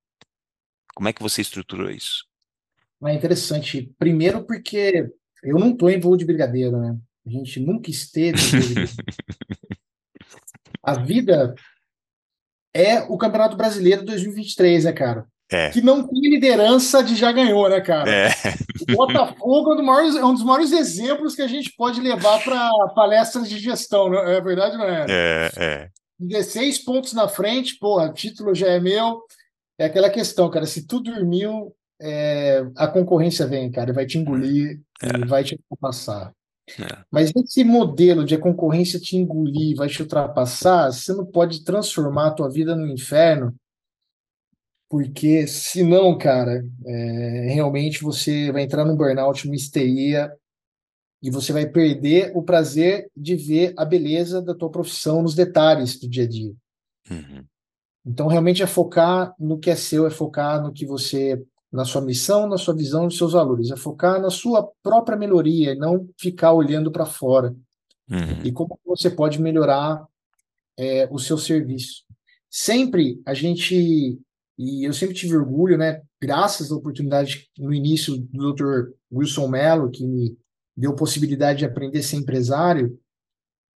[0.94, 2.26] Como é que você estruturou isso?
[3.04, 3.94] É interessante.
[3.98, 5.10] Primeiro porque
[5.42, 6.98] eu não estou em voo de brigadeiro, né?
[7.26, 8.38] A gente nunca esteve
[10.82, 11.54] A vida
[12.74, 15.26] é o Campeonato Brasileiro 2023, né, cara?
[15.50, 15.70] É.
[15.70, 18.10] Que não tem liderança de já ganhou, né, cara?
[18.10, 18.28] É.
[18.90, 22.42] O Botafogo é um, maiores, é um, dos maiores exemplos que a gente pode levar
[22.44, 25.06] para palestras de gestão, não é verdade, não é?
[25.08, 25.88] É, é.
[26.18, 29.22] 16 pontos na frente, porra, título já é meu.
[29.78, 34.80] É aquela questão, cara, se tu dormiu, é, a concorrência vem, cara, vai te engolir
[35.02, 35.18] é.
[35.18, 36.32] e vai te ultrapassar.
[36.78, 36.98] É.
[37.10, 42.26] Mas esse modelo de a concorrência te engolir, vai te ultrapassar, você não pode transformar
[42.26, 43.54] a tua vida no inferno
[44.88, 50.32] porque senão, cara, é, realmente você vai entrar num burnout, numa histeria,
[51.22, 55.98] e você vai perder o prazer de ver a beleza da tua profissão nos detalhes
[55.98, 56.54] do dia a dia.
[57.10, 57.44] Uhum.
[58.06, 62.00] Então, realmente é focar no que é seu, é focar no que você, na sua
[62.00, 66.08] missão, na sua visão, nos seus valores, é focar na sua própria melhoria, e não
[66.16, 67.54] ficar olhando para fora.
[68.10, 68.42] Uhum.
[68.44, 70.06] E como você pode melhorar
[70.78, 72.04] é, o seu serviço.
[72.48, 74.18] Sempre a gente
[74.58, 78.90] e eu sempre tive orgulho, né, graças à oportunidade no início do Dr.
[79.12, 80.36] Wilson Mello, que me
[80.76, 82.98] deu possibilidade de aprender a ser empresário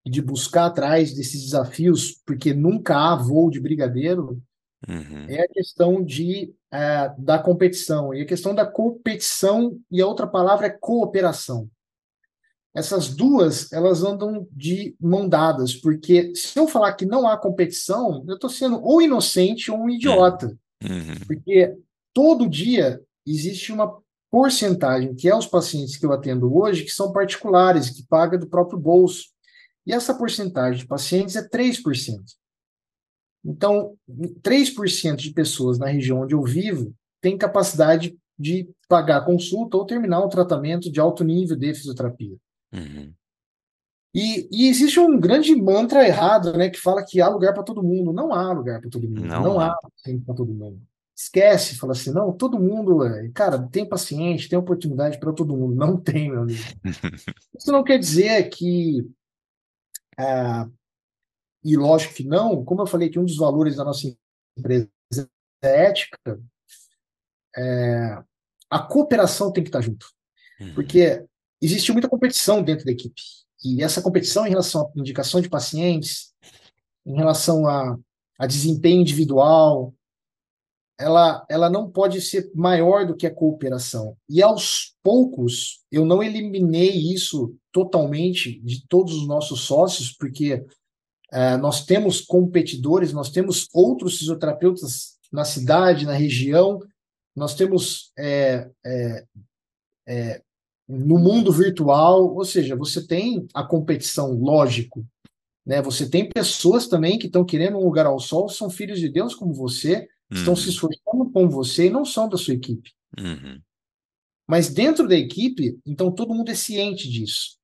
[0.03, 4.41] e de buscar atrás desses desafios, porque nunca há voo de brigadeiro,
[4.87, 5.25] uhum.
[5.27, 8.11] é a questão de, é, da competição.
[8.13, 11.69] E a questão da competição, e a outra palavra é cooperação.
[12.73, 18.23] Essas duas, elas andam de mão dadas, porque se eu falar que não há competição,
[18.27, 20.47] eu estou sendo ou inocente ou um idiota.
[20.47, 20.57] Uhum.
[21.27, 21.77] Porque
[22.13, 24.01] todo dia existe uma
[24.31, 28.47] porcentagem, que é os pacientes que eu atendo hoje, que são particulares, que paga do
[28.47, 29.25] próprio bolso.
[29.85, 32.21] E essa porcentagem de pacientes é 3%.
[33.43, 33.95] Então,
[34.41, 40.23] 3% de pessoas na região onde eu vivo têm capacidade de pagar consulta ou terminar
[40.23, 42.35] um tratamento de alto nível de fisioterapia.
[42.73, 43.13] Uhum.
[44.13, 47.81] E, e, existe um grande mantra errado, né, que fala que há lugar para todo
[47.81, 48.11] mundo.
[48.11, 49.21] Não há lugar para todo mundo.
[49.21, 50.81] Não, não há tempo para todo mundo.
[51.15, 55.75] Esquece, fala assim, não, todo mundo, é, cara, tem paciente, tem oportunidade para todo mundo.
[55.75, 56.61] Não tem, meu amigo.
[57.57, 59.07] Isso não quer dizer que,
[60.19, 60.67] é,
[61.63, 64.07] e lógico que não, como eu falei que um dos valores da nossa
[64.57, 64.89] empresa
[65.63, 66.17] é ética,
[67.55, 68.23] é,
[68.69, 70.07] a cooperação tem que estar junto.
[70.59, 70.73] Uhum.
[70.73, 71.25] Porque
[71.61, 73.21] existe muita competição dentro da equipe.
[73.63, 76.33] E essa competição em relação à indicação de pacientes,
[77.05, 77.97] em relação a,
[78.39, 79.93] a desempenho individual,
[81.01, 84.15] ela, ela não pode ser maior do que a cooperação.
[84.29, 90.63] E aos poucos, eu não eliminei isso totalmente de todos os nossos sócios, porque
[91.31, 96.79] é, nós temos competidores, nós temos outros fisioterapeutas na cidade, na região,
[97.35, 99.25] nós temos é, é,
[100.07, 100.41] é
[100.91, 105.05] no mundo virtual, ou seja, você tem a competição, lógico,
[105.65, 105.81] né?
[105.81, 109.33] Você tem pessoas também que estão querendo um lugar ao sol, são filhos de Deus
[109.33, 110.37] como você, uhum.
[110.37, 110.69] estão se uhum.
[110.69, 112.91] esforçando como você e não são da sua equipe.
[113.17, 113.61] Uhum.
[114.47, 117.57] Mas dentro da equipe, então todo mundo é ciente disso.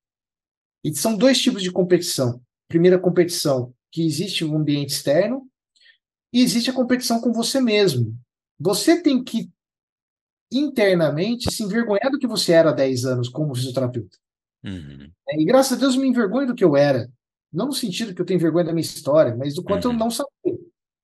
[0.84, 2.42] E são dois tipos de competição.
[2.70, 5.46] Primeira competição, que existe um ambiente externo,
[6.32, 8.18] e existe a competição com você mesmo.
[8.60, 9.50] Você tem que
[10.52, 14.18] internamente se envergonhar do que você era há 10 anos como fisioterapeuta.
[14.64, 15.12] Uhum.
[15.30, 17.10] É, e graças a Deus eu me envergonho do que eu era.
[17.52, 19.94] Não no sentido que eu tenho vergonha da minha história, mas do quanto uhum.
[19.94, 20.60] eu não sabia.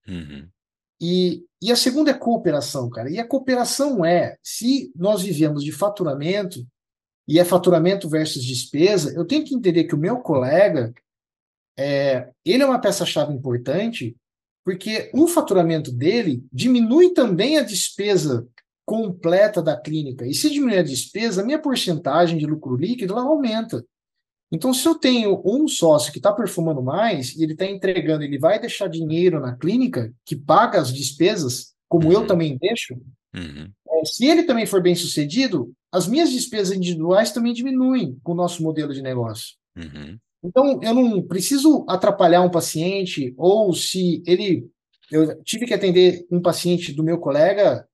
[0.06, 0.48] Uhum.
[1.00, 3.10] E, e a segunda é cooperação, cara.
[3.10, 6.66] E a cooperação é, se nós vivemos de faturamento,
[7.26, 10.92] e é faturamento versus despesa, eu tenho que entender que o meu colega,
[11.76, 14.14] é, ele é uma peça-chave importante,
[14.64, 18.46] porque o faturamento dele diminui também a despesa
[18.84, 20.26] completa da clínica.
[20.26, 23.84] E se diminuir a despesa, a minha porcentagem de lucro líquido ela aumenta.
[24.52, 28.38] Então, se eu tenho um sócio que está performando mais e ele está entregando, ele
[28.38, 32.12] vai deixar dinheiro na clínica que paga as despesas, como uhum.
[32.12, 32.94] eu também deixo,
[33.34, 33.70] uhum.
[33.88, 38.36] é, se ele também for bem sucedido, as minhas despesas individuais também diminuem com o
[38.36, 39.56] nosso modelo de negócio.
[39.76, 40.18] Uhum.
[40.44, 44.68] Então, eu não preciso atrapalhar um paciente, ou se ele.
[45.10, 47.86] Eu tive que atender um paciente do meu colega,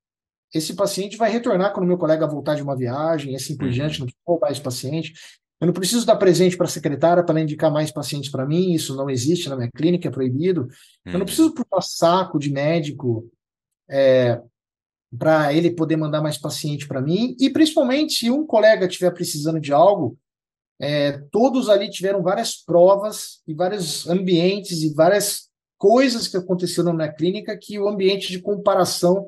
[0.53, 3.73] esse paciente vai retornar quando meu colega voltar de uma viagem, assim por uhum.
[3.73, 5.13] diante, não vou roubar esse paciente.
[5.61, 8.97] Eu não preciso dar presente para a secretária para indicar mais pacientes para mim, isso
[8.97, 10.69] não existe na minha clínica, é proibido.
[11.05, 11.27] Eu não uhum.
[11.27, 13.31] preciso puxar saco de médico
[13.89, 14.41] é,
[15.19, 19.61] para ele poder mandar mais paciente para mim, e principalmente se um colega estiver precisando
[19.61, 20.17] de algo,
[20.81, 27.09] é, todos ali tiveram várias provas e vários ambientes e várias coisas que aconteceram na
[27.09, 29.27] clínica que o ambiente de comparação,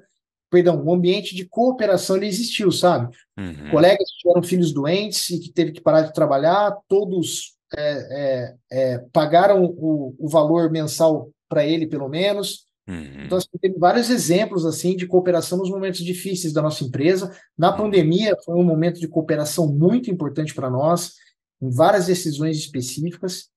[0.53, 3.17] perdão, o ambiente de cooperação ele existiu, sabe?
[3.39, 3.71] Uhum.
[3.71, 8.55] Colegas que tiveram filhos doentes e que teve que parar de trabalhar, todos é, é,
[8.71, 12.67] é pagaram o, o valor mensal para ele, pelo menos.
[12.87, 13.25] Uhum.
[13.25, 17.35] Então, assim, teve vários exemplos assim de cooperação nos momentos difíceis da nossa empresa.
[17.57, 17.79] Na uhum.
[17.79, 21.15] pandemia, foi um momento de cooperação muito importante para nós
[21.63, 23.49] em várias decisões específicas.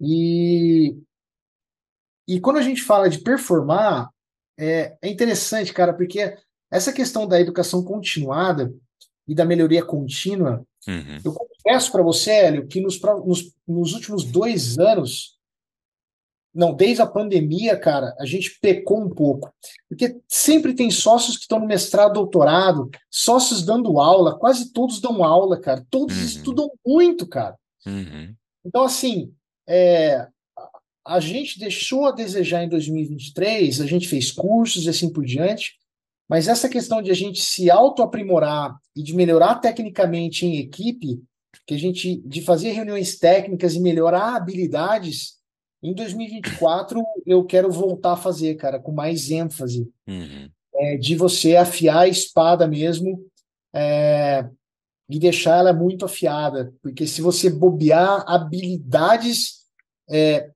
[0.00, 0.96] E,
[2.26, 4.10] e quando a gente fala de performar,
[4.58, 6.36] é, é interessante, cara, porque
[6.70, 8.72] essa questão da educação continuada
[9.26, 11.20] e da melhoria contínua, uhum.
[11.24, 15.38] eu confesso para você, Hélio, que nos, nos, nos últimos dois anos
[16.54, 19.52] não, desde a pandemia, cara, a gente pecou um pouco.
[19.88, 25.22] Porque sempre tem sócios que estão no mestrado, doutorado, sócios dando aula, quase todos dão
[25.22, 25.86] aula, cara.
[25.88, 26.24] Todos uhum.
[26.24, 27.54] estudam muito, cara.
[27.86, 28.34] Uhum.
[28.64, 29.32] Então, assim,
[29.68, 30.26] é,
[31.08, 35.78] a gente deixou a desejar em 2023, a gente fez cursos e assim por diante,
[36.28, 41.22] mas essa questão de a gente se auto-aprimorar e de melhorar tecnicamente em equipe,
[41.66, 45.38] que a gente de fazer reuniões técnicas e melhorar habilidades
[45.82, 49.90] em 2024, eu quero voltar a fazer, cara, com mais ênfase.
[50.06, 50.50] Uhum.
[50.74, 53.24] É, de você afiar a espada mesmo
[53.74, 54.46] é,
[55.08, 56.74] e deixar ela muito afiada.
[56.82, 59.64] Porque se você bobear habilidades
[60.10, 60.50] é,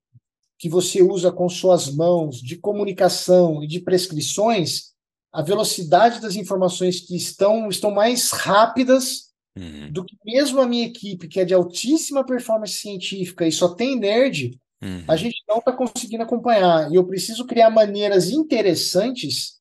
[0.62, 4.92] que você usa com suas mãos de comunicação e de prescrições,
[5.32, 9.90] a velocidade das informações que estão, estão mais rápidas uhum.
[9.90, 13.98] do que mesmo a minha equipe, que é de altíssima performance científica e só tem
[13.98, 15.04] nerd, Uhum.
[15.06, 16.90] A gente não está conseguindo acompanhar.
[16.90, 19.60] E eu preciso criar maneiras interessantes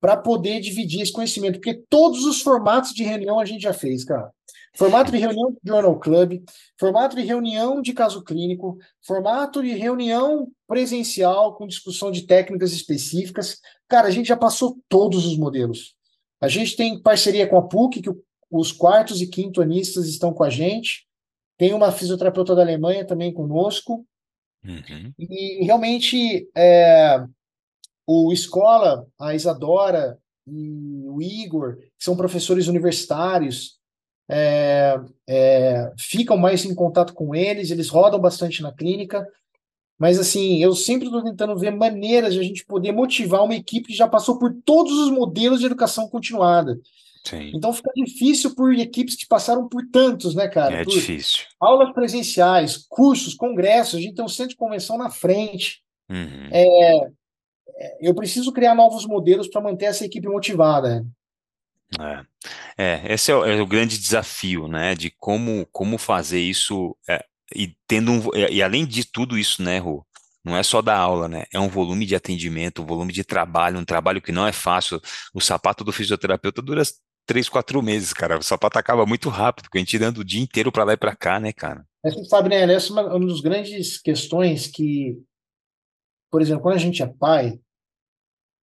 [0.00, 4.02] para poder dividir esse conhecimento, porque todos os formatos de reunião a gente já fez,
[4.02, 4.32] cara.
[4.76, 6.44] Formato de reunião de Journal Club,
[6.78, 13.58] formato de reunião de caso clínico, formato de reunião presencial com discussão de técnicas específicas.
[13.88, 15.96] Cara, a gente já passou todos os modelos.
[16.40, 18.10] A gente tem parceria com a PUC, que
[18.50, 21.06] os quartos e quinto anistas estão com a gente.
[21.58, 24.06] Tem uma fisioterapeuta da Alemanha também conosco.
[24.64, 25.12] Uhum.
[25.18, 27.24] E realmente é,
[28.06, 33.79] o Escola, a Isadora e o Igor, que são professores universitários,
[34.30, 39.26] é, é, ficam mais em contato com eles, eles rodam bastante na clínica,
[39.98, 43.88] mas assim, eu sempre estou tentando ver maneiras de a gente poder motivar uma equipe
[43.88, 46.78] que já passou por todos os modelos de educação continuada.
[47.26, 47.50] Sim.
[47.54, 50.74] Então fica difícil por equipes que passaram por tantos, né, cara?
[50.74, 51.44] É por difícil.
[51.60, 55.82] Aulas presenciais, cursos, congressos, a gente tem um centro de convenção na frente.
[56.08, 56.48] Uhum.
[56.50, 61.04] É, é eu preciso criar novos modelos para manter essa equipe motivada.
[61.98, 62.24] É,
[62.78, 64.94] é esse é o, é o, grande desafio, né?
[64.94, 69.78] De como, como fazer isso é, e tendo um, e além de tudo isso, né,
[69.78, 70.04] Rô?
[70.44, 71.44] Não é só dar aula, né?
[71.52, 75.00] É um volume de atendimento, um volume de trabalho, um trabalho que não é fácil.
[75.34, 76.82] O sapato do fisioterapeuta dura
[77.26, 78.38] três, quatro meses, cara.
[78.38, 80.96] O sapato acaba muito rápido, porque a gente anda o dia inteiro para lá e
[80.96, 81.84] para cá, né, cara?
[82.02, 82.72] Mas você sabe, né?
[82.72, 85.18] Essa é uma, uma das grandes questões que,
[86.30, 87.60] por exemplo, quando a gente é pai,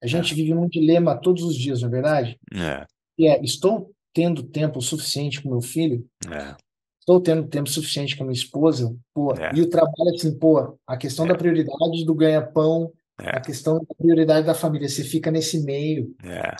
[0.01, 0.35] a gente é.
[0.35, 2.39] vive um dilema todos os dias, não é verdade?
[2.53, 2.85] É.
[3.17, 6.05] E é, estou tendo tempo suficiente com meu filho?
[6.29, 6.55] É.
[6.99, 8.95] Estou tendo tempo suficiente com minha esposa?
[9.13, 9.51] Pô, é.
[9.55, 11.37] e o trabalho, assim, pô, a questão da é.
[11.37, 13.29] prioridade do ganha-pão, é.
[13.29, 16.13] a questão da prioridade da família, você fica nesse meio.
[16.23, 16.55] É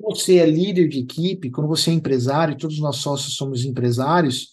[0.00, 4.48] você é líder de equipe, quando você é empresário, todos nós sócios somos empresários,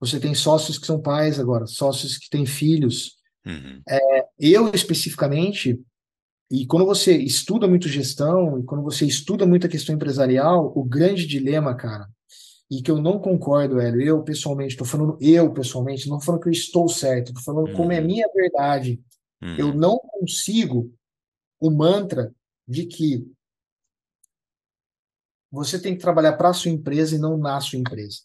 [0.00, 3.16] você tem sócios que são pais agora, sócios que têm filhos.
[3.46, 3.80] Uhum.
[3.88, 5.80] É, eu, especificamente,
[6.50, 10.82] e quando você estuda muito gestão, e quando você estuda muito a questão empresarial, o
[10.82, 12.08] grande dilema, cara,
[12.70, 16.48] e que eu não concordo, Hélio, eu pessoalmente, estou falando eu pessoalmente, não falando que
[16.48, 17.76] eu estou certo, estou falando uhum.
[17.76, 18.06] como é uhum.
[18.06, 19.00] minha verdade.
[19.42, 19.56] Uhum.
[19.56, 20.92] Eu não consigo
[21.60, 22.34] o mantra
[22.66, 23.26] de que
[25.50, 28.18] você tem que trabalhar para a sua empresa e não na sua empresa.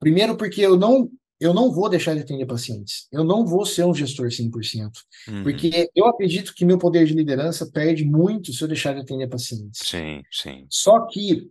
[0.00, 1.08] Primeiro, porque eu não
[1.42, 3.06] eu não vou deixar de atender pacientes.
[3.10, 4.90] Eu não vou ser um gestor 100%.
[5.28, 5.42] Uhum.
[5.42, 9.28] Porque eu acredito que meu poder de liderança perde muito se eu deixar de atender
[9.28, 9.80] pacientes.
[9.84, 10.66] Sim, sim.
[10.70, 11.48] Só que,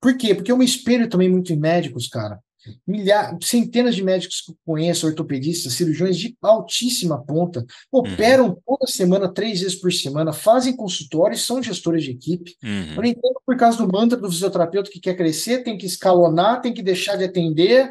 [0.00, 0.34] por quê?
[0.34, 2.40] Porque eu me espelho também muito em médicos, cara
[2.86, 8.56] milhares, centenas de médicos que eu conheço, ortopedistas, cirurgiões de altíssima ponta, operam uhum.
[8.66, 12.56] toda semana, três vezes por semana, fazem consultórios, são gestores de equipe.
[12.62, 12.90] Uhum.
[12.90, 16.60] Eu não entendo por causa do mantra do fisioterapeuta que quer crescer, tem que escalonar,
[16.60, 17.90] tem que deixar de atender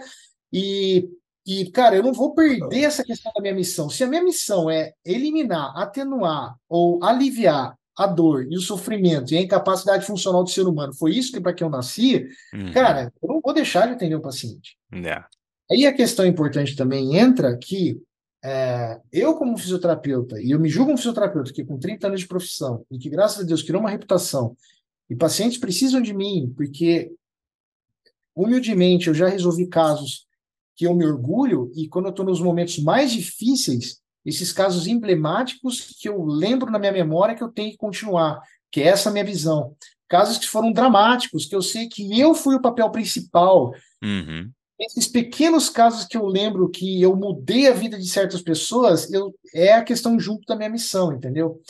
[0.52, 1.08] e
[1.46, 3.90] e, cara, eu não vou perder essa questão da minha missão.
[3.90, 9.38] Se a minha missão é eliminar, atenuar ou aliviar a dor e o sofrimento e
[9.38, 12.72] a incapacidade funcional do ser humano foi isso que para que eu nasci, uhum.
[12.72, 14.78] cara, eu não vou deixar de atender o paciente.
[14.92, 15.28] Yeah.
[15.70, 18.02] Aí a questão importante também entra que
[18.44, 22.28] é, eu, como fisioterapeuta, e eu me julgo um fisioterapeuta que com 30 anos de
[22.28, 24.58] profissão e que, graças a Deus, criou uma reputação,
[25.10, 27.14] e pacientes precisam de mim, porque,
[28.36, 30.26] humildemente, eu já resolvi casos
[30.76, 35.96] que eu me orgulho, e quando eu estou nos momentos mais difíceis, esses casos emblemáticos
[36.00, 38.42] que eu lembro na minha memória que eu tenho que continuar,
[38.72, 39.76] que é essa minha visão.
[40.08, 43.74] Casos que foram dramáticos, que eu sei que eu fui o papel principal.
[44.04, 44.52] Uhum.
[44.80, 49.34] Esses pequenos casos que eu lembro que eu mudei a vida de certas pessoas, eu,
[49.54, 51.62] é a questão junto da minha missão, entendeu?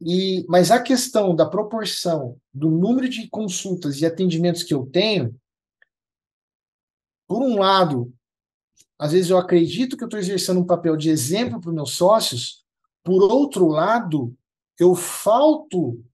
[0.00, 5.34] E, mas a questão da proporção do número de consultas e atendimentos que eu tenho,
[7.32, 8.12] por um lado,
[8.98, 11.92] às vezes eu acredito que eu estou exercendo um papel de exemplo para os meus
[11.92, 12.62] sócios,
[13.02, 14.36] por outro lado,
[14.78, 16.04] eu falto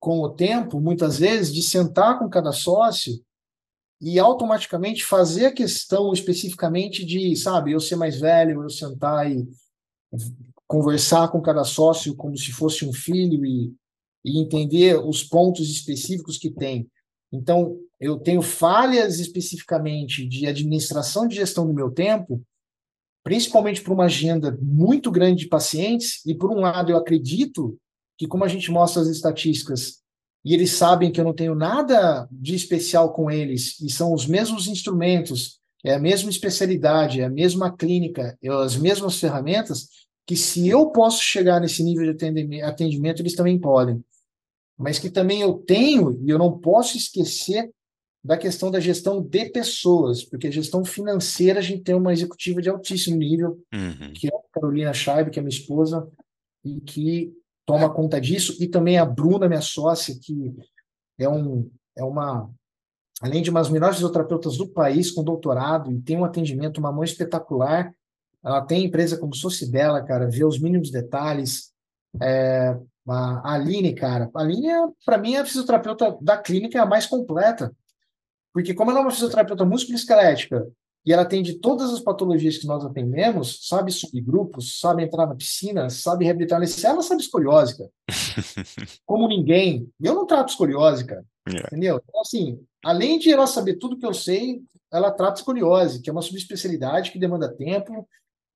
[0.00, 3.24] com o tempo, muitas vezes, de sentar com cada sócio
[4.00, 9.48] e automaticamente fazer a questão especificamente de, sabe, eu ser mais velho, eu sentar e
[10.66, 13.72] conversar com cada sócio como se fosse um filho e,
[14.24, 16.90] e entender os pontos específicos que tem.
[17.34, 22.40] Então, eu tenho falhas especificamente de administração de gestão do meu tempo,
[23.24, 27.76] principalmente por uma agenda muito grande de pacientes, e por um lado eu acredito
[28.16, 29.96] que como a gente mostra as estatísticas,
[30.44, 34.26] e eles sabem que eu não tenho nada de especial com eles, e são os
[34.26, 39.88] mesmos instrumentos, é a mesma especialidade, é a mesma clínica, é as mesmas ferramentas,
[40.26, 44.02] que se eu posso chegar nesse nível de atendimento, eles também podem
[44.78, 47.70] mas que também eu tenho, e eu não posso esquecer
[48.24, 52.62] da questão da gestão de pessoas, porque a gestão financeira a gente tem uma executiva
[52.62, 54.12] de altíssimo nível, uhum.
[54.14, 56.08] que é a Carolina Scheib, que é minha esposa,
[56.64, 57.32] e que
[57.66, 60.54] toma conta disso, e também a Bruna, minha sócia, que
[61.18, 62.50] é, um, é uma,
[63.20, 66.92] além de uma das melhores fisioterapeutas do país, com doutorado, e tem um atendimento, uma
[66.92, 67.94] mão espetacular,
[68.42, 71.72] ela tem empresa como Socibela, cara, vê os mínimos detalhes,
[72.20, 76.80] é, a Aline, cara, a Aline, é, para mim, é a fisioterapeuta da clínica é
[76.80, 77.74] a mais completa.
[78.52, 80.66] Porque, como ela é uma fisioterapeuta musculoesquelética
[81.04, 85.90] e ela atende todas as patologias que nós atendemos, sabe subgrupos, sabe entrar na piscina,
[85.90, 87.90] sabe reabilitar nesse, ela sabe escoliose, cara.
[89.04, 89.88] Como ninguém.
[90.00, 91.24] Eu não trato escoliose, cara.
[91.46, 91.68] Yeah.
[91.68, 92.00] Entendeu?
[92.08, 96.12] Então, assim, além de ela saber tudo que eu sei, ela trata escoliose, que é
[96.12, 98.08] uma subespecialidade que demanda tempo,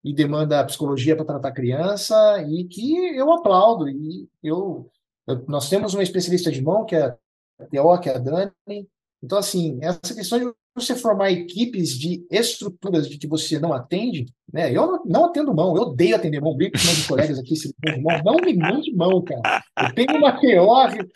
[0.04, 2.14] e demanda psicologia para tratar criança
[2.48, 3.88] e que eu aplaudo.
[3.88, 4.90] E eu,
[5.26, 7.16] eu, nós temos uma especialista de mão, que é
[7.58, 8.88] a Teo, que é a Dani.
[9.22, 14.26] Então, assim, essa questão de você formar equipes de estruturas de que você não atende,
[14.52, 14.72] né?
[14.72, 18.22] Eu não, atendo mão, eu odeio atender mão, brinco com meus colegas aqui, se mão,
[18.24, 19.62] não me mande mão, cara.
[19.76, 21.08] Eu tenho uma TO,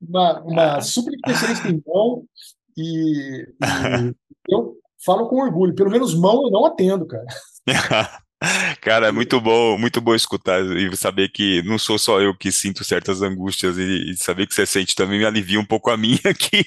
[0.00, 2.24] uma, uma super especialista em mão,
[2.76, 3.48] e,
[4.48, 7.26] e eu falo com orgulho, pelo menos mão eu não atendo, cara.
[8.80, 12.52] Cara, é muito bom, muito bom escutar e saber que não sou só eu que
[12.52, 15.96] sinto certas angústias e, e saber que você sente também me alivia um pouco a
[15.96, 16.66] minha aqui.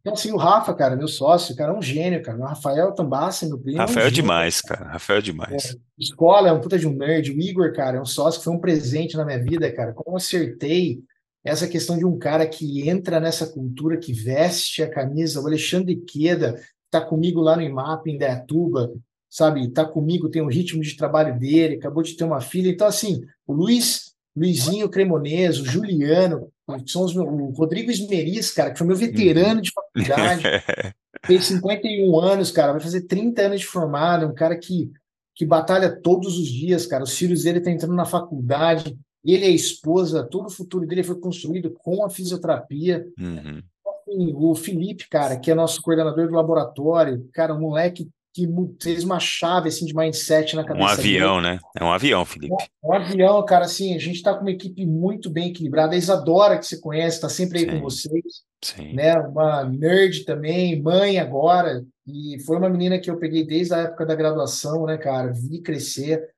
[0.00, 2.38] Então, assim, o Rafa, cara, meu sócio, cara, é um gênio, cara.
[2.38, 3.78] O Rafael Tambassi, meu primo.
[3.78, 4.90] Rafael é um demais, cara.
[4.90, 5.64] Rafael é demais.
[5.64, 7.32] É, escola é um puta de um nerd.
[7.32, 9.92] O Igor, cara, é um sócio que foi um presente na minha vida, cara.
[9.92, 11.00] Como acertei
[11.44, 15.96] essa questão de um cara que entra nessa cultura, que veste a camisa, o Alexandre
[15.96, 16.60] Queda,
[16.90, 18.92] tá comigo lá no IMAP, em Dayatuba,
[19.28, 22.70] sabe, tá comigo, tem o ritmo de trabalho dele, acabou de ter uma filha.
[22.70, 26.50] Então, assim, o Luiz, Luizinho Cremonese, o Juliano,
[26.86, 30.42] são os, o Rodrigo Esmeris, cara, que foi meu veterano de faculdade,
[31.26, 34.90] fez 51 anos, cara, vai fazer 30 anos de formado, é um cara que,
[35.34, 37.04] que batalha todos os dias, cara.
[37.04, 40.86] Os filhos dele estão tá entrando na faculdade, ele e a esposa, todo o futuro
[40.86, 43.06] dele foi construído com a fisioterapia.
[43.18, 43.62] Uhum.
[43.86, 48.08] Assim, o Felipe, cara, que é nosso coordenador do laboratório, cara, um moleque
[48.46, 50.84] que fez uma chave assim de mindset na cabeça.
[50.84, 51.54] Um avião, dele.
[51.54, 51.60] né?
[51.78, 52.54] É um avião, Felipe.
[52.82, 55.94] Um, um avião, cara, assim, a gente está com uma equipe muito bem equilibrada.
[55.94, 57.70] A Isadora, que você conhece, está sempre aí Sim.
[57.70, 58.48] com vocês.
[58.62, 58.94] Sim.
[58.94, 59.14] Né?
[59.18, 61.84] Uma nerd também, mãe agora.
[62.06, 65.32] E foi uma menina que eu peguei desde a época da graduação, né, cara?
[65.32, 66.28] Vi crescer.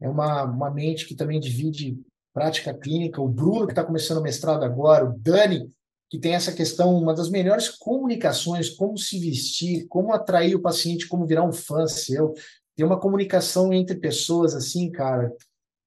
[0.00, 1.98] É uma, uma mente que também divide
[2.32, 3.20] prática clínica.
[3.20, 5.04] O Bruno, que está começando o mestrado agora.
[5.04, 5.68] O Dani,
[6.14, 11.08] que tem essa questão, uma das melhores comunicações, como se vestir, como atrair o paciente,
[11.08, 12.32] como virar um fã seu.
[12.76, 15.32] Tem uma comunicação entre pessoas, assim, cara,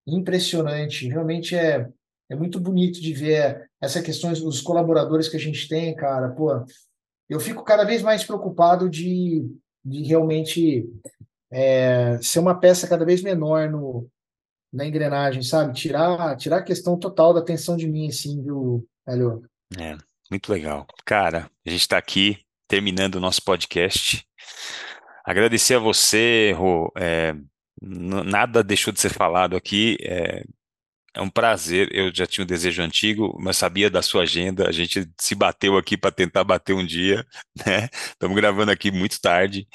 [0.06, 1.08] impressionante.
[1.08, 1.88] Realmente é,
[2.30, 6.28] é muito bonito de ver essa questão, os colaboradores que a gente tem, cara.
[6.28, 6.62] Pô,
[7.30, 9.50] eu fico cada vez mais preocupado de,
[9.86, 10.90] de realmente
[11.50, 14.06] é, ser uma peça cada vez menor no,
[14.74, 15.72] na engrenagem, sabe?
[15.72, 19.42] Tirar, tirar a questão total da atenção de mim, assim, viu, Helio?
[19.80, 19.96] É.
[20.30, 20.86] Muito legal.
[21.06, 24.26] Cara, a gente está aqui terminando o nosso podcast.
[25.26, 26.92] Agradecer a você, Rô.
[26.98, 27.34] É,
[27.82, 29.98] nada deixou de ser falado aqui.
[30.02, 30.44] É,
[31.14, 31.90] é um prazer.
[31.92, 34.68] Eu já tinha um desejo antigo, mas sabia da sua agenda.
[34.68, 37.26] A gente se bateu aqui para tentar bater um dia,
[37.66, 37.90] né?
[37.94, 39.68] Estamos gravando aqui muito tarde.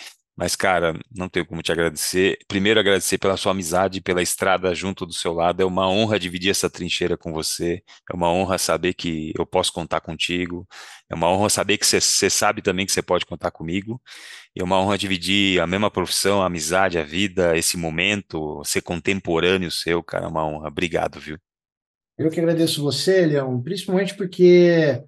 [0.43, 2.36] Mas, cara, não tenho como te agradecer.
[2.48, 5.62] Primeiro, agradecer pela sua amizade, pela estrada junto do seu lado.
[5.62, 7.81] É uma honra dividir essa trincheira com você.
[8.12, 10.66] É uma honra saber que eu posso contar contigo.
[11.09, 14.02] É uma honra saber que você sabe também que você pode contar comigo.
[14.52, 18.82] E é uma honra dividir a mesma profissão, a amizade, a vida, esse momento, ser
[18.82, 20.24] contemporâneo seu, cara.
[20.24, 20.66] É uma honra.
[20.66, 21.39] Obrigado, viu?
[22.19, 25.05] Eu que agradeço você, Leão, principalmente porque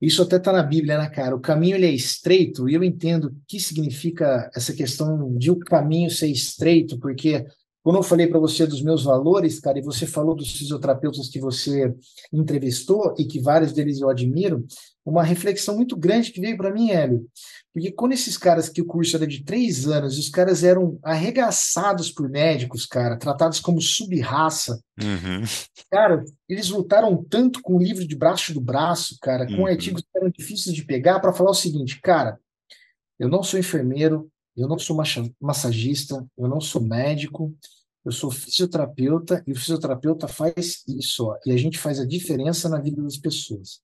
[0.00, 1.34] isso até está na Bíblia, né, cara?
[1.34, 5.58] O caminho ele é estreito, e eu entendo o que significa essa questão de o
[5.58, 7.44] caminho ser estreito, porque
[7.88, 11.40] quando eu falei para você dos meus valores, cara, e você falou dos fisioterapeutas que
[11.40, 11.96] você
[12.30, 14.66] entrevistou e que vários deles eu admiro,
[15.02, 17.26] uma reflexão muito grande que veio para mim, Hélio.
[17.72, 22.12] Porque quando esses caras que o curso era de três anos, os caras eram arregaçados
[22.12, 24.78] por médicos, cara, tratados como sub-raça.
[25.02, 25.42] Uhum.
[25.90, 29.66] Cara, eles lutaram tanto com o livro de braço do braço, cara, com uhum.
[29.66, 32.38] artigos que eram difíceis de pegar, para falar o seguinte, cara,
[33.18, 34.94] eu não sou enfermeiro, eu não sou
[35.40, 37.56] massagista, eu não sou médico,
[38.04, 42.68] eu sou fisioterapeuta e o fisioterapeuta faz isso, ó, e a gente faz a diferença
[42.68, 43.80] na vida das pessoas.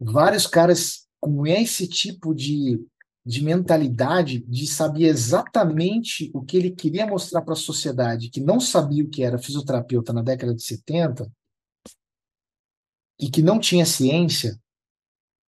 [0.00, 2.80] Vários caras com esse tipo de,
[3.24, 8.60] de mentalidade, de saber exatamente o que ele queria mostrar para a sociedade, que não
[8.60, 11.30] sabia o que era fisioterapeuta na década de 70,
[13.20, 14.60] e que não tinha ciência,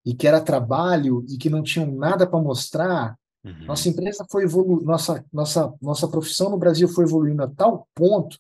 [0.05, 3.65] e que era trabalho, e que não tinham nada para mostrar, uhum.
[3.67, 8.39] nossa empresa foi evoluindo, nossa, nossa, nossa profissão no Brasil foi evoluindo a tal ponto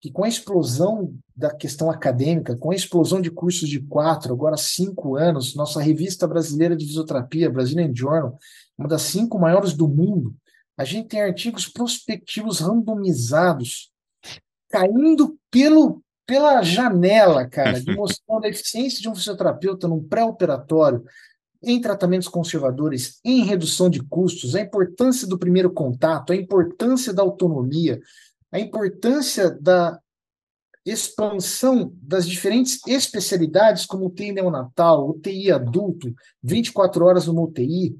[0.00, 4.56] que com a explosão da questão acadêmica, com a explosão de cursos de quatro, agora
[4.56, 8.38] cinco anos, nossa revista brasileira de fisioterapia, Brazilian Journal,
[8.78, 10.34] uma das cinco maiores do mundo,
[10.76, 13.90] a gente tem artigos prospectivos randomizados
[14.70, 21.04] caindo pelo, pela janela, cara, demonstrando a eficiência de um fisioterapeuta num pré-operatório,
[21.62, 27.22] em tratamentos conservadores, em redução de custos, a importância do primeiro contato, a importância da
[27.22, 28.00] autonomia,
[28.50, 29.98] a importância da
[30.84, 36.12] expansão das diferentes especialidades, como UTI neonatal, UTI adulto,
[36.42, 37.94] 24 horas no UTI,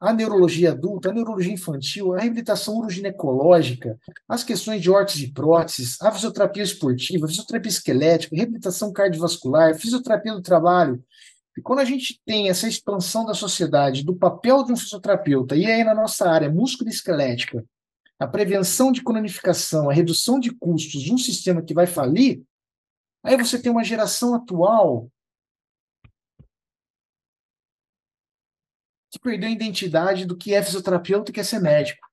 [0.00, 3.98] a neurologia adulta, a neurologia infantil, a reabilitação uroginecológica,
[4.28, 9.70] as questões de órteses e próteses, a fisioterapia esportiva, a fisioterapia esquelética, a reabilitação cardiovascular,
[9.70, 11.02] a fisioterapia do trabalho.
[11.58, 15.66] E quando a gente tem essa expansão da sociedade, do papel de um fisioterapeuta, e
[15.66, 17.66] aí na nossa área músculo esquelética,
[18.16, 22.44] a prevenção de cronificação, a redução de custos de um sistema que vai falir,
[23.24, 25.10] aí você tem uma geração atual
[29.10, 32.06] que perdeu a identidade do que é fisioterapeuta e quer ser médico.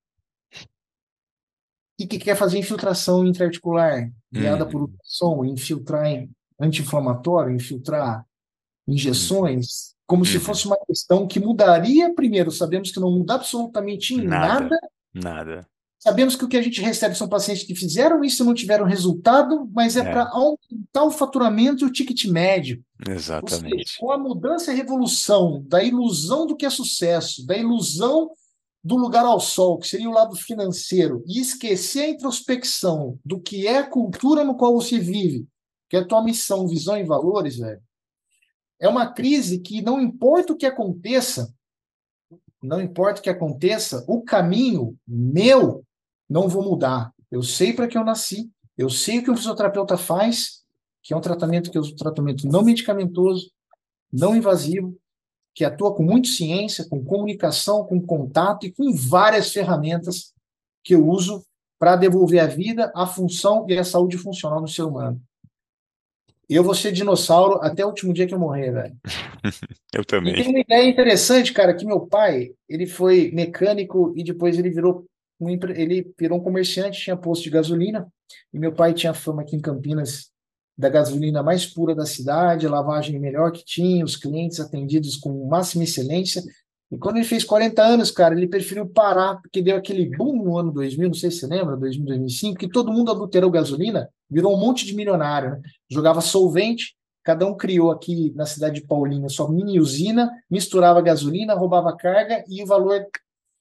[2.00, 4.70] E que quer fazer infiltração intraarticular, guiada hum.
[4.70, 6.28] por ultrassom, infiltrar
[6.60, 8.25] anti-inflamatório, infiltrar
[8.88, 10.26] injeções, como hum.
[10.26, 12.52] se fosse uma questão que mudaria primeiro.
[12.52, 14.62] Sabemos que não muda absolutamente nada.
[14.62, 14.80] Nada.
[15.14, 15.68] nada.
[16.06, 18.86] Sabemos que o que a gente recebe são pacientes que fizeram isso e não tiveram
[18.86, 20.04] resultado, mas é, é.
[20.04, 22.84] para aumentar o faturamento e o ticket médio.
[23.10, 23.90] Exatamente.
[23.90, 28.30] Seja, com a mudança e revolução da ilusão do que é sucesso, da ilusão
[28.84, 33.66] do lugar ao sol, que seria o lado financeiro, e esquecer a introspecção do que
[33.66, 35.48] é a cultura no qual você vive,
[35.90, 37.82] que é a tua missão, visão e valores, velho.
[38.80, 41.54] É uma crise que não importa o que aconteça,
[42.62, 45.84] não importa o que aconteça, o caminho meu
[46.30, 47.14] não vou mudar.
[47.32, 50.64] Eu sei para que eu nasci, eu sei o que o fisioterapeuta faz,
[51.02, 53.52] que é um tratamento que é um tratamento não medicamentoso,
[54.12, 54.98] não invasivo,
[55.54, 60.34] que atua com muita ciência, com comunicação, com contato e com várias ferramentas
[60.84, 61.46] que eu uso
[61.80, 65.22] para devolver a vida, a função e a saúde funcional no ser humano.
[66.50, 68.96] Eu vou ser dinossauro até o último dia que eu morrer, velho.
[69.94, 70.34] eu também.
[70.34, 74.70] E tem uma ideia interessante, cara, que meu pai, ele foi mecânico e depois ele
[74.70, 75.06] virou
[75.40, 78.08] um, ele virou um comerciante, tinha posto de gasolina,
[78.54, 80.32] e meu pai tinha fama aqui em Campinas
[80.78, 85.84] da gasolina mais pura da cidade, lavagem melhor que tinha, os clientes atendidos com máxima
[85.84, 86.44] excelência.
[86.92, 90.58] E quando ele fez 40 anos, cara, ele preferiu parar, porque deu aquele boom no
[90.58, 94.56] ano 2000, não sei se você lembra, 2000, 2005, que todo mundo adulterou gasolina, virou
[94.56, 95.62] um monte de milionário, né?
[95.90, 101.56] Jogava solvente, cada um criou aqui na cidade de Paulínia sua mini usina, misturava gasolina,
[101.56, 103.04] roubava carga e o valor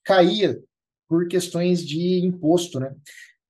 [0.05, 0.59] caía
[1.09, 2.95] por questões de imposto, né?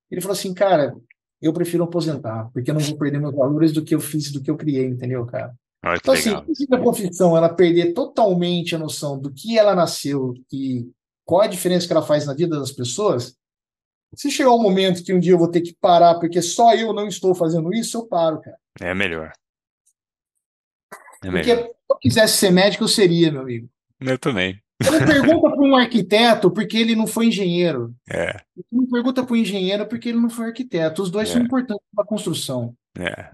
[0.09, 0.95] Ele falou assim, cara,
[1.41, 4.41] eu prefiro aposentar, porque eu não vou perder meus valores do que eu fiz, do
[4.41, 5.53] que eu criei, entendeu, cara?
[5.85, 10.33] Olha então, assim, se a profissão ela perder totalmente a noção do que ela nasceu
[10.51, 10.89] e
[11.23, 13.37] qual a diferença que ela faz na vida das pessoas,
[14.15, 16.91] se chegar um momento que um dia eu vou ter que parar porque só eu
[16.91, 18.57] não estou fazendo isso, eu paro, cara.
[18.81, 19.31] É melhor.
[21.23, 21.67] É porque melhor.
[21.67, 23.69] se eu quisesse ser médico, eu seria, meu amigo.
[23.99, 24.59] Eu também.
[24.83, 27.95] Não pergunta para um arquiteto porque ele não foi engenheiro.
[28.09, 28.41] É.
[28.71, 31.03] Não pergunta para o engenheiro porque ele não foi arquiteto.
[31.03, 31.33] Os dois é.
[31.33, 32.75] são importantes para a construção.
[32.97, 33.31] É.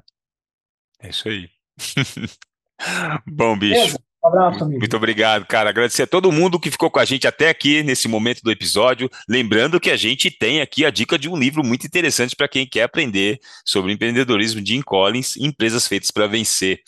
[0.99, 1.49] É isso aí.
[3.27, 3.73] Bom, bicho.
[3.73, 3.99] Beleza?
[4.23, 4.79] Um abraço, amigo.
[4.79, 5.71] Muito obrigado, cara.
[5.71, 9.09] Agradecer a todo mundo que ficou com a gente até aqui nesse momento do episódio.
[9.27, 12.67] Lembrando que a gente tem aqui a dica de um livro muito interessante para quem
[12.67, 16.81] quer aprender sobre empreendedorismo de Jim Collins, Empresas Feitas para Vencer.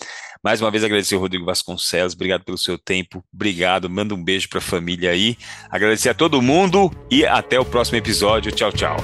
[0.44, 4.50] Mais uma vez agradecer ao Rodrigo Vasconcelos, obrigado pelo seu tempo, obrigado, manda um beijo
[4.50, 5.38] para a família aí.
[5.70, 8.52] Agradecer a todo mundo e até o próximo episódio.
[8.52, 8.98] Tchau, tchau.